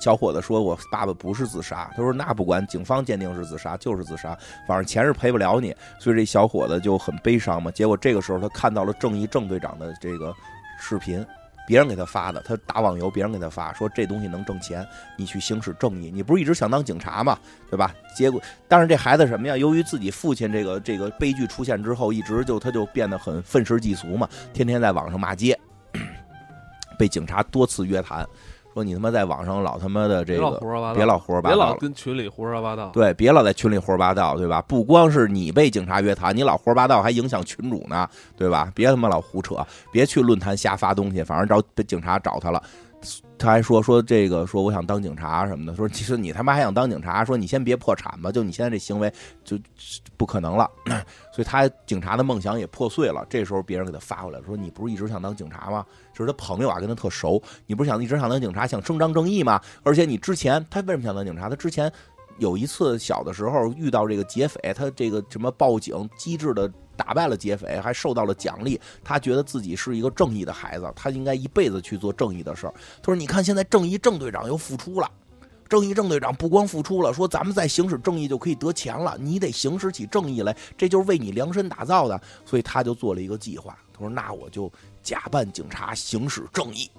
[0.00, 7.70] 小伙子说：“我爸爸不是自杀。”他说：“那不管，警方鉴定是自杀，就是自杀，反正钱是赔不了你。”所以这小伙子就很悲伤嘛。
[7.70, 10.34] 结果这个时候他看到了正义郑队长的这个
[10.78, 11.24] 视频，
[11.66, 16.10] 别人给他发的，他打网游，别人给他发说这东西能挣钱，你去行使正义。
[16.10, 17.38] 你不是一直想当警察吗？
[17.70, 17.94] 对吧？
[18.14, 19.56] 结果，但是这孩子什么呀？
[19.56, 25.58] 由于自己父亲这个这个悲剧出现之后，一直就他就变得很愤世嫉俗嘛，天天在网上骂街，
[26.98, 28.26] 被警察多次约谈，
[28.74, 31.78] 说你他妈在网上老他妈的这别老个胡说八道，别老胡说八别老道了。
[31.78, 32.90] 跟群里胡说八道。
[32.90, 34.60] 对，别老在群里胡说八道，对吧？
[34.62, 38.72] 不光是你被警察约谈，你老胡说八道还影响群主呢，对吧？
[38.74, 42.60] 别他妈老胡扯，别去论坛瞎发东西，反正找被警察找他了。
[43.36, 49.12] 他还说说这个说我想当警察什么的，说其实你他妈还想当警察，说你先别破产吧，就你现在这行为
[49.44, 49.58] 就
[50.16, 50.70] 不可能了，
[51.30, 53.24] 所以他警察的梦想也破碎了。
[53.28, 55.84] 这时候别人给他发过来说你不是一直想当警察吗？
[56.14, 59.60] 就是他朋友啊，跟他特熟，你不是想一直想当警察，想伸张正义吗？
[59.82, 61.48] 而且你之前他为什么想当警察？
[61.48, 61.92] 他之前
[62.38, 68.80] 有一次小的时候遇到这个劫匪，他这个什么报警机智的打败了劫匪，还受到了奖励。
[69.02, 72.74] 他觉得自己是一个正义的孩子，他应该一辈子去做正义的事儿。
[73.02, 75.10] 他说：“你看，现在正义郑队长又复出了。”
[75.68, 82.20] 正义正队长不光复出了，说咱们再行使正义就可以得钱了，你得行使起正义来，这就是为你量身打造的。
[82.44, 84.70] 所以他就做了一个计划，他说：“那我就
[85.02, 86.90] 假扮警察行使正义。”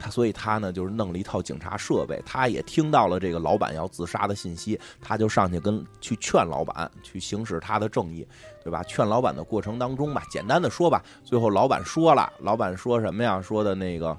[0.00, 8.24] 他所以他呢就是弄了一套警察设备，他也听到了这个老板要自杀的信息，他就上去跟去劝老板去行使他的正义，
[8.62, 8.80] 对吧？
[8.84, 13.42] 劝老板的过程当中吧，简单的说吧，最后老板说了，老板说什么呀？
[13.42, 14.16] 说的那个，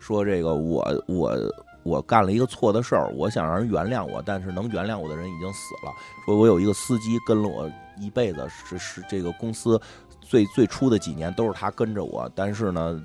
[0.00, 1.36] 说这个我我
[1.84, 5.92] 我干了一个错的事儿，我想让人原谅我，但是能原谅我的人已经死了。
[6.26, 9.80] 说我有一个司机跟了我一辈子，是是这个公司
[10.20, 13.00] 最最初的几年都是他跟着我，但是呢。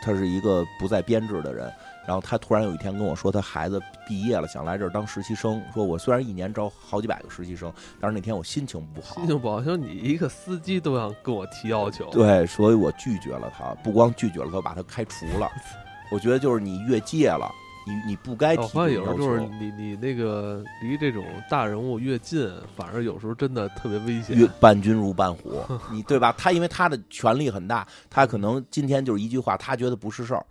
[0.00, 1.68] 他是一个不在编制的人，
[2.06, 5.60] 然后他突然有一天跟我说，他孩子毕业了，想来这儿当实习生。
[5.74, 7.70] 说我虽然一年招好几百个实习生，
[8.00, 13.74] 但是那天我心情不好心，情不好，说你一个司机都想跟我提要求，对，所以我拒绝了他。
[13.82, 15.50] 不光拒绝了他，把他开除了。
[16.10, 17.50] 我觉得就是你越界了，
[17.86, 19.50] 你你不该提我发现这种要有时候就是。
[19.58, 24.46] 你你那个离这种大人物越近，反而有时候真的特别危险越。
[24.60, 26.32] 伴君如伴虎，你对吧？
[26.38, 30.46] 他因为他的权力很大，他可能今天就是一句话，他觉得不是事儿，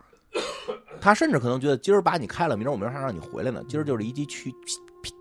[1.00, 3.62] 他甚至可能觉得今儿把你开了，明儿我明儿还让你回来呢。
[3.68, 4.52] 今儿就是一句气，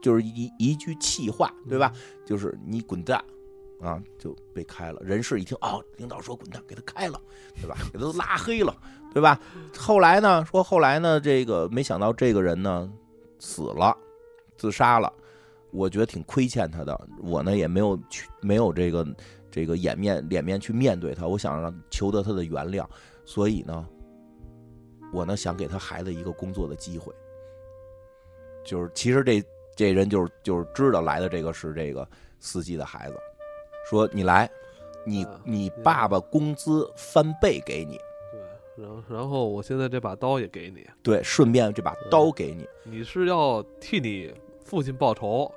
[0.02, 1.92] 就是一一句气话，对吧？
[2.26, 3.24] 就是你滚蛋
[3.80, 5.00] 啊，就被开了。
[5.02, 7.20] 人事一听，哦，领导说滚蛋，给他开了，
[7.62, 7.78] 对吧？
[7.94, 8.76] 给他拉黑了，
[9.14, 9.40] 对吧？
[9.78, 12.90] 后来呢，说后来呢，这个没想到这个人呢
[13.40, 13.96] 死了，
[14.58, 15.12] 自杀了。
[15.72, 19.06] 我觉得挺亏欠他的，我呢也没有去没有这个
[19.52, 22.86] 这个颜面脸面去面对他，我想让求得他的原谅，
[23.26, 23.86] 所以呢，
[25.12, 27.14] 我呢想给他孩子一个工作的机会，
[28.64, 29.44] 就是其实这
[29.76, 32.08] 这人就是就是知道来的这个是这个
[32.40, 33.18] 司机的孩子，
[33.90, 34.50] 说你来，
[35.06, 38.07] 你啊你爸爸工资翻倍给你，对，
[38.78, 44.32] 然后然后我现在这把刀也给你，对，顺便这把刀给你，你是要替你
[44.64, 45.52] 父亲报仇，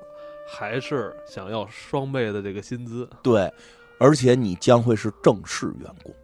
[0.48, 3.08] 还是想要双倍的这个薪资？
[3.22, 3.52] 对，
[3.98, 6.14] 而且你将会是正式员工，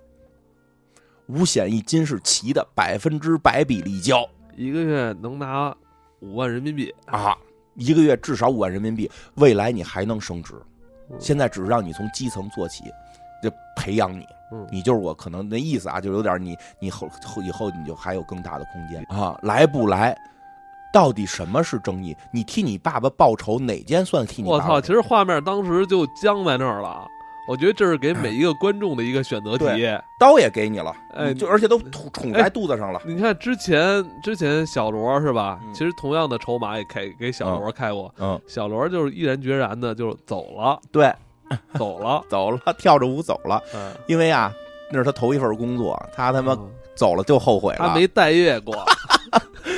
[1.27, 5.77] 五险一金是齐的，百分之百比例交一个月能拿
[6.20, 7.36] 五万人民币，啊，
[7.74, 10.55] 一个月至少五万人民币，未来你还能升职。
[11.10, 12.82] 嗯现在只是让你从基层做起，
[13.40, 20.16] 这培养你，嗯，你就是我可能那意思啊，就有点你你后后以后你就还有更大的空间啊，来不来？
[20.93, 22.16] 到底什么是正义？
[22.32, 24.48] 你替你爸爸报仇，哪件算替你？
[24.48, 24.81] 我操！
[24.81, 27.06] 其实画面当时就僵在那儿了。
[27.48, 29.66] 我觉得这是给每一个观众的一个选择题。
[30.18, 33.01] 刀也给你了，哎，就而且都捅在肚子上了。
[33.05, 35.60] 你看之前之前小罗是吧？
[35.73, 38.12] 其实同样的筹码也开给小罗开过。
[38.18, 40.81] 嗯，小罗就是毅然决然的就走了。
[40.90, 41.12] 对，
[41.78, 43.62] 走了，走了，跳着舞走了。
[43.74, 44.52] 嗯，因为啊，
[44.90, 46.56] 那是他头一份工作，他他妈
[46.94, 47.78] 走了就后悔了。
[47.78, 48.74] 他没待业过。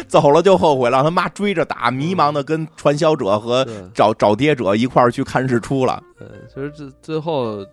[0.07, 6.03] 走了就后悔了，他妈追着打，迷茫的跟传销者和找找爹者一块儿去看日出了。
[6.19, 7.71] 对，其实这最后这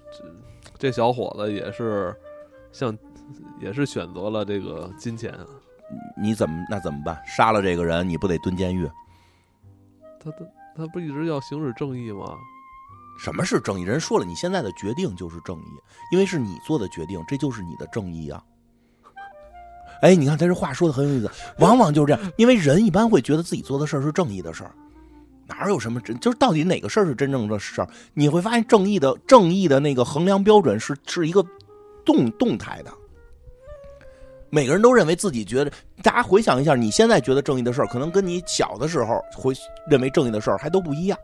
[0.78, 2.14] 这小伙子也是
[2.72, 2.98] 像
[3.62, 5.34] 也是选择了这个金钱。
[6.22, 7.18] 你怎么那怎么办？
[7.26, 8.90] 杀了这个人，你不得蹲监狱？
[10.20, 10.38] 他他
[10.76, 12.36] 他不一直要行使正义吗？
[13.18, 13.84] 什么是正义？
[13.84, 15.64] 人说了，你现在的决定就是正义，
[16.12, 18.44] 因为是你做的决定，这就是你的正义啊。
[20.02, 24.72] 哎，你看他这话说的很有意思，往往就是这样，因为人一般会觉得自己做的事儿是正义的事儿，
[25.48, 27.88] 哪有什么真，就是到底哪个事儿是真正的事儿？
[28.14, 31.44] 你会发现正义的正义的那个衡量标准是是一个
[32.06, 32.92] 动动态的，
[34.50, 35.72] 每个人都认为自己觉得，
[36.04, 39.54] 大家回想一下，你现在觉得正义的事儿，可能跟你小的时候会
[39.90, 41.18] 认为正义的事儿还都不一样。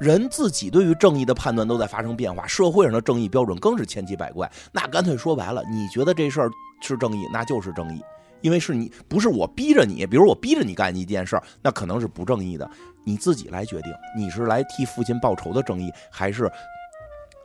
[0.00, 4.50] 人自己对于正义的判断都在发生变化，社会上的正义标准更是千奇百怪。
[4.72, 6.50] 那干脆说白了，你觉得这事儿？
[6.82, 8.02] 是正义，那就是正义，
[8.42, 10.06] 因为是你，不是我逼着你。
[10.06, 12.70] 比如我逼着你干一件事儿，那可能是不正义的，
[13.02, 13.90] 你自己来决定。
[14.14, 16.44] 你是来替父亲报仇的正义，还是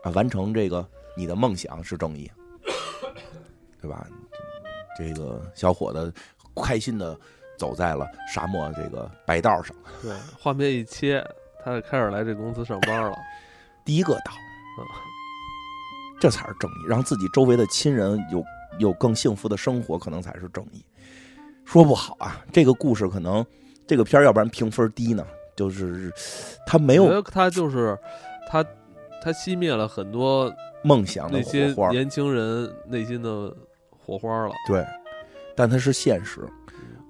[0.03, 2.29] 啊完成这个你的梦想是正义，
[3.81, 4.05] 对吧？
[4.97, 6.13] 这个小伙子
[6.61, 7.17] 开心的
[7.57, 9.73] 走在了沙漠这个白道上。
[10.01, 11.25] 对，画面一切，
[11.63, 13.15] 他开始来这公司上班了。
[13.85, 14.31] 第一个到，
[16.19, 18.43] 这才是正义，让自己周围的亲人有。
[18.79, 20.83] 有更幸福的生活，可能才是正义。
[21.65, 23.45] 说不好啊，这个故事可能
[23.85, 25.27] 这个片儿，要不然评分低呢，
[25.57, 26.09] 就是
[26.65, 27.99] 他没有，他就是
[28.47, 28.65] 他
[29.21, 30.51] 他熄灭了很多
[30.83, 33.53] 梦想那些年轻人内心的
[33.89, 34.53] 火花了。
[34.65, 34.87] 对，
[35.53, 36.39] 但它是现实。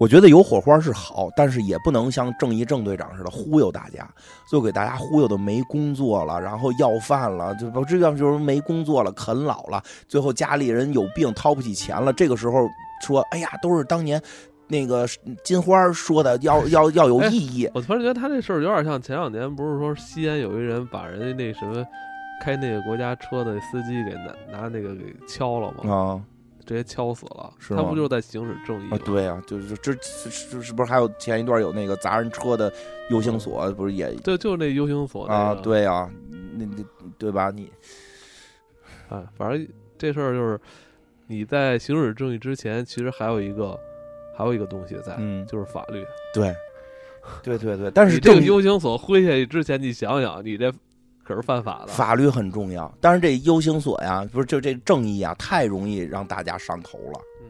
[0.02, 4.10] 我觉得有火花是好，但是也不能像正义正队长似的忽悠大家，
[4.52, 12.68] 就给大家忽悠的没工作了，然后要饭了，就不这样就是没工作了，啃老了，最后家里人有病掏不起钱了，这个时候
[13.06, 14.20] 说，哎呀，都是当年
[14.68, 15.08] 那个
[15.44, 17.70] 金花说的，要要要有意义。
[17.76, 21.86] 我突然觉得他这事儿有点像前两年，不是说西安有一人把人家那什么
[22.44, 25.94] 开那个国家车的司机给拿拿那个给敲了吗？
[25.94, 26.20] 啊。
[26.62, 28.98] 直接敲死了，他不就是在行使正义吗？
[29.04, 30.30] 对啊，就是这是
[30.62, 32.72] 是不是还有前一段有那个砸人车的
[33.10, 35.54] U 型锁，不是也对，就是那 U 型锁啊？
[35.56, 36.10] 对啊，
[36.54, 36.84] 那那
[37.18, 37.52] 对吧？
[37.54, 37.72] 你
[39.10, 39.68] 啊，反正
[39.98, 40.60] 这事儿就是
[41.28, 43.78] 你在行使正义之前，其实还有一个
[44.38, 46.06] 还有一个东西在，嗯，就是法律。
[46.34, 46.56] 对，
[47.44, 50.72] 对对对，但是这个 U 型锁挥下去之前，你想想，你这。
[51.32, 52.94] 可是犯法的，法律很重要。
[53.00, 57.22] 但是这 U 型锁呀，不是就这正义啊，太容易让大家上头了。
[57.42, 57.48] 嗯，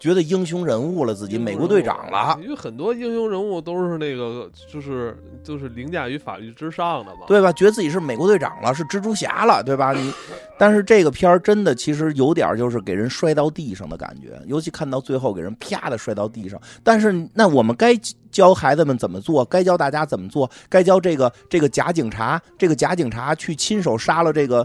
[0.00, 2.36] 觉得英雄人物了，自己美国队长了。
[2.42, 7.52] 因为很多英雄人物都是那个，就是就是凌驾于法律之上的嘛，对吧？
[7.52, 9.92] 觉得自己是美国队长了，是蜘蛛侠了，对吧？
[9.92, 10.12] 你，
[10.58, 16.60] 但是这个片儿真的其实有点就是给人摔到地上的感觉，尤其看到最后给人啪的摔到地上。
[16.82, 17.94] 但是那我们该。
[18.38, 24.64] 教孩子们怎么做，该教大家怎么做，该教这个这个假警察，这个假警察去亲手杀了这个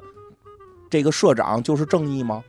[0.92, 2.44] 这个社长，就是正义吗？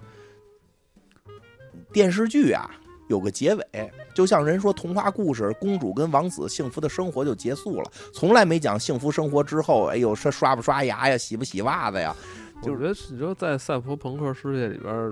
[1.94, 2.70] 电视剧啊，
[3.08, 12.14] 有个结尾，就像人说童话故事，公主跟王子幸福的生活就结束了，从来没讲幸福生活之后，哎呦，刷刷不刷牙呀，洗不洗袜子呀？
[12.64, 15.10] 我觉得你说在赛博朋克世界里边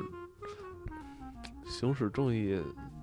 [1.70, 2.60] 行使正义。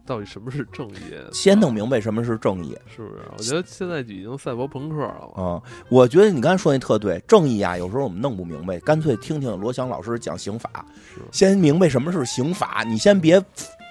[0.09, 1.13] 到底什么是正义？
[1.31, 3.21] 先弄明白什么是正义，是不是？
[3.37, 5.61] 我觉得现在已经赛博朋克了嗯！
[5.87, 10.83] 我觉得你刚才说那特对，正义啊，有时候我们弄不明白，干脆听听罗翔老师讲刑法，
[11.31, 13.39] 先明白什么是刑法，你先别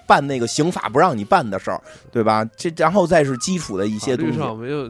[0.08, 1.80] 办那个刑法不让你办的事儿，
[2.10, 2.44] 对吧？
[2.56, 4.36] 这然后再是基础的一些东西。
[4.36, 4.88] 法律上没有，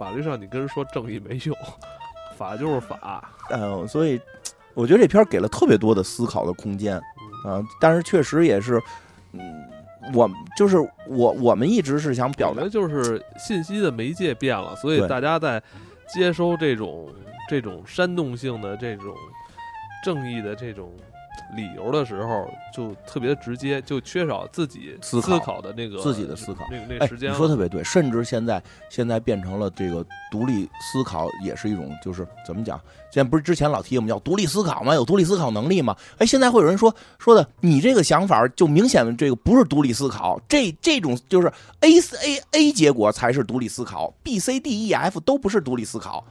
[0.00, 1.56] 法律上你跟人说正义没用，
[2.36, 3.30] 法就是法。
[3.50, 4.20] 嗯，所以
[4.74, 6.96] 我觉得这片给了特别多的思考的空间
[7.44, 8.82] 啊，但是确实也是，
[9.30, 9.69] 嗯。
[10.14, 15.62] 我就是我，我们一直是想表达，就是信息的媒介变了，所以大家在
[16.14, 17.08] 接收这种
[17.48, 19.14] 这种煽动性的这种
[20.04, 20.92] 正义的这种
[21.54, 27.34] 理由的时候，就特别直接，就缺少自己思考考的那个自己的思考那个那时，间了。
[27.34, 32.80] 你说特别对，甚至现在现在变成了这个独立思考，也是一种就是怎么讲？
[33.10, 34.94] 现在不是之前老提我们叫独立思考吗？
[34.94, 35.96] 有独立思考能力吗？
[36.18, 46.24] 哎，现在会有人说说的，你这个想法就明显这个不是独立思考，这这种就是 A A A 结果才是独立思考，B C D E F 都不是独立思考。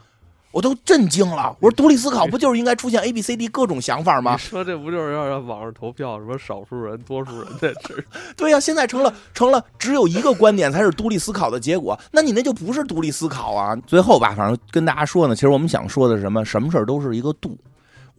[0.52, 4.36] 我都震惊了，我说独立思考不就是应该出现 A B C D 各种想法你吗？
[4.36, 7.94] 说这不就是要让网上投票什么少数人、多数人的这
[8.36, 13.76] 对呀、现在成了成了只有一个观点才是独立思考的结果，那你那就不是独立思考啊！
[13.86, 16.44] 最后吧，反正跟大家说呢，其实我们想说的是什么？
[16.44, 17.56] 什么事儿都是一个度。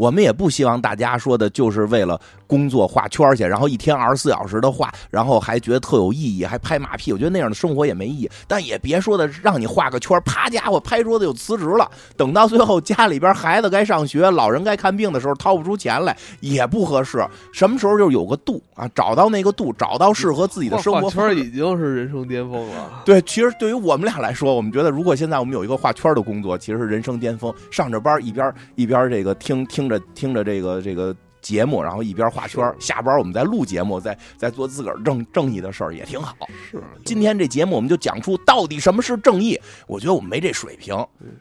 [0.01, 7.13] 我们也不希望大家说的就是为了工作画圈去，然后一天二十四小时的画，然后还觉得特有意义，还拍马屁。
[7.13, 8.29] 我觉得那样的生活也没意义。
[8.47, 11.87] 但也别说的让你画个圈，啪家伙拍桌子就辞职了。
[12.17, 17.23] 等到最后家里边孩子该上学，老人该看病的时候掏不出钱来，也不合适。
[17.53, 23.01] 什么时候就是有个度啊，找到那个度，找到适合自己的生活画圈已经是人生巅峰了。
[23.05, 27.53] 对，其实对于我们俩来说，我们觉得如果现在我们有一个画圈的工作，其实是人生巅峰。
[27.69, 36.35] 上着班一边一边这个听听着听着这个这个节目，然后一边画圈，下班我们再录节目，再再做自个儿正正义的事儿也挺好。
[36.69, 39.59] 是，今天这节目我们就讲出到底什么是正义。
[39.87, 40.95] 我觉得我们没这水平，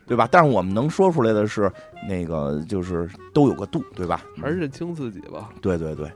[0.07, 0.27] 对吧？
[0.31, 1.71] 但是我们能说出来的是，
[2.09, 4.25] 那个就是都有个度，对吧？
[4.41, 5.51] 还是认清自己吧。
[5.61, 6.11] 对对对，